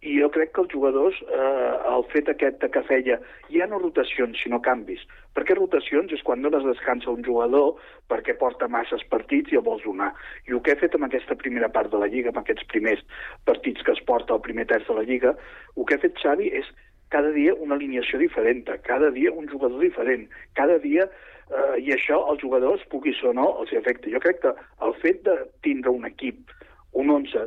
I 0.03 0.17
jo 0.19 0.29
crec 0.35 0.51
que 0.51 0.63
els 0.65 0.73
jugadors, 0.75 1.19
eh, 1.23 1.73
el 1.95 2.03
fet 2.11 2.27
aquest 2.33 2.65
que 2.75 2.83
feia 2.89 3.21
ja 3.55 3.69
no 3.71 3.79
rotacions, 3.79 4.41
sinó 4.43 4.59
canvis. 4.65 5.05
Perquè 5.37 5.55
rotacions 5.55 6.11
és 6.13 6.25
quan 6.27 6.43
dones 6.43 6.67
descans 6.67 7.07
a 7.07 7.13
un 7.15 7.23
jugador 7.23 7.77
perquè 8.11 8.35
porta 8.41 8.67
masses 8.69 9.05
partits 9.15 9.55
i 9.55 9.61
el 9.61 9.67
vols 9.69 9.87
donar. 9.87 10.11
I 10.49 10.57
el 10.57 10.63
que 10.67 10.75
he 10.75 10.81
fet 10.81 10.99
amb 10.99 11.07
aquesta 11.07 11.39
primera 11.39 11.71
part 11.71 11.95
de 11.95 12.03
la 12.03 12.11
Lliga, 12.11 12.35
amb 12.35 12.43
aquests 12.43 12.67
primers 12.75 13.05
partits 13.47 13.87
que 13.87 13.95
es 13.95 14.03
porta 14.09 14.35
al 14.35 14.43
primer 14.43 14.67
terç 14.75 14.91
de 14.91 14.99
la 14.99 15.07
Lliga, 15.07 15.37
el 15.77 15.87
que 15.87 15.95
ha 15.95 16.03
fet 16.03 16.19
Xavi 16.19 16.51
és 16.51 16.75
cada 17.15 17.31
dia 17.31 17.55
una 17.55 17.77
alineació 17.79 18.19
diferent, 18.19 18.65
cada 18.83 19.11
dia 19.15 19.31
un 19.31 19.47
jugador 19.49 19.79
diferent, 19.85 20.27
cada 20.59 20.79
dia 20.83 21.07
eh, 21.07 21.77
i 21.79 21.93
això 21.95 22.25
als 22.27 22.43
jugadors, 22.43 22.83
puguis 22.91 23.23
o 23.23 23.35
no, 23.37 23.53
els 23.63 23.71
afecta. 23.79 24.11
Jo 24.11 24.21
crec 24.25 24.43
que 24.43 24.57
el 24.83 24.97
fet 25.05 25.23
de 25.29 25.37
tindre 25.63 25.95
un 25.95 26.09
equip, 26.09 26.51
un 26.99 27.13
11, 27.23 27.47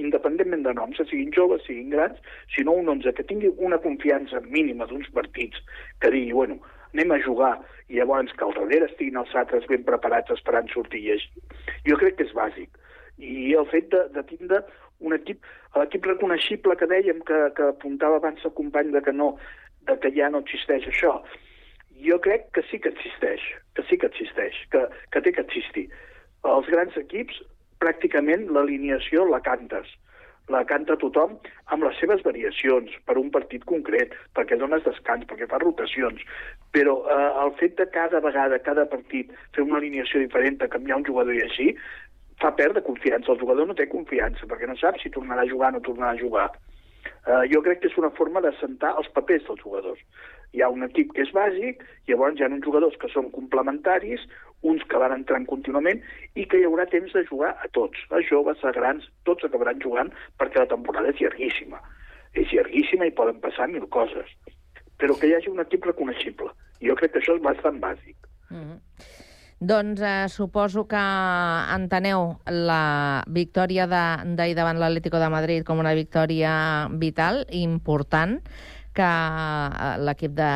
independentment 0.00 0.64
de 0.66 0.72
noms, 0.76 0.98
siguin 1.10 1.32
joves, 1.34 1.64
siguin 1.66 1.90
grans, 1.94 2.18
sinó 2.54 2.76
un 2.76 2.88
11 2.96 3.12
que 3.16 3.26
tingui 3.26 3.52
una 3.56 3.78
confiança 3.82 4.40
mínima 4.46 4.86
d'uns 4.86 5.08
partits, 5.16 5.62
que 6.00 6.10
digui, 6.14 6.32
bueno, 6.36 6.58
anem 6.92 7.12
a 7.12 7.20
jugar, 7.24 7.54
i 7.88 8.00
llavors 8.00 8.32
que 8.34 8.44
al 8.44 8.54
darrere 8.56 8.88
estiguin 8.90 9.20
els 9.20 9.34
altres 9.38 9.66
ben 9.70 9.84
preparats 9.86 10.34
esperant 10.34 10.68
sortir 10.72 11.04
i 11.04 11.14
així. 11.14 11.44
Jo 11.86 11.98
crec 12.00 12.18
que 12.18 12.26
és 12.26 12.34
bàsic. 12.36 12.82
I 13.16 13.54
el 13.56 13.68
fet 13.70 13.88
de, 13.92 14.02
de 14.12 14.24
tindre 14.28 14.62
un 15.00 15.14
equip, 15.16 15.44
l'equip 15.76 16.06
reconeixible 16.08 16.76
que 16.80 16.88
dèiem, 16.90 17.20
que, 17.28 17.40
que 17.56 17.70
apuntava 17.70 18.20
abans 18.20 18.44
el 18.44 18.54
company 18.58 18.92
de 18.94 19.02
que 19.04 19.14
no, 19.14 19.34
de 19.88 19.96
que 20.02 20.12
ja 20.16 20.30
no 20.32 20.42
existeix 20.44 20.88
això, 20.90 21.18
jo 22.06 22.18
crec 22.20 22.50
que 22.56 22.64
sí 22.70 22.80
que 22.80 22.92
existeix, 22.92 23.44
que 23.74 23.84
sí 23.88 23.98
que 23.98 24.10
existeix, 24.10 24.56
que, 24.72 24.82
que 25.12 25.22
té 25.24 25.32
que 25.32 25.44
existir. 25.46 25.86
Els 26.46 26.68
grans 26.72 26.96
equips, 27.00 27.38
pràcticament 27.82 28.48
l'alineació 28.52 29.26
la 29.30 29.40
cantes. 29.44 29.88
La 30.54 30.62
canta 30.62 30.94
tothom 31.02 31.32
amb 31.74 31.82
les 31.82 31.96
seves 31.98 32.20
variacions 32.22 32.92
per 33.08 33.16
un 33.18 33.32
partit 33.34 33.64
concret, 33.66 34.12
perquè 34.38 34.58
dones 34.60 34.84
descans, 34.86 35.26
perquè 35.26 35.48
fas 35.50 35.64
rotacions. 35.64 36.22
Però 36.76 37.00
eh, 37.02 37.30
el 37.42 37.50
fet 37.58 37.74
de 37.80 37.88
cada 37.90 38.20
vegada, 38.22 38.60
cada 38.62 38.86
partit, 38.92 39.32
fer 39.56 39.64
una 39.66 39.80
alineació 39.80 40.22
diferent, 40.22 40.62
canviar 40.70 41.00
un 41.00 41.08
jugador 41.08 41.34
i 41.34 41.42
així, 41.48 41.72
fa 42.40 42.52
perdre 42.54 42.84
confiança. 42.86 43.32
El 43.32 43.42
jugador 43.42 43.66
no 43.66 43.74
té 43.74 43.88
confiança, 43.90 44.46
perquè 44.46 44.70
no 44.70 44.78
sap 44.78 45.00
si 45.02 45.10
tornarà 45.10 45.42
a 45.42 45.50
jugar 45.50 45.72
o 45.72 45.78
no 45.78 45.84
tornarà 45.88 46.14
a 46.14 46.22
jugar. 46.22 46.48
Uh, 47.26 47.42
jo 47.50 47.58
crec 47.62 47.80
que 47.82 47.90
és 47.90 47.98
una 47.98 48.12
forma 48.14 48.40
de 48.42 48.52
sentar 48.60 48.92
els 49.00 49.08
papers 49.14 49.42
dels 49.48 49.62
jugadors. 49.62 49.98
Hi 50.54 50.62
ha 50.62 50.70
un 50.70 50.86
equip 50.86 51.10
que 51.14 51.24
és 51.26 51.32
bàsic, 51.34 51.82
llavors 52.10 52.38
hi 52.38 52.46
ha 52.46 52.50
uns 52.52 52.64
jugadors 52.66 52.94
que 53.02 53.10
són 53.10 53.32
complementaris, 53.34 54.22
uns 54.62 54.84
que 54.88 55.00
van 55.00 55.14
entrant 55.14 55.46
contínuament 55.50 56.00
i 56.34 56.46
que 56.48 56.60
hi 56.60 56.66
haurà 56.68 56.86
temps 56.90 57.12
de 57.12 57.24
jugar 57.28 57.52
a 57.62 57.68
tots, 57.76 57.98
a 58.10 58.22
joves, 58.28 58.62
a 58.64 58.72
grans, 58.76 59.04
tots 59.28 59.44
acabaran 59.44 59.82
jugant 59.82 60.12
perquè 60.40 60.62
la 60.62 60.70
temporada 60.72 61.12
és 61.12 61.20
llarguíssima. 61.20 61.82
És 62.34 62.52
llarguíssima 62.52 63.08
i 63.08 63.14
poden 63.16 63.40
passar 63.44 63.68
mil 63.72 63.86
coses. 63.92 64.32
Però 65.00 65.16
que 65.18 65.28
hi 65.28 65.36
hagi 65.36 65.52
un 65.52 65.62
equip 65.62 65.86
reconeixible. 65.86 66.50
I 66.80 66.90
jo 66.90 66.96
crec 66.96 67.14
que 67.14 67.22
això 67.22 67.36
és 67.36 67.44
bastant 67.44 67.80
bàsic. 67.82 68.16
Mm. 68.50 68.80
Doncs 69.58 70.02
eh, 70.04 70.28
suposo 70.28 70.84
que 70.84 71.00
enteneu 71.72 72.34
la 72.44 73.24
victòria 73.32 73.86
d'ahir 73.88 74.54
davant 74.54 74.76
l'Atlético 74.76 75.16
de 75.16 75.30
Madrid 75.32 75.64
com 75.64 75.80
una 75.80 75.94
victòria 75.96 76.50
vital, 77.00 77.46
important, 77.56 78.42
que 78.96 79.06
eh, 79.06 79.90
l'equip 80.06 80.34
de, 80.36 80.50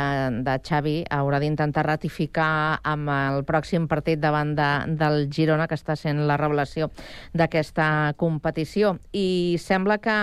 de 0.47 0.57
Xavi 0.67 0.97
haurà 1.17 1.41
d'intentar 1.43 1.87
ratificar 1.87 2.81
amb 2.93 3.13
el 3.15 3.45
pròxim 3.49 3.89
partit 3.91 4.21
davant 4.23 4.55
de, 4.59 4.71
del 5.01 5.27
Girona, 5.33 5.69
que 5.69 5.79
està 5.79 5.97
sent 5.99 6.25
la 6.31 6.39
revelació 6.41 6.91
d'aquesta 7.37 8.15
competició. 8.21 8.97
I 9.13 9.59
sembla 9.61 10.01
que, 10.03 10.17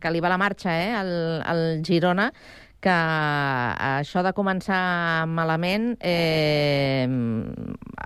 que 0.00 0.14
li 0.14 0.22
va 0.22 0.32
la 0.32 0.40
marxa, 0.40 0.76
eh, 0.76 0.94
al, 0.94 1.12
al 1.44 1.64
Girona, 1.86 2.30
que 2.86 2.92
això 2.92 4.22
de 4.22 4.30
començar 4.36 5.26
malament 5.26 5.96
eh, 6.04 7.08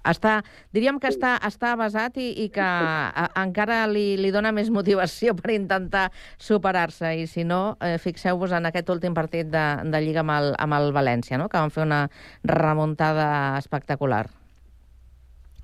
està, 0.05 0.41
diríem 0.73 0.99
que 1.01 1.09
està, 1.09 1.37
està 1.47 1.75
basat 1.77 2.17
i, 2.17 2.31
i 2.45 2.49
que 2.53 2.65
a, 2.65 3.29
encara 3.43 3.87
li, 3.91 4.17
li 4.17 4.31
dona 4.31 4.53
més 4.53 4.71
motivació 4.71 5.35
per 5.41 5.53
intentar 5.55 6.09
superar-se. 6.39 7.15
I 7.23 7.27
si 7.27 7.45
no, 7.45 7.77
eh, 7.81 7.99
fixeu-vos 7.99 8.53
en 8.57 8.67
aquest 8.71 8.91
últim 8.91 9.15
partit 9.15 9.51
de, 9.53 9.65
de 9.85 10.01
Lliga 10.03 10.25
amb 10.25 10.37
el, 10.37 10.53
amb 10.59 10.79
el 10.81 10.93
València, 10.97 11.39
no? 11.39 11.49
que 11.49 11.59
van 11.61 11.71
fer 11.75 11.85
una 11.87 12.05
remuntada 12.45 13.59
espectacular. 13.59 14.27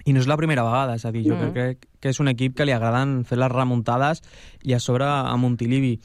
I 0.07 0.13
no 0.15 0.21
és 0.23 0.29
la 0.31 0.37
primera 0.39 0.63
vegada, 0.63 0.95
és 0.95 1.05
a 1.05 1.11
dir, 1.11 1.25
jo 1.27 1.35
Mm. 1.35 1.53
crec 1.53 1.89
que 2.01 2.13
és 2.13 2.21
un 2.23 2.29
equip 2.31 2.55
que 2.55 2.65
li 2.65 2.71
agraden 2.73 3.25
fer 3.27 3.39
les 3.41 3.51
remuntades 3.51 4.23
i 4.63 4.73
a 4.77 4.79
sobre 4.79 5.05
a 5.05 5.35
Montilivi. 5.37 5.97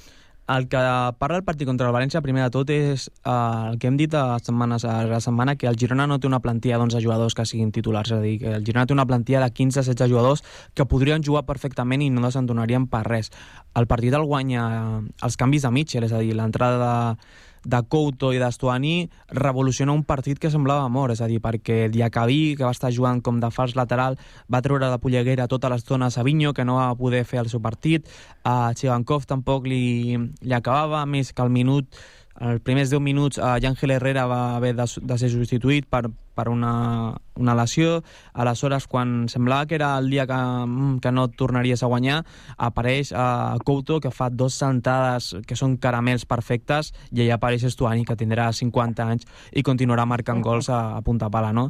El 0.51 0.67
que 0.67 0.79
parla 1.19 1.37
el 1.37 1.43
partit 1.47 1.67
contra 1.69 1.87
el 1.87 1.93
València, 1.95 2.21
primer 2.25 2.43
de 2.43 2.51
tot, 2.53 2.71
és 2.73 3.07
eh, 3.09 3.31
el 3.31 3.77
que 3.79 3.87
hem 3.87 3.97
dit 3.99 4.13
a 4.17 4.39
setmanes, 4.41 4.85
a 4.85 4.95
la 5.07 5.21
setmana, 5.23 5.55
que 5.55 5.69
el 5.69 5.77
Girona 5.79 6.07
no 6.09 6.17
té 6.19 6.27
una 6.27 6.41
plantilla 6.43 6.79
d'11 6.81 7.03
jugadors 7.03 7.37
que 7.37 7.45
siguin 7.45 7.71
titulars, 7.71 8.11
és 8.11 8.17
a 8.17 8.21
dir, 8.23 8.37
que 8.41 8.55
el 8.57 8.65
Girona 8.67 8.87
té 8.89 8.95
una 8.97 9.07
plantilla 9.07 9.43
de 9.43 9.51
15-16 9.53 10.11
jugadors 10.11 10.43
que 10.73 10.87
podrien 10.89 11.23
jugar 11.23 11.45
perfectament 11.47 12.03
i 12.03 12.09
no 12.09 12.25
desentonarien 12.25 12.89
per 12.91 13.05
res. 13.07 13.31
El 13.79 13.87
partit 13.87 14.17
el 14.17 14.27
guanya 14.27 14.65
eh, 14.71 14.99
els 15.23 15.39
canvis 15.39 15.67
de 15.67 15.71
Mitchell, 15.71 16.09
és 16.09 16.15
a 16.15 16.19
dir, 16.25 16.35
l'entrada 16.35 16.81
de, 16.81 17.31
de 17.63 17.81
Couto 17.87 18.31
i 18.33 18.39
d'Estuani 18.41 19.09
revoluciona 19.37 19.93
un 19.93 20.03
partit 20.03 20.39
que 20.39 20.51
semblava 20.51 20.89
mort, 20.89 21.13
és 21.13 21.21
a 21.21 21.27
dir, 21.29 21.41
perquè 21.43 21.89
Diacabí, 21.91 22.55
que 22.57 22.65
va 22.65 22.73
estar 22.75 22.91
jugant 22.93 23.21
com 23.21 23.39
de 23.41 23.51
fals 23.53 23.75
lateral, 23.77 24.17
va 24.51 24.63
treure 24.65 24.89
de 24.89 25.01
polleguera 25.01 25.49
tota 25.51 25.69
l'estona 25.69 26.09
a 26.09 26.15
Savinho, 26.15 26.53
que 26.53 26.65
no 26.65 26.79
va 26.79 26.95
poder 26.95 27.23
fer 27.25 27.43
el 27.43 27.51
seu 27.51 27.61
partit, 27.61 28.09
a 28.43 28.73
Chigankov 28.73 29.27
tampoc 29.29 29.69
li, 29.69 30.17
li 30.17 30.57
acabava, 30.57 31.01
a 31.01 31.05
més 31.05 31.33
que 31.33 31.45
al 31.45 31.53
minut 31.53 32.01
els 32.41 32.61
primers 32.65 32.89
10 32.89 33.01
minuts 33.03 33.37
eh, 33.37 33.67
Ángel 33.67 33.91
Herrera 33.91 34.25
va 34.25 34.55
haver 34.55 34.73
de, 34.75 34.85
de 35.01 35.17
ser 35.19 35.29
substituït 35.29 35.85
per, 35.85 36.07
per 36.35 36.49
una, 36.49 37.15
una 37.35 37.55
lesió. 37.55 38.01
Aleshores, 38.33 38.87
quan 38.87 39.27
semblava 39.29 39.65
que 39.67 39.75
era 39.75 39.97
el 39.97 40.09
dia 40.09 40.27
que, 40.27 40.33
mm, 40.33 40.99
que 40.99 41.11
no 41.11 41.27
tornaries 41.29 41.83
a 41.83 41.89
guanyar, 41.91 42.21
apareix 42.57 43.11
eh, 43.11 43.57
Couto, 43.65 43.99
que 43.99 44.11
fa 44.11 44.29
dos 44.29 44.53
sentades 44.53 45.35
que 45.47 45.55
són 45.55 45.77
caramels 45.77 46.25
perfectes, 46.25 46.93
i 47.11 47.23
allà 47.23 47.39
apareix 47.39 47.65
Estuani, 47.67 48.05
que 48.05 48.15
tindrà 48.15 48.51
50 48.53 49.03
anys 49.03 49.27
i 49.51 49.63
continuarà 49.63 50.05
marcant 50.05 50.41
gols 50.41 50.69
a, 50.69 50.97
a 50.97 51.01
punta 51.01 51.29
pala, 51.29 51.51
no? 51.53 51.69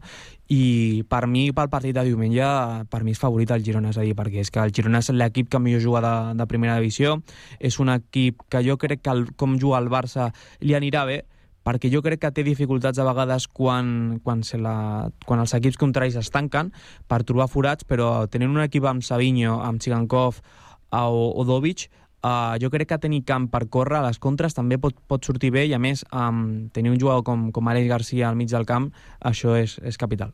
I 0.52 1.04
per 1.08 1.28
mi, 1.32 1.52
pel 1.56 1.70
partit 1.72 1.96
de 1.96 2.04
diumenge, 2.04 2.44
per 2.92 3.04
mi 3.08 3.16
és 3.16 3.20
favorit 3.22 3.52
el 3.56 3.64
Girona, 3.64 3.94
és 3.94 4.00
a 4.02 4.04
dir, 4.04 4.16
perquè 4.18 4.44
és 4.44 4.52
que 4.52 4.60
el 4.60 4.74
Girona 4.76 5.00
és 5.00 5.12
l'equip 5.16 5.48
que 5.52 5.62
millor 5.64 5.82
juga 5.82 6.02
de, 6.04 6.16
de 6.36 6.48
primera 6.48 6.76
divisió, 6.80 7.22
és 7.60 7.80
un 7.80 7.94
equip 7.94 8.44
que 8.52 8.64
jo 8.66 8.76
crec 8.78 9.06
que 9.06 9.14
el, 9.16 9.30
com 9.40 9.56
juga 9.60 9.80
el 9.80 9.88
Barça 9.94 10.32
li 10.60 10.76
anirà 10.76 11.06
bé, 11.08 11.22
perquè 11.66 11.92
jo 11.94 12.02
crec 12.02 12.22
que 12.24 12.32
té 12.34 12.44
dificultats 12.46 13.00
a 13.00 13.06
vegades 13.06 13.48
quan, 13.48 14.20
quan, 14.26 14.44
se 14.44 14.58
la, 14.62 15.10
quan 15.26 15.42
els 15.44 15.54
equips 15.58 15.80
contraris 15.82 16.18
es 16.20 16.32
tanquen 16.34 16.72
per 17.10 17.22
trobar 17.28 17.50
forats, 17.52 17.86
però 17.88 18.28
tenint 18.32 18.54
un 18.54 18.64
equip 18.66 18.88
amb 18.90 19.06
Savinho, 19.06 19.60
amb 19.62 19.82
Tsigankov 19.82 20.42
o, 20.42 21.26
o 21.38 21.46
Dovic, 21.48 21.88
uh, 22.26 22.58
jo 22.62 22.72
crec 22.74 22.92
que 22.92 23.00
tenir 23.06 23.24
camp 23.28 23.50
per 23.54 23.68
córrer 23.70 24.00
a 24.02 24.06
les 24.08 24.20
contres 24.22 24.58
també 24.58 24.80
pot, 24.82 24.98
pot 25.08 25.26
sortir 25.26 25.54
bé 25.54 25.68
i 25.70 25.76
a 25.78 25.80
més 25.82 26.04
um, 26.10 26.70
tenir 26.74 26.94
un 26.94 27.00
jugador 27.00 27.26
com, 27.28 27.50
com 27.54 27.72
Àlex 27.72 27.90
Garcia 27.92 28.30
al 28.30 28.40
mig 28.40 28.50
del 28.52 28.66
camp, 28.70 28.92
això 29.22 29.56
és, 29.60 29.78
és 29.86 29.98
capital. 30.02 30.34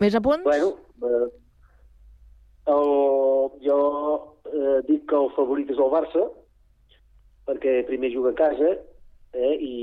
Més 0.00 0.16
apunts? 0.16 0.44
Bueno, 0.44 0.74
eh, 1.08 1.28
el, 2.72 2.90
jo 3.64 3.78
eh, 4.44 4.82
dic 4.88 5.06
que 5.08 5.16
el 5.16 5.30
favorit 5.36 5.70
és 5.72 5.80
el 5.80 5.92
Barça, 5.92 6.26
perquè 7.46 7.78
primer 7.88 8.10
juga 8.12 8.34
a 8.34 8.38
casa 8.40 8.74
eh, 9.36 9.54
i 9.60 9.74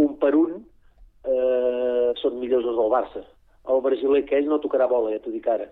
un 0.00 0.14
per 0.22 0.34
un 0.38 0.54
eh, 0.58 2.12
són 2.22 2.38
millors 2.38 2.66
els 2.66 2.78
del 2.78 2.92
Barça. 2.92 3.24
El 3.68 3.82
brasiler 3.84 4.24
que 4.28 4.38
ell 4.38 4.48
no 4.48 4.60
tocarà 4.62 4.86
bola, 4.88 5.12
ja 5.12 5.20
t'ho 5.24 5.34
dic 5.34 5.46
ara, 5.50 5.66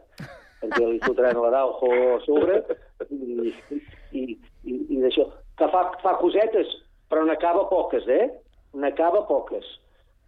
perquè 0.61 0.83
li 0.85 1.01
fotran 1.05 1.39
l'Araujo 1.41 1.93
a 2.17 2.21
sobre 2.27 2.59
i, 3.09 3.53
i, 4.13 4.25
i, 4.27 4.75
i 4.75 5.01
d'això. 5.01 5.25
Que 5.57 5.71
fa, 5.73 5.87
fa 6.03 6.17
cosetes, 6.21 6.75
però 7.09 7.25
n'acaba 7.25 7.65
poques, 7.71 8.05
eh? 8.11 8.29
N'acaba 8.77 9.25
poques. 9.31 9.65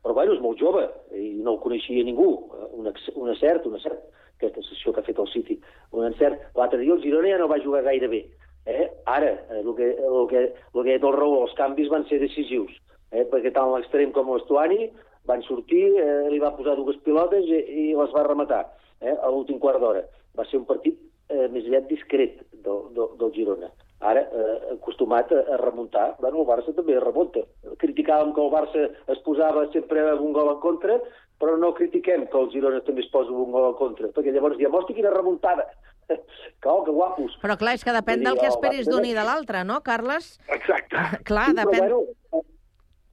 Però 0.04 0.14
bueno, 0.14 0.32
és 0.32 0.40
molt 0.40 0.60
jove 0.62 0.86
i 1.18 1.34
no 1.42 1.56
el 1.56 1.60
coneixia 1.60 2.06
ningú. 2.06 2.30
Un, 2.78 2.88
un 2.88 3.30
acert, 3.34 3.66
un 3.68 3.76
acert, 3.76 4.00
aquesta 4.38 4.62
sessió 4.70 4.94
que 4.94 5.02
ha 5.02 5.06
fet 5.06 5.18
el 5.18 5.28
City. 5.32 5.58
Un 5.92 6.06
encert. 6.06 6.40
L'altre 6.56 6.80
dia 6.80 6.94
el 6.94 7.02
Girona 7.02 7.34
ja 7.34 7.40
no 7.42 7.50
va 7.50 7.60
jugar 7.60 7.82
gaire 7.84 8.08
bé. 8.08 8.22
Eh? 8.68 8.86
Ara, 9.08 9.32
eh, 9.32 9.62
el 9.62 9.74
que, 9.74 9.90
el 9.96 10.26
que, 10.28 10.44
el 10.74 10.84
que 10.84 10.94
el 11.00 11.12
Raül, 11.16 11.42
els 11.46 11.56
canvis 11.56 11.88
van 11.88 12.04
ser 12.10 12.20
decisius. 12.20 12.74
Eh? 13.10 13.24
Perquè 13.30 13.52
tant 13.56 13.72
l'extrem 13.72 14.12
com 14.12 14.28
l'Estuani 14.34 14.90
van 15.28 15.42
sortir, 15.46 15.84
eh, 15.96 16.28
li 16.28 16.40
va 16.42 16.54
posar 16.56 16.76
dues 16.76 17.00
pilotes 17.04 17.48
i, 17.48 17.62
i 17.82 17.84
les 17.96 18.12
va 18.12 18.26
rematar 18.28 18.64
eh? 19.00 19.14
a 19.14 19.32
l'últim 19.32 19.60
quart 19.62 19.80
d'hora. 19.80 20.04
Va 20.36 20.44
ser 20.50 20.60
un 20.60 20.68
partit 20.68 20.98
eh, 21.32 21.46
més 21.52 21.64
aviat 21.64 21.88
discret 21.88 22.42
del, 22.52 22.88
del, 22.96 23.14
del 23.20 23.32
Girona. 23.36 23.72
Ara, 24.08 24.22
eh, 24.22 24.58
acostumat 24.76 25.32
a, 25.34 25.40
a 25.54 25.60
remuntar, 25.64 26.10
bueno, 26.20 26.44
el 26.44 26.50
Barça 26.50 26.74
també 26.76 27.00
remunta. 27.00 27.42
Criticàvem 27.80 28.34
que 28.36 28.44
el 28.44 28.52
Barça 28.52 28.84
es 29.14 29.24
posava 29.24 29.64
sempre 29.72 30.04
un 30.14 30.36
gol 30.36 30.52
en 30.52 30.60
contra, 30.62 31.00
però 31.40 31.56
no 31.58 31.72
critiquem 31.74 32.28
que 32.30 32.38
el 32.38 32.52
Girona 32.52 32.84
també 32.86 33.02
es 33.04 33.10
posa 33.14 33.32
un 33.32 33.50
gol 33.54 33.72
en 33.72 33.78
contra, 33.80 34.12
perquè 34.14 34.34
llavors 34.34 34.60
diem, 34.60 34.74
hosti, 34.74 34.96
quina 34.98 35.14
remuntada! 35.14 35.66
que, 36.60 36.68
oh, 36.68 36.82
que 36.84 36.94
guapos! 36.94 37.38
Però 37.42 37.58
clar, 37.60 37.76
és 37.78 37.84
que 37.86 37.94
depèn 37.96 38.22
dir, 38.22 38.28
del 38.28 38.40
que 38.40 38.48
el 38.48 38.54
esperis 38.54 38.88
d'un 38.90 39.04
i 39.06 39.14
de 39.16 39.24
l'altre, 39.26 39.64
no, 39.68 39.80
Carles? 39.86 40.36
Exacte. 40.48 41.04
Clar, 41.28 41.50
Sí, 41.52 41.58
però, 41.58 41.68
depèn... 41.68 41.84
bueno, 41.86 42.46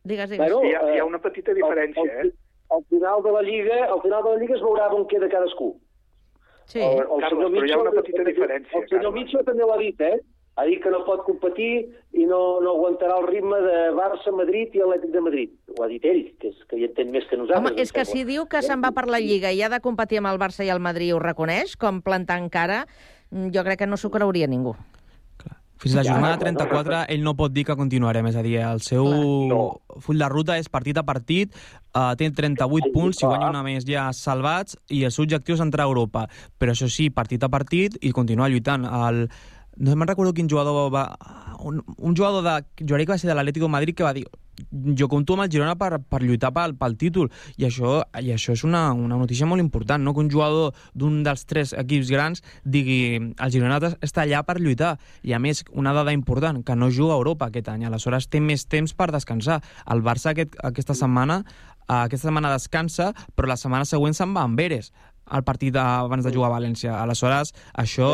Digues, 0.06 0.30
digues. 0.30 0.52
Bueno, 0.52 0.70
hi, 0.70 0.74
ha, 0.78 0.82
hi 0.86 1.00
ha 1.00 1.02
eh, 1.02 1.08
una 1.10 1.18
petita 1.18 1.54
diferència, 1.58 2.04
al, 2.04 2.28
eh? 2.28 2.34
al, 2.76 2.84
final 2.94 3.24
de 3.26 3.32
la 3.34 3.42
Lliga, 3.42 3.78
al 3.88 4.02
final 4.04 4.22
de 4.22 4.34
la 4.36 4.42
Lliga 4.42 4.54
es 4.54 4.62
veurà 4.62 4.90
on 4.94 5.08
queda 5.10 5.30
cadascú. 5.32 5.72
Sí. 6.70 6.82
El, 6.82 7.02
el 7.02 7.24
Carles, 7.24 7.50
però 7.56 7.66
hi 7.66 7.74
ha 7.74 7.80
una 7.82 7.94
petita 7.96 8.26
diferència, 8.28 8.78
El 8.78 8.86
senyor 8.92 9.08
Carles. 9.08 9.16
Mitchell 9.18 9.48
també 9.50 9.70
l'ha 9.70 9.80
dit, 9.82 10.04
eh? 10.06 10.20
Ha 10.56 10.64
dit 10.64 10.80
que 10.80 10.92
no 10.92 11.02
pot 11.04 11.26
competir 11.28 11.72
i 12.16 12.24
no, 12.30 12.62
no 12.64 12.78
aguantarà 12.78 13.18
el 13.20 13.28
ritme 13.28 13.60
de 13.66 13.80
Barça, 13.98 14.32
Madrid 14.32 14.76
i 14.78 14.84
Atlètic 14.86 15.12
de 15.12 15.24
Madrid. 15.26 15.52
Ho 15.76 15.84
ha 15.84 15.90
dit 15.92 16.06
ell, 16.08 16.24
que, 16.40 16.54
és, 16.54 16.62
que 16.70 16.80
hi 16.80 16.88
entén 16.88 17.12
més 17.12 17.28
que 17.28 17.36
nosaltres. 17.36 17.74
Home, 17.74 17.84
és 17.84 17.92
que 17.92 18.08
si 18.08 18.24
diu 18.24 18.48
que 18.48 18.64
se'n 18.64 18.84
va 18.84 18.94
per 18.96 19.10
la 19.12 19.20
Lliga 19.20 19.52
i 19.52 19.60
ha 19.66 19.72
de 19.74 19.82
competir 19.84 20.24
amb 20.24 20.32
el 20.32 20.40
Barça 20.40 20.64
i 20.64 20.72
el 20.72 20.80
Madrid, 20.80 21.12
ho 21.12 21.20
reconeix, 21.20 21.76
com 21.76 22.00
plantant 22.06 22.48
cara, 22.54 22.86
jo 23.32 23.68
crec 23.68 23.84
que 23.84 23.90
no 23.90 24.00
s'ho 24.00 24.14
creuria 24.14 24.48
ningú. 24.48 24.78
Fins 25.78 25.94
a 25.96 25.98
la 25.98 26.04
jornada 26.08 26.38
bueno, 26.38 26.56
34 26.56 27.00
ell 27.12 27.24
no 27.24 27.34
pot 27.36 27.52
dir 27.52 27.66
que 27.68 27.76
continuarem, 27.76 28.30
és 28.32 28.38
a 28.40 28.44
dir, 28.46 28.56
el 28.64 28.80
seu 28.82 29.10
No. 29.52 29.82
full 30.00 30.18
de 30.18 30.30
ruta 30.32 30.56
és 30.58 30.70
partit 30.72 30.98
a 30.98 31.04
partit, 31.04 31.52
uh, 31.92 32.16
té 32.16 32.30
38 32.32 32.94
punts, 32.94 33.20
si 33.20 33.28
guanya 33.28 33.50
una 33.52 33.64
més 33.64 33.84
ja 33.84 34.08
salvats, 34.14 34.78
i 34.88 35.04
el 35.04 35.12
seu 35.12 35.26
objectiu 35.28 35.56
és 35.56 35.62
entrar 35.62 35.84
a 35.84 35.92
Europa. 35.92 36.30
Però 36.58 36.72
això 36.72 36.88
sí, 36.88 37.10
partit 37.10 37.44
a 37.44 37.50
partit 37.50 38.00
i 38.02 38.14
continuar 38.16 38.50
lluitant. 38.50 38.88
El, 38.88 39.28
no 39.78 39.96
me'n 39.96 40.08
recordo 40.08 40.34
quin 40.34 40.50
jugador 40.50 40.92
va... 40.94 41.10
Un, 41.66 41.82
un 41.98 42.16
jugador 42.16 42.44
de... 42.46 42.56
Jo 42.86 42.96
crec 42.96 43.08
que 43.08 43.16
va 43.16 43.22
ser 43.22 43.32
de 43.32 43.36
l'Atlético 43.38 43.66
de 43.66 43.76
Madrid 43.78 43.96
que 43.98 44.06
va 44.06 44.14
dir 44.14 44.26
jo 44.98 45.08
compto 45.12 45.36
amb 45.36 45.44
el 45.46 45.52
Girona 45.52 45.76
per, 45.80 46.00
per 46.00 46.22
lluitar 46.24 46.52
pel, 46.56 46.76
pel 46.80 46.96
títol 47.00 47.30
i 47.60 47.66
això, 47.68 47.98
i 48.22 48.32
això 48.32 48.56
és 48.56 48.64
una, 48.68 48.88
una 48.94 49.18
notícia 49.20 49.48
molt 49.48 49.64
important, 49.64 50.04
no? 50.04 50.14
que 50.14 50.24
un 50.24 50.32
jugador 50.32 50.76
d'un 50.94 51.22
dels 51.26 51.46
tres 51.50 51.74
equips 51.76 52.12
grans 52.14 52.44
digui 52.64 53.18
el 53.20 53.54
Girona 53.54 53.80
està 54.00 54.24
allà 54.24 54.44
per 54.48 54.60
lluitar 54.62 54.96
i 55.24 55.36
a 55.36 55.40
més 55.40 55.66
una 55.74 55.94
dada 55.96 56.14
important, 56.16 56.64
que 56.64 56.76
no 56.76 56.92
juga 56.92 57.16
a 57.16 57.20
Europa 57.20 57.50
aquest 57.50 57.70
any, 57.74 57.86
aleshores 57.86 58.30
té 58.32 58.40
més 58.40 58.66
temps 58.72 58.94
per 58.96 59.12
descansar. 59.12 59.62
El 59.92 60.04
Barça 60.06 60.32
aquest, 60.32 60.56
aquesta 60.64 60.96
setmana 60.96 61.42
aquesta 61.86 62.30
setmana 62.30 62.54
descansa 62.54 63.12
però 63.36 63.52
la 63.52 63.60
setmana 63.60 63.86
següent 63.86 64.16
se'n 64.18 64.34
va 64.34 64.46
amb 64.48 64.60
Eres 64.60 64.92
el 65.32 65.44
partit 65.44 65.76
abans 65.76 66.26
de 66.26 66.34
jugar 66.34 66.52
a 66.52 66.56
València. 66.56 66.96
Aleshores, 67.02 67.54
això, 67.74 68.10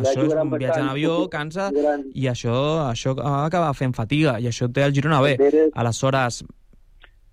Ja 0.00 0.10
això 0.10 0.26
és 0.26 0.34
un 0.34 0.52
viatge 0.56 0.80
en 0.80 0.88
avió, 0.88 1.16
cansa, 1.30 1.70
i 2.14 2.28
això, 2.30 2.56
això 2.88 3.16
acaba 3.18 3.72
fent 3.74 3.94
fatiga, 3.94 4.38
i 4.40 4.48
això 4.48 4.70
té 4.72 4.84
el 4.84 4.94
Girona 4.94 5.20
bé. 5.20 5.36
Aleshores, 5.74 6.44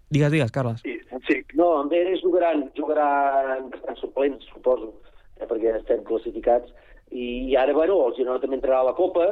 digues, 0.10 0.32
digues, 0.32 0.52
Carles. 0.52 0.82
Sí, 0.84 0.98
sí. 1.28 1.40
No, 1.54 1.78
amb 1.80 1.94
Eres 1.94 2.22
jugaran, 2.24 2.70
jugaran 2.78 3.72
suplents, 4.00 4.46
suposo, 4.54 4.94
eh, 5.38 5.48
perquè 5.48 5.76
estem 5.78 6.04
classificats. 6.08 6.72
I, 7.12 7.52
i 7.52 7.56
ara, 7.60 7.74
bueno, 7.76 8.00
el 8.08 8.16
Girona 8.16 8.40
també 8.40 8.58
entrarà 8.60 8.82
a 8.82 8.88
la 8.88 8.96
Copa, 8.98 9.28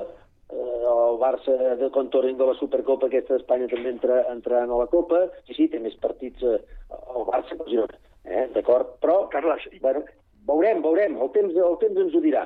eh, 0.52 0.82
el 0.94 1.18
Barça 1.22 1.56
de 1.80 1.90
contorn 1.96 2.38
de 2.38 2.50
la 2.52 2.58
Supercopa 2.60 3.08
aquesta 3.08 3.38
d'Espanya 3.38 3.70
també 3.72 3.94
entra, 3.96 4.22
entraran 4.34 4.72
a 4.72 4.82
la 4.84 4.90
Copa, 4.92 5.26
sí, 5.48 5.56
sí, 5.56 5.70
té 5.72 5.80
més 5.80 5.96
partits 6.04 6.44
eh, 6.44 6.60
el 7.00 7.28
Barça 7.30 7.56
que 7.56 7.64
el 7.66 7.72
Girona, 7.72 8.00
eh, 8.30 8.48
d'acord? 8.56 8.96
Però, 9.04 9.20
Carles, 9.34 9.66
bueno, 9.82 10.06
veurem, 10.48 10.82
veurem, 10.86 11.18
el 11.22 11.32
temps, 11.36 11.54
el 11.58 11.78
temps 11.82 12.00
ens 12.06 12.16
ho 12.16 12.22
dirà. 12.24 12.46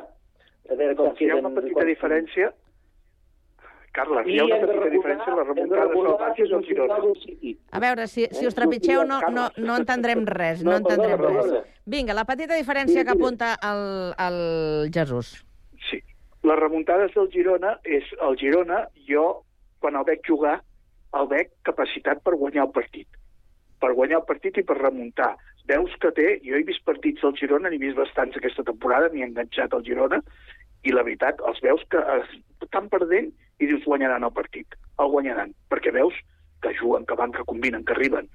A 0.72 0.76
veure 0.80 0.96
com 0.96 1.08
Hi 1.08 1.12
ha 1.12 1.16
queden... 1.20 1.46
una 1.46 1.56
petita 1.62 1.82
quan- 1.82 1.92
diferència. 1.92 2.54
Carles, 3.94 4.26
I 4.26 4.32
hi 4.34 4.40
ha 4.40 4.46
una 4.48 4.56
petita 4.58 4.72
recordar- 4.74 4.94
diferència 4.96 5.30
en 5.32 5.38
les 5.38 5.48
remuntades 5.48 5.70
del 5.70 5.90
recordar 5.92 6.14
Barça 6.24 6.36
que 6.36 6.46
i 6.50 6.54
un 6.58 6.64
Girona. 6.66 6.96
A 7.78 7.80
veure, 7.84 8.08
si, 8.10 8.24
si 8.34 8.48
us 8.50 8.56
trepitgeu 8.58 9.04
no, 9.06 9.20
no, 9.30 9.44
no 9.58 9.76
entendrem 9.78 10.24
res, 10.26 10.64
no, 10.64 10.72
No, 10.72 10.78
entendrem 10.82 11.12
perdona, 11.12 11.36
res. 11.36 11.52
perdona. 11.52 11.78
Vinga, 11.86 12.16
la 12.18 12.26
petita 12.26 12.58
diferència 12.58 13.04
que 13.06 13.14
apunta 13.14 13.52
el, 13.62 13.84
el 14.18 14.90
Jesús. 14.96 15.36
Sí. 15.92 16.00
Les 16.44 16.58
remuntades 16.60 17.14
del 17.14 17.30
Girona 17.30 17.76
és 17.86 18.10
el 18.20 18.36
Girona, 18.42 18.88
jo, 19.08 19.44
quan 19.80 19.96
el 20.00 20.08
veig 20.10 20.26
jugar, 20.26 20.56
el 21.14 21.28
veig 21.30 21.52
capacitat 21.62 22.24
per 22.26 22.34
guanyar 22.42 22.66
el 22.66 22.72
partit. 22.74 23.08
Per 23.84 23.92
guanyar 23.98 24.22
el 24.22 24.28
partit 24.30 24.58
i 24.62 24.64
per 24.64 24.80
remuntar. 24.80 25.34
Veus 25.68 25.92
que 26.00 26.12
té, 26.16 26.28
jo 26.44 26.56
he 26.56 26.64
vist 26.68 26.84
partits 26.88 27.24
del 27.24 27.36
Girona, 27.40 27.70
n'he 27.72 27.80
vist 27.82 28.00
bastants 28.00 28.38
aquesta 28.40 28.64
temporada, 28.68 29.10
m'hi 29.12 29.24
he 29.24 29.28
enganxat 29.28 29.76
al 29.76 29.84
Girona, 29.84 30.22
i 30.84 30.92
la 30.92 31.04
veritat, 31.08 31.40
els 31.48 31.60
veus 31.64 31.84
que 31.92 32.00
es, 32.16 32.32
estan 32.64 32.90
perdent 32.92 33.30
i 33.60 33.68
dius 33.70 33.86
guanyaran 33.88 34.28
el 34.28 34.34
partit. 34.36 34.76
El 35.04 35.12
guanyaran, 35.12 35.54
perquè 35.72 35.94
veus 35.96 36.16
que 36.64 36.74
juguen, 36.80 37.06
que 37.08 37.16
van, 37.20 37.32
que 37.36 37.46
combinen, 37.48 37.86
que 37.88 37.96
arriben. 37.96 38.28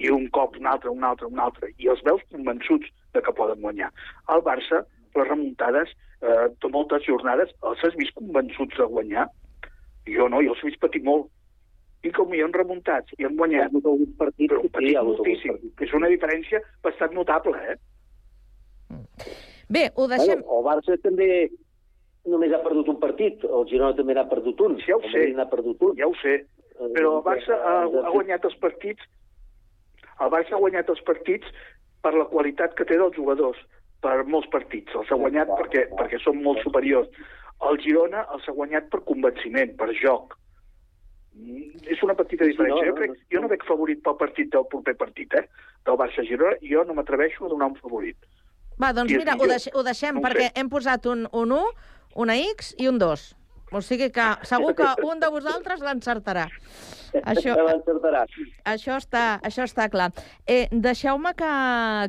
I 0.00 0.12
un 0.14 0.28
cop, 0.32 0.56
un 0.60 0.68
altre, 0.70 0.92
un 0.92 1.04
altre, 1.04 1.28
un 1.28 1.40
altre. 1.42 1.72
I 1.76 1.88
els 1.92 2.04
veus 2.06 2.24
convençuts 2.32 2.92
de 3.16 3.24
que 3.24 3.34
poden 3.40 3.64
guanyar. 3.64 3.88
El 4.34 4.44
Barça, 4.46 4.84
les 5.16 5.28
remuntades, 5.28 5.92
eh, 6.22 6.68
moltes 6.72 7.04
jornades, 7.08 7.52
els 7.62 7.84
has 7.84 7.96
vist 7.96 8.14
convençuts 8.20 8.76
de 8.76 8.88
guanyar? 8.92 9.26
Jo 10.08 10.28
no, 10.28 10.40
jo 10.44 10.54
els 10.54 10.62
he 10.64 10.70
vist 10.70 10.80
patir 10.84 11.02
molt. 11.04 11.28
I 12.06 12.12
com 12.14 12.34
hi 12.34 12.42
han 12.44 12.54
remuntats 12.54 13.14
i 13.18 13.26
han 13.26 13.36
guanyat. 13.38 13.74
Ha 13.74 13.82
hagut 13.82 14.12
partits, 14.20 14.52
però 14.52 14.62
sí, 14.62 14.72
patit 14.74 14.96
ha 14.96 15.02
hagut 15.02 15.22
moltíssim. 15.22 15.58
És 15.86 15.94
una 15.98 16.10
diferència 16.12 16.60
bastant 16.86 17.16
notable, 17.16 17.58
eh? 17.72 17.78
Bé, 19.68 19.88
ho 19.96 20.06
deixem... 20.08 20.44
Bueno, 20.44 20.60
el 20.60 20.64
Barça 20.68 20.96
també 21.02 21.30
només 22.28 22.54
ha 22.54 22.62
perdut 22.62 22.88
un 22.92 23.00
partit, 23.02 23.42
el 23.44 23.66
Girona 23.68 23.96
també 23.98 24.14
n'ha 24.16 24.28
perdut 24.30 24.60
un. 24.64 24.78
Ja 24.86 24.96
ho 24.96 25.02
el 25.02 25.12
sé. 25.12 25.26
N'ha 25.36 25.48
perdut 25.50 25.82
un. 25.90 25.96
Ja 25.98 26.08
ho 26.08 26.14
sé, 26.22 26.40
però 26.78 27.18
el 27.18 27.24
Barça 27.26 27.58
ha, 27.58 27.78
ha 27.84 28.12
guanyat 28.14 28.46
els 28.48 28.58
partits 28.62 29.04
el 30.24 30.30
Barça 30.34 30.56
ha 30.56 30.62
guanyat 30.62 30.88
els 30.90 31.02
partits 31.06 31.50
per 32.02 32.14
la 32.14 32.26
qualitat 32.30 32.74
que 32.78 32.86
té 32.88 32.98
dels 32.98 33.14
jugadors, 33.16 33.58
per 34.02 34.16
molts 34.26 34.50
partits. 34.50 34.94
Els 34.98 35.10
ha 35.12 35.18
guanyat 35.20 35.50
perquè, 35.60 35.86
perquè 35.98 36.18
són 36.22 36.42
molt 36.42 36.62
superiors. 36.64 37.10
El 37.68 37.78
Girona 37.82 38.24
els 38.34 38.46
ha 38.48 38.54
guanyat 38.54 38.90
per 38.90 39.04
convenciment, 39.06 39.74
per 39.78 39.90
joc. 40.00 40.34
Mm, 41.38 41.86
És 41.88 42.02
una 42.02 42.14
petita 42.18 42.44
Sí, 42.44 42.50
sí, 42.50 42.56
diferència. 42.56 42.82
no, 42.82 42.84
Jo, 42.84 42.90
no, 42.90 42.98
crec, 42.98 43.12
jo 43.32 43.40
no 43.40 43.48
veig 43.48 43.62
favorit 43.68 44.02
pel 44.02 44.16
partit 44.18 44.50
del 44.52 44.66
proper 44.68 44.96
partit, 44.98 45.34
eh? 45.38 45.46
del 45.86 45.96
Barça-Girona, 45.96 46.58
i 46.60 46.72
jo 46.74 46.82
no 46.84 46.94
m'atreveixo 46.98 47.46
a 47.46 47.48
donar 47.48 47.70
un 47.70 47.76
favorit. 47.76 48.16
Va, 48.80 48.92
doncs 48.92 49.12
I 49.12 49.16
mira, 49.18 49.34
ho, 49.38 49.46
deix, 49.46 49.68
ho 49.74 49.82
deixem, 49.82 50.18
No 50.18 50.22
perquè 50.22 50.50
hem 50.54 50.68
posat 50.68 51.06
un, 51.06 51.26
un 51.32 51.52
1, 51.52 51.64
una 52.16 52.36
X 52.36 52.74
i 52.78 52.88
un 52.88 52.98
2. 52.98 53.34
O 53.70 53.80
sigui 53.84 54.10
que 54.10 54.26
segur 54.48 54.74
que 54.74 54.86
un 55.10 55.20
de 55.20 55.28
vosaltres 55.28 55.80
l'encertarà. 55.84 56.46
Això, 57.24 57.54
l'encertarà. 57.68 58.22
això, 58.64 58.96
està, 58.96 59.40
això 59.42 59.64
està 59.64 59.88
clar. 59.92 60.10
Eh, 60.46 60.68
Deixeu-me 60.72 61.34
que, 61.34 61.50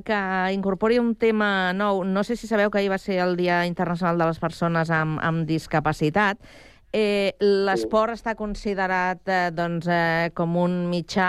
que 0.06 0.20
incorpori 0.54 1.00
un 1.00 1.16
tema 1.16 1.72
nou. 1.74 2.04
No 2.04 2.24
sé 2.24 2.36
si 2.36 2.48
sabeu 2.48 2.70
que 2.72 2.80
ahir 2.80 2.90
va 2.92 2.98
ser 2.98 3.20
el 3.24 3.36
Dia 3.38 3.66
Internacional 3.66 4.18
de 4.18 4.26
les 4.32 4.40
Persones 4.40 4.90
amb, 4.90 5.20
amb 5.22 5.46
Discapacitat. 5.48 6.38
Eh, 6.90 7.36
L'esport 7.40 8.16
està 8.16 8.34
considerat 8.34 9.30
eh, 9.30 9.52
doncs, 9.54 9.86
eh, 9.94 10.32
com 10.34 10.56
un 10.58 10.88
mitjà 10.90 11.28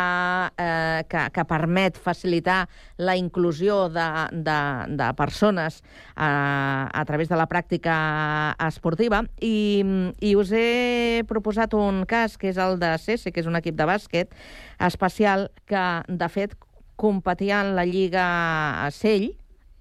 eh, 0.56 1.02
que, 1.04 1.26
que 1.34 1.44
permet 1.44 1.98
facilitar 2.00 2.62
la 2.96 3.16
inclusió 3.20 3.90
de, 3.92 4.06
de, 4.32 4.60
de 4.96 5.10
persones 5.18 5.82
eh, 5.82 6.24
a 6.24 7.04
través 7.06 7.28
de 7.28 7.36
la 7.36 7.44
pràctica 7.50 8.56
esportiva. 8.70 9.20
I, 9.44 9.84
i 10.24 10.32
us 10.40 10.54
he 10.56 11.26
proposat 11.28 11.76
un 11.76 12.06
cas 12.08 12.38
que 12.40 12.48
és 12.54 12.56
el 12.56 12.80
de 12.80 12.94
CESE, 12.96 13.28
que 13.28 13.44
és 13.44 13.50
un 13.50 13.60
equip 13.60 13.76
de 13.76 13.88
bàsquet 13.90 14.32
especial 14.80 15.50
que, 15.68 15.84
de 16.08 16.32
fet, 16.32 16.56
competia 16.96 17.60
en 17.60 17.74
la 17.76 17.84
Lliga 17.84 18.88
Sell, 18.96 19.34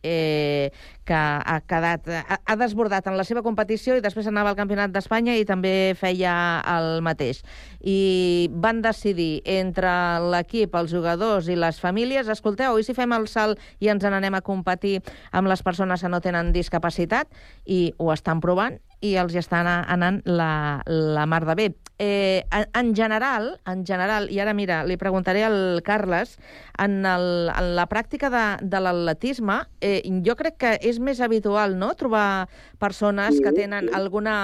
eh, 0.04 0.72
que 1.06 1.16
ha 1.16 1.60
quedat 1.68 2.08
ha, 2.10 2.56
desbordat 2.60 3.08
en 3.10 3.18
la 3.18 3.26
seva 3.28 3.44
competició 3.46 3.98
i 3.98 4.04
després 4.04 4.28
anava 4.30 4.54
al 4.54 4.60
Campionat 4.60 4.94
d'Espanya 4.94 5.36
i 5.40 5.46
també 5.48 5.96
feia 6.00 6.34
el 6.78 7.02
mateix. 7.06 7.42
I 7.82 8.50
van 8.54 8.84
decidir 8.86 9.42
entre 9.46 9.92
l'equip, 10.32 10.76
els 10.76 10.94
jugadors 10.94 11.50
i 11.50 11.58
les 11.60 11.80
famílies, 11.82 12.30
escolteu, 12.30 12.78
i 12.80 12.86
si 12.86 12.98
fem 12.98 13.16
el 13.16 13.28
salt 13.32 13.60
i 13.80 13.90
ens 13.92 14.06
n'anem 14.06 14.38
a 14.38 14.46
competir 14.46 15.00
amb 15.32 15.50
les 15.50 15.64
persones 15.64 16.02
que 16.02 16.12
no 16.12 16.22
tenen 16.22 16.54
discapacitat? 16.56 17.28
I 17.66 17.94
ho 17.98 18.14
estan 18.14 18.42
provant 18.44 18.80
i 19.02 19.14
els 19.20 19.34
hi 19.34 19.40
estan 19.40 19.68
anant 19.68 20.20
la, 20.28 20.82
la 20.86 21.26
mar 21.30 21.46
de 21.48 21.56
bé. 21.56 21.68
Eh, 22.00 22.46
en, 22.56 22.66
en 22.80 22.92
general, 22.96 23.50
en 23.68 23.86
general, 23.88 24.30
i 24.32 24.40
ara 24.40 24.54
mira, 24.56 24.82
li 24.88 24.96
preguntaré 25.00 25.44
al 25.44 25.82
Carles, 25.84 26.38
en, 26.80 27.02
el, 27.08 27.50
en 27.52 27.74
la 27.76 27.86
pràctica 27.92 28.30
de, 28.32 28.44
de 28.64 28.82
l'atletisme, 28.84 29.62
eh, 29.84 30.02
jo 30.26 30.36
crec 30.40 30.60
que 30.64 30.74
és 30.80 31.00
més 31.04 31.20
habitual 31.24 31.78
no? 31.80 31.92
trobar 32.00 32.48
persones 32.80 33.40
que 33.44 33.56
tenen 33.56 33.90
alguna, 33.96 34.36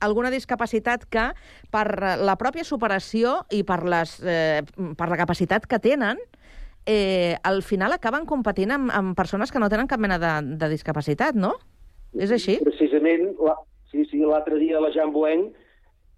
alguna 0.00 0.30
discapacitat 0.30 1.06
que 1.10 1.30
per 1.70 1.86
la 2.22 2.36
pròpia 2.38 2.66
superació 2.66 3.40
i 3.50 3.64
per, 3.66 3.82
les, 3.86 4.18
eh, 4.22 4.62
per 4.98 5.10
la 5.10 5.18
capacitat 5.18 5.66
que 5.70 5.82
tenen, 5.82 6.18
eh, 6.86 7.36
al 7.42 7.62
final 7.62 7.94
acaben 7.94 8.26
competint 8.26 8.74
amb, 8.74 8.94
amb 8.94 9.18
persones 9.18 9.50
que 9.50 9.62
no 9.62 9.70
tenen 9.70 9.90
cap 9.90 10.02
mena 10.02 10.18
de, 10.18 10.36
de 10.58 10.70
discapacitat, 10.72 11.34
no? 11.34 11.56
És 12.18 12.32
així? 12.34 12.56
Precisament, 12.66 13.28
la, 13.38 13.54
sí, 13.90 14.04
sí, 14.10 14.22
l'altre 14.24 14.58
dia 14.58 14.78
a 14.78 14.84
la 14.84 14.92
Jean 14.94 15.12
Boeng 15.12 15.50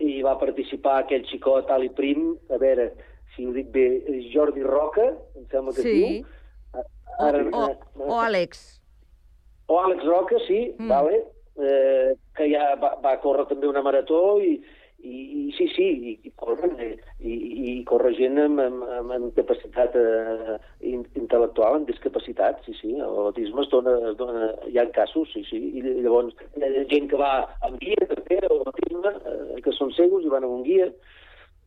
hi 0.03 0.21
va 0.25 0.39
participar 0.41 1.01
aquell 1.03 1.25
xicot 1.31 1.71
Ali 1.71 1.91
Prim, 1.95 2.33
a 2.51 2.59
veure 2.59 2.91
si 3.35 3.47
ho 3.47 3.53
dic 3.55 3.71
bé, 3.73 3.87
Jordi 4.33 4.65
Roca, 4.67 5.09
em 5.39 5.47
sembla 5.51 5.73
que 5.75 5.83
Sí. 5.83 5.93
diu. 5.93 6.27
O, 7.21 7.29
o, 7.29 7.65
o 8.09 8.21
Àlex. 8.21 8.81
O 9.69 9.79
Àlex 9.81 10.05
Roca, 10.05 10.39
sí, 10.47 10.75
mm. 10.79 10.89
vale, 10.89 11.23
eh, 11.63 12.15
que 12.37 12.49
ja 12.51 12.75
va, 12.81 12.95
va 13.05 13.17
córrer 13.21 13.47
també 13.49 13.69
una 13.69 13.83
marató 13.85 14.41
i, 14.41 14.57
i, 15.03 15.21
i 15.49 15.53
sí, 15.57 15.67
sí, 15.75 15.87
i, 16.11 16.13
i 16.29 16.33
corren, 16.39 16.77
eh, 16.81 16.95
i, 17.21 17.35
i 17.73 17.75
corre 17.89 18.13
gent 18.15 18.39
amb, 18.39 18.61
amb, 18.63 18.85
amb, 19.17 19.29
capacitat 19.37 19.97
eh, 19.99 20.57
in- 20.93 21.07
intel·lectual, 21.19 21.81
amb 21.81 21.91
discapacitat, 21.91 22.63
sí, 22.67 22.75
sí, 22.81 22.93
l'autisme 23.01 23.65
es 23.65 23.71
dona, 23.73 23.97
es 24.13 24.17
dona, 24.21 24.53
hi 24.71 24.79
ha 24.79 24.87
casos, 24.95 25.31
sí, 25.35 25.45
sí, 25.51 25.61
i 25.79 25.85
llavors 26.05 26.35
hi 26.57 26.65
ha 26.67 26.87
gent 26.95 27.11
que 27.11 27.21
va 27.21 27.33
amb 27.67 27.79
guia, 27.83 28.09
també, 28.15 28.39
a 28.39 28.53
l'autisme, 28.55 29.15
eh, 29.35 29.61
que 29.67 29.75
són 29.79 29.95
cegos 29.99 30.27
i 30.27 30.33
van 30.33 30.47
amb 30.47 30.61
un 30.61 30.67
guia, 30.67 30.89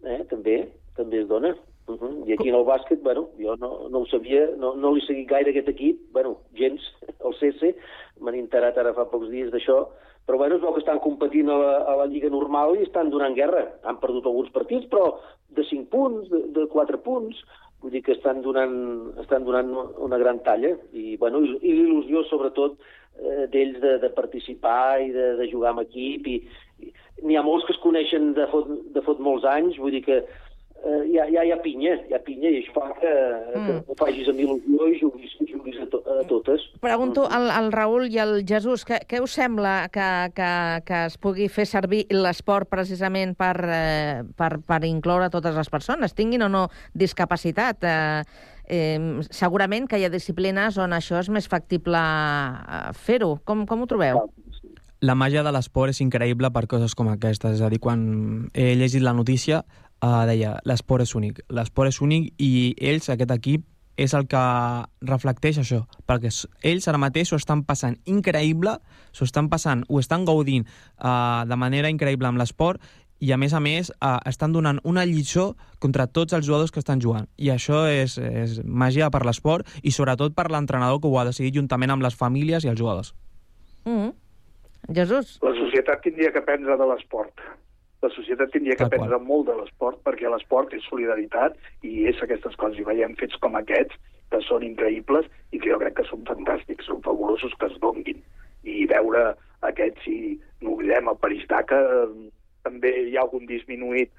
eh, 0.06 0.22
també, 0.32 0.62
també 0.96 1.24
es 1.24 1.32
dona. 1.32 1.56
Uh 1.88 1.98
-huh. 2.00 2.28
I 2.28 2.34
aquí 2.34 2.50
en 2.50 2.56
el 2.56 2.66
bàsquet, 2.66 3.02
bueno, 3.04 3.30
jo 3.38 3.56
no, 3.58 3.90
no 3.90 4.00
ho 4.00 4.06
sabia, 4.08 4.50
no, 4.58 4.74
no 4.76 4.92
l'he 4.92 5.06
seguit 5.06 5.28
gaire 5.30 5.52
aquest 5.52 5.70
equip, 5.70 6.12
bueno, 6.12 6.38
gens, 6.54 6.82
el 7.24 7.34
CC, 7.40 7.76
m'han 8.20 8.36
enterat 8.36 8.78
ara 8.78 8.94
fa 8.94 9.06
pocs 9.06 9.30
dies 9.30 9.52
d'això, 9.52 9.88
però 10.26 10.40
bueno, 10.40 10.56
es 10.56 10.62
veu 10.62 10.74
que 10.74 10.82
estan 10.82 11.00
competint 11.00 11.50
a 11.50 11.58
la, 11.58 11.74
a 11.86 11.96
la 12.00 12.08
Lliga 12.10 12.30
normal 12.34 12.76
i 12.76 12.84
estan 12.88 13.12
donant 13.14 13.36
guerra. 13.38 13.62
Han 13.84 14.00
perdut 14.02 14.26
alguns 14.26 14.50
partits, 14.50 14.88
però 14.90 15.20
de 15.54 15.64
5 15.64 15.86
punts, 15.92 16.30
de, 16.32 16.40
de 16.56 16.66
4 16.72 16.98
punts, 17.06 17.44
vull 17.82 17.94
dir 17.94 18.02
que 18.02 18.16
estan 18.16 18.42
donant, 18.42 18.76
estan 19.22 19.46
donant 19.46 19.70
una 20.02 20.18
gran 20.18 20.42
talla. 20.48 20.74
I, 20.98 21.16
bueno, 21.22 21.44
i, 21.46 21.54
i 21.62 21.76
l'il·lusió 21.78 22.24
sobretot 22.26 22.80
eh, 23.22 23.46
d'ells 23.54 23.78
de, 23.84 24.00
de 24.02 24.10
participar 24.18 25.04
i 25.06 25.12
de, 25.14 25.36
de 25.38 25.50
jugar 25.52 25.76
amb 25.76 25.86
equip. 25.86 26.26
I, 26.26 26.42
i 26.82 26.92
n'hi 27.22 27.38
ha 27.38 27.46
molts 27.46 27.70
que 27.70 27.76
es 27.78 27.84
coneixen 27.86 28.34
de 28.34 28.50
fot, 28.50 28.72
de 28.98 29.06
fot 29.06 29.22
molts 29.22 29.46
anys, 29.46 29.78
vull 29.78 29.94
dir 29.94 30.02
que 30.10 30.24
eh, 30.86 31.02
hi, 31.10 31.18
ha, 31.18 31.44
hi, 31.44 31.52
ha, 31.52 31.58
pinya, 31.64 31.96
hi 32.08 32.16
ha 32.16 32.22
pinya 32.24 32.52
i 32.52 32.62
això 32.62 32.76
fa 32.76 32.88
que, 33.00 33.12
mm. 33.12 33.66
que 33.66 33.94
ho 33.94 33.98
facis 34.00 34.30
amb 34.32 34.42
il·lusió 34.44 34.90
i 34.92 34.98
juguis, 35.02 35.36
juguis 35.50 35.82
a, 35.82 35.88
to, 35.92 36.02
a 36.06 36.26
totes. 36.30 36.68
Pregunto 36.84 37.26
al, 37.26 37.50
al 37.54 37.72
Raül 37.74 38.10
i 38.14 38.20
al 38.22 38.38
Jesús, 38.48 38.86
què, 38.88 39.02
què 39.10 39.22
us 39.24 39.36
sembla 39.40 39.76
que, 39.94 40.10
que, 40.38 40.52
que 40.88 41.04
es 41.10 41.20
pugui 41.22 41.50
fer 41.52 41.68
servir 41.70 42.06
l'esport 42.14 42.70
precisament 42.72 43.36
per, 43.40 43.56
eh, 43.66 44.24
per, 44.38 44.52
per 44.66 44.82
incloure 44.88 45.32
totes 45.34 45.58
les 45.58 45.72
persones, 45.74 46.18
tinguin 46.18 46.46
o 46.46 46.52
no 46.52 46.68
discapacitat? 46.94 47.84
Eh, 47.86 48.54
eh, 48.68 49.22
segurament 49.30 49.90
que 49.90 50.00
hi 50.00 50.06
ha 50.06 50.14
disciplines 50.14 50.78
on 50.82 50.96
això 50.96 51.20
és 51.22 51.30
més 51.34 51.50
factible 51.50 52.02
eh, 52.02 52.90
fer-ho. 52.94 53.36
Com, 53.46 53.66
com 53.70 53.82
ho 53.82 53.90
trobeu? 53.90 54.26
La 55.06 55.14
màgia 55.14 55.44
de 55.46 55.52
l'esport 55.54 55.92
és 55.92 56.00
increïble 56.02 56.50
per 56.56 56.66
coses 56.72 56.96
com 56.98 57.10
aquestes. 57.12 57.60
És 57.60 57.62
a 57.62 57.70
dir, 57.70 57.82
quan 57.84 58.48
he 58.54 58.72
llegit 58.80 59.04
la 59.06 59.14
notícia, 59.14 59.62
uh, 60.06 60.26
deia 60.30 60.60
l'esport 60.70 61.06
és 61.06 61.16
únic. 61.18 61.42
L'esport 61.50 61.90
és 61.90 62.02
únic 62.02 62.34
i 62.38 62.52
ells, 62.78 63.10
aquest 63.10 63.34
equip, 63.36 63.66
és 63.98 64.14
el 64.14 64.28
que 64.28 64.42
reflecteix 65.08 65.62
això, 65.62 65.86
perquè 66.08 66.32
ells 66.68 66.88
ara 66.92 67.00
mateix 67.00 67.32
s'ho 67.32 67.40
estan 67.40 67.64
passant 67.68 67.96
increïble, 68.12 68.76
s'ho 69.16 69.24
estan 69.28 69.48
passant, 69.50 69.86
ho 69.88 70.02
estan 70.02 70.28
gaudint 70.28 70.68
uh, 70.68 71.48
de 71.48 71.56
manera 71.56 71.92
increïble 71.92 72.28
amb 72.28 72.42
l'esport 72.42 72.84
i 73.24 73.32
a 73.32 73.38
més 73.40 73.56
a 73.56 73.62
més 73.64 73.94
uh, 73.96 74.20
estan 74.28 74.52
donant 74.52 74.82
una 74.84 75.06
lliçó 75.08 75.54
contra 75.80 76.08
tots 76.08 76.36
els 76.36 76.46
jugadors 76.46 76.76
que 76.76 76.84
estan 76.84 77.00
jugant 77.00 77.30
i 77.40 77.54
això 77.54 77.86
és, 77.88 78.18
és 78.20 78.60
màgia 78.66 79.08
per 79.10 79.24
l'esport 79.24 79.70
i 79.82 79.96
sobretot 79.96 80.36
per 80.36 80.50
l'entrenador 80.52 81.00
que 81.00 81.08
ho 81.08 81.16
ha 81.20 81.28
decidit 81.30 81.56
juntament 81.56 81.96
amb 81.96 82.04
les 82.04 82.20
famílies 82.20 82.68
i 82.68 82.74
els 82.74 82.80
jugadors. 82.80 83.14
Mm. 83.88 84.12
Jesús. 84.94 85.38
La 85.42 85.56
societat 85.56 86.04
tindria 86.04 86.34
que 86.34 86.44
aprendre 86.44 86.76
de 86.78 86.90
l'esport. 86.92 87.32
La 88.06 88.12
societat 88.14 88.52
tindria 88.54 88.78
que 88.78 88.86
aprendre 88.86 89.18
molt 89.18 89.48
de 89.50 89.56
l'esport, 89.58 89.98
perquè 90.06 90.30
l'esport 90.30 90.74
és 90.78 90.84
solidaritat 90.86 91.56
i 91.82 92.06
és 92.12 92.20
aquestes 92.22 92.58
coses. 92.62 92.78
I 92.78 92.86
veiem 92.86 93.16
fets 93.18 93.40
com 93.42 93.58
aquests, 93.58 93.98
que 94.30 94.42
són 94.46 94.66
increïbles 94.68 95.26
i 95.52 95.62
que 95.62 95.72
jo 95.72 95.80
crec 95.82 95.98
que 96.00 96.06
són 96.10 96.26
fantàstics, 96.28 96.86
són 96.90 97.02
fabulosos 97.06 97.56
que 97.60 97.70
es 97.72 97.80
donguin. 97.82 98.22
I 98.66 98.86
veure 98.92 99.32
aquests, 99.70 100.06
si 100.06 100.18
no 100.62 100.76
oblidem, 100.76 101.10
el 101.10 101.18
París-Dakar, 101.24 101.82
eh, 101.96 102.30
també 102.68 102.94
hi 103.08 103.18
ha 103.18 103.26
algun 103.26 103.50
disminuït 103.50 104.14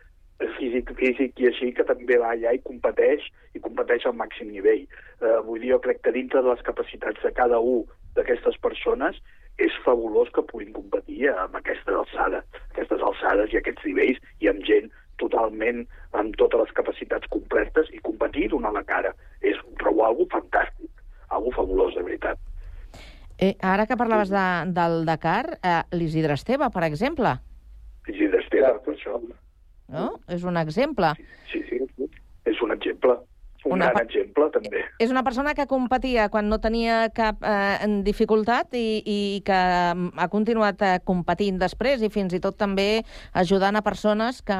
físic, 0.58 0.92
físic 0.98 1.40
i 1.40 1.48
així, 1.50 1.70
que 1.76 1.86
també 1.88 2.18
va 2.22 2.34
allà 2.34 2.52
i 2.56 2.62
competeix, 2.66 3.24
i 3.56 3.62
competeix 3.62 4.06
al 4.06 4.18
màxim 4.18 4.50
nivell. 4.52 4.84
Eh, 5.22 5.38
vull 5.46 5.62
dir, 5.62 5.72
jo 5.74 5.80
crec 5.86 6.02
que 6.02 6.14
dintre 6.16 6.42
de 6.42 6.52
les 6.52 6.66
capacitats 6.66 7.22
de 7.22 7.32
cada 7.38 7.62
un 7.62 7.86
d'aquestes 8.18 8.58
persones 8.62 9.22
és 9.62 9.72
fabulós 9.84 10.28
que 10.34 10.44
puguin 10.50 10.72
competir 10.76 11.30
amb 11.32 11.56
aquesta 11.56 11.94
alçada, 11.96 12.42
aquestes 12.72 13.02
alçades 13.02 13.52
i 13.54 13.60
aquests 13.60 13.86
nivells 13.88 14.20
i 14.44 14.50
amb 14.52 14.64
gent 14.68 14.90
totalment 15.20 15.86
amb 16.12 16.36
totes 16.36 16.66
les 16.66 16.74
capacitats 16.76 17.28
completes 17.32 17.88
i 17.92 18.02
competir 18.04 18.50
donar 18.52 18.74
la 18.76 18.84
cara. 18.84 19.14
És 19.40 19.56
trobo 19.80 20.04
algo 20.04 20.26
fantàstic, 20.32 20.90
algo 21.32 21.52
fabulós, 21.56 21.94
de 21.96 22.04
veritat. 22.04 22.38
Eh, 23.40 23.54
ara 23.60 23.86
que 23.88 23.96
parlaves 23.96 24.32
de, 24.32 24.46
del 24.76 25.04
Dakar, 25.08 25.58
eh, 25.60 25.82
l'Isidre 25.92 26.36
Esteve, 26.36 26.68
per 26.72 26.84
exemple, 26.84 27.36
Isidre 28.06 28.40
Esteve, 28.44 28.70
per 28.84 28.94
això. 28.94 29.18
no? 29.88 30.06
És 30.28 30.44
un 30.44 30.56
exemple. 30.56 31.12
Sí, 31.50 31.62
sí, 31.68 31.80
és 32.46 32.60
un 32.62 32.72
exemple. 32.72 33.16
Un 33.66 33.80
Una 33.80 33.90
gran 33.90 34.06
exemple, 34.06 34.46
també. 34.54 34.84
És 35.02 35.10
una 35.10 35.24
persona 35.26 35.52
que 35.58 35.66
competia 35.66 36.28
quan 36.30 36.46
no 36.46 36.60
tenia 36.62 37.08
cap 37.14 37.42
eh, 37.42 37.88
dificultat 38.06 38.76
i, 38.78 39.02
i 39.02 39.18
que 39.46 39.58
mm, 39.58 40.12
ha 40.22 40.28
continuat 40.30 40.84
eh, 40.86 40.92
competint 41.04 41.58
després 41.58 42.04
i 42.06 42.10
fins 42.14 42.36
i 42.36 42.40
tot 42.42 42.54
també 42.60 43.02
ajudant 43.34 43.74
a 43.74 43.82
persones 43.82 44.38
que, 44.46 44.58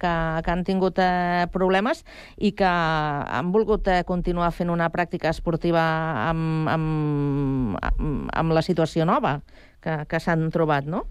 que, 0.00 0.14
que 0.46 0.54
han 0.54 0.64
tingut 0.64 1.02
eh, 1.04 1.44
problemes 1.52 2.00
i 2.36 2.54
que 2.56 2.70
han 2.70 3.52
volgut 3.52 3.92
eh, 3.92 4.00
continuar 4.08 4.48
fent 4.56 4.72
una 4.72 4.88
pràctica 4.94 5.34
esportiva 5.36 5.84
amb, 6.30 6.72
amb, 6.72 7.76
amb, 7.76 8.32
amb 8.32 8.56
la 8.56 8.64
situació 8.64 9.04
nova 9.04 9.36
que, 9.84 10.00
que 10.08 10.22
s'han 10.22 10.48
trobat, 10.54 10.88
no? 10.88 11.04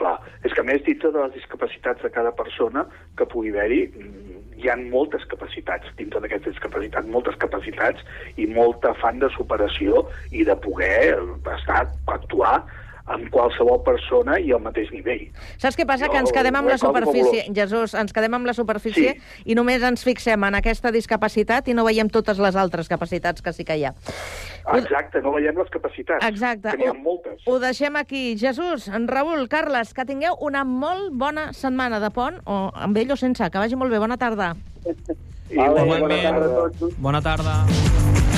Clar, 0.00 0.16
és 0.48 0.54
que 0.56 0.62
a 0.62 0.64
més 0.64 0.80
dintre 0.86 1.12
de 1.12 1.20
les 1.26 1.34
discapacitats 1.36 2.00
de 2.00 2.10
cada 2.14 2.32
persona 2.32 2.86
que 3.18 3.28
pugui 3.28 3.52
haver-hi, 3.52 3.82
mm, 3.92 4.29
hi 4.60 4.68
ha 4.70 4.76
moltes 4.80 5.24
capacitats 5.30 5.88
dintre 5.98 6.20
d'aquestes 6.20 6.54
discapacitats, 6.54 7.08
moltes 7.08 7.38
capacitats 7.40 8.04
i 8.36 8.46
molt 8.50 8.84
afant 8.88 9.20
de 9.22 9.30
superació 9.36 10.04
i 10.30 10.44
de 10.48 10.56
poder 10.64 11.16
estar, 11.56 11.86
actuar 12.12 12.60
amb 13.10 13.30
qualsevol 13.34 13.80
persona 13.86 14.38
i 14.40 14.52
al 14.54 14.62
mateix 14.62 14.90
nivell. 14.94 15.26
Saps 15.60 15.78
què 15.78 15.86
passa? 15.88 16.06
Jo 16.06 16.14
que 16.14 16.22
ens 16.22 16.32
quedem 16.34 16.56
amb 16.56 16.70
la 16.70 16.78
superfície, 16.80 17.44
fabulós. 17.44 17.56
Jesús, 17.58 17.94
ens 17.98 18.14
quedem 18.16 18.36
amb 18.38 18.48
la 18.48 18.54
superfície 18.56 19.14
sí. 19.16 19.44
i 19.50 19.56
només 19.58 19.84
ens 19.86 20.04
fixem 20.06 20.46
en 20.46 20.58
aquesta 20.58 20.92
discapacitat 20.94 21.68
i 21.68 21.76
no 21.76 21.84
veiem 21.88 22.10
totes 22.12 22.40
les 22.42 22.58
altres 22.60 22.90
capacitats 22.90 23.42
que 23.42 23.54
sí 23.56 23.66
que 23.66 23.78
hi 23.80 23.86
ha. 23.88 23.94
Exacte, 24.76 25.22
no 25.24 25.34
veiem 25.34 25.58
les 25.58 25.70
capacitats. 25.72 26.24
Exacte. 26.26 26.70
Que 26.70 26.82
n'hi 26.84 26.90
ha 26.90 26.96
moltes. 26.96 27.42
Ho 27.46 27.58
deixem 27.62 27.96
aquí. 28.00 28.36
Jesús, 28.40 28.88
en 28.88 29.08
Raül, 29.10 29.48
Carles, 29.50 29.94
que 29.96 30.06
tingueu 30.06 30.38
una 30.46 30.64
molt 30.64 31.10
bona 31.12 31.50
setmana 31.56 32.00
de 32.02 32.12
pont, 32.14 32.40
o 32.46 32.62
amb 32.74 33.00
ell 33.00 33.10
o 33.12 33.18
sense. 33.18 33.50
Que 33.50 33.62
vagi 33.62 33.78
molt 33.78 33.92
bé. 33.92 33.98
Bona 33.98 34.20
tarda. 34.20 34.54
Igualment. 35.50 36.94
Bona 36.98 37.22
tarda. 37.24 37.64
No 37.66 37.74
és 37.74 38.26
el 38.26 38.29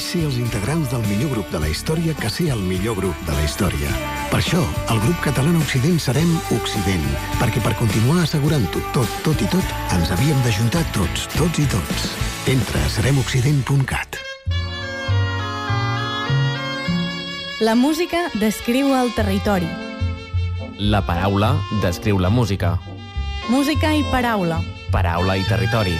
mateix 0.00 0.12
ser 0.12 0.24
els 0.24 0.36
integrants 0.40 0.88
del 0.90 1.02
millor 1.08 1.30
grup 1.34 1.50
de 1.52 1.58
la 1.60 1.68
història 1.68 2.14
que 2.16 2.28
ser 2.30 2.50
el 2.54 2.60
millor 2.64 2.96
grup 2.96 3.16
de 3.26 3.32
la 3.32 3.42
història. 3.44 3.88
Per 4.30 4.38
això, 4.40 4.60
el 4.88 5.00
grup 5.02 5.18
català 5.20 5.52
Occident 5.58 5.98
serem 6.00 6.30
Occident, 6.56 7.04
perquè 7.40 7.60
per 7.60 7.74
continuar 7.76 8.22
assegurant-ho 8.22 8.80
tot, 8.94 9.08
tot 9.24 9.40
i 9.42 9.48
tot, 9.52 9.64
ens 9.92 10.10
havíem 10.10 10.38
d'ajuntar 10.44 10.84
tots, 10.94 11.26
tots 11.36 11.58
i 11.58 11.66
tots. 11.68 12.08
Entra 12.48 12.80
a 12.80 12.88
seremoccident.cat. 12.88 14.20
La 17.60 17.74
música 17.74 18.30
descriu 18.40 18.94
el 18.96 19.12
territori. 19.14 19.68
La 20.78 21.04
paraula 21.04 21.58
descriu 21.82 22.18
la 22.18 22.30
música. 22.30 22.78
Música 23.50 23.92
i 23.92 24.06
paraula. 24.08 24.62
Paraula 24.90 25.36
i 25.36 25.44
territori. 25.44 25.98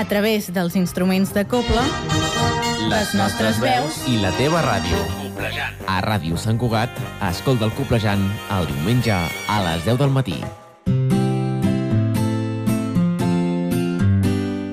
A 0.00 0.04
través 0.08 0.46
dels 0.48 0.76
instruments 0.80 1.28
de 1.36 1.42
coble, 1.44 1.82
les 2.88 3.10
nostres 3.18 3.58
veus 3.60 3.98
i 4.08 4.16
la 4.22 4.30
teva 4.38 4.62
ràdio. 4.64 5.02
A 5.84 5.98
Ràdio 6.06 6.40
Sant 6.40 6.56
Cugat, 6.62 6.96
escolta 7.28 7.68
el 7.68 7.76
Coplejant 7.76 8.24
el 8.56 8.70
diumenge 8.72 9.12
a 9.12 9.60
les 9.68 9.84
10 9.84 10.00
del 10.00 10.16
matí. 10.16 10.40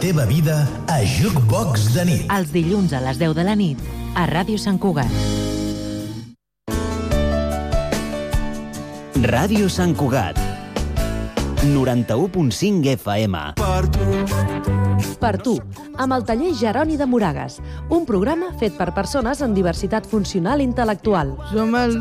teva 0.00 0.24
vida 0.26 0.66
a 0.86 1.00
Jukebox 1.04 1.92
de 1.94 2.04
nit. 2.08 2.26
Els 2.32 2.52
dilluns 2.52 2.92
a 2.92 3.00
les 3.04 3.20
10 3.20 3.34
de 3.36 3.44
la 3.46 3.54
nit, 3.56 3.80
a 4.14 4.26
Ràdio 4.28 4.60
Sant 4.60 4.78
Cugat. 4.82 5.12
Ràdio 9.26 9.70
Sant 9.72 9.96
Cugat. 9.96 10.55
91.5 11.62 12.96
FM. 12.96 13.38
Per 13.56 13.88
tu. 13.88 14.76
Per 15.20 15.36
tu, 15.42 15.54
amb 16.00 16.14
el 16.14 16.24
taller 16.28 16.52
Jeroni 16.56 16.96
de 16.96 17.06
Moragas, 17.08 17.58
un 17.92 18.04
programa 18.08 18.50
fet 18.60 18.76
per 18.78 18.92
persones 18.96 19.40
amb 19.44 19.56
diversitat 19.56 20.06
funcional 20.08 20.60
i 20.60 20.66
intel·lectual. 20.68 21.34
Som 21.50 21.74
el 21.76 21.96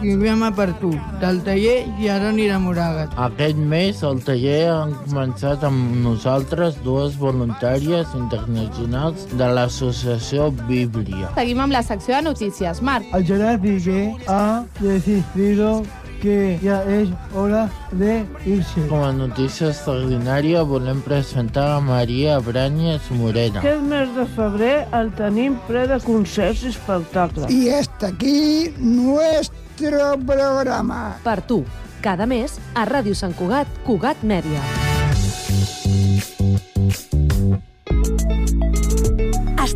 programa 0.00 0.50
Per 0.54 0.68
tu, 0.80 0.90
del 1.22 1.42
taller 1.46 1.76
Jeroni 2.00 2.48
de 2.50 2.58
Moragas. 2.62 3.14
Aquest 3.26 3.58
mes 3.58 4.02
el 4.06 4.22
taller 4.26 4.60
han 4.72 4.94
començat 5.04 5.64
amb 5.66 6.00
nosaltres 6.04 6.80
dues 6.86 7.18
voluntàries 7.20 8.14
internacionals 8.18 9.26
de 9.34 9.50
l'associació 9.54 10.50
Bíblia. 10.66 11.30
Seguim 11.38 11.62
amb 11.66 11.76
la 11.76 11.82
secció 11.86 12.16
de 12.16 12.22
notícies. 12.30 12.82
Marc. 12.82 13.06
El 13.14 13.26
Gerard 13.26 13.62
Piqué 13.62 14.14
ha 14.26 14.64
decidido 14.80 15.82
que 16.20 16.58
ja 16.62 16.80
és 16.84 17.08
hora 17.34 17.64
de 17.92 18.20
irse. 18.44 18.84
Com 18.90 19.02
a 19.04 19.12
notícia 19.12 19.70
extraordinària 19.70 20.62
volem 20.68 21.00
presentar 21.04 21.66
a 21.76 21.80
Maria 21.84 22.38
Branyes 22.44 23.08
Morena. 23.16 23.62
Aquest 23.62 23.86
mes 23.88 24.12
de 24.16 24.26
febrer 24.36 24.74
el 25.00 25.12
tenim 25.18 25.56
ple 25.68 25.86
de 25.90 26.00
concerts 26.04 26.64
i 26.64 26.74
espectacles. 26.74 27.50
Y 27.50 27.70
hasta 27.70 28.12
aquí 28.12 28.74
nuestro 28.78 30.18
programa. 30.26 31.16
Per 31.24 31.40
tu, 31.42 31.64
cada 32.04 32.26
mes 32.26 32.60
a 32.74 32.86
Ràdio 32.86 33.16
Sant 33.16 33.34
Cugat, 33.36 33.68
Cugat 33.86 34.22
Mèdia. 34.22 34.60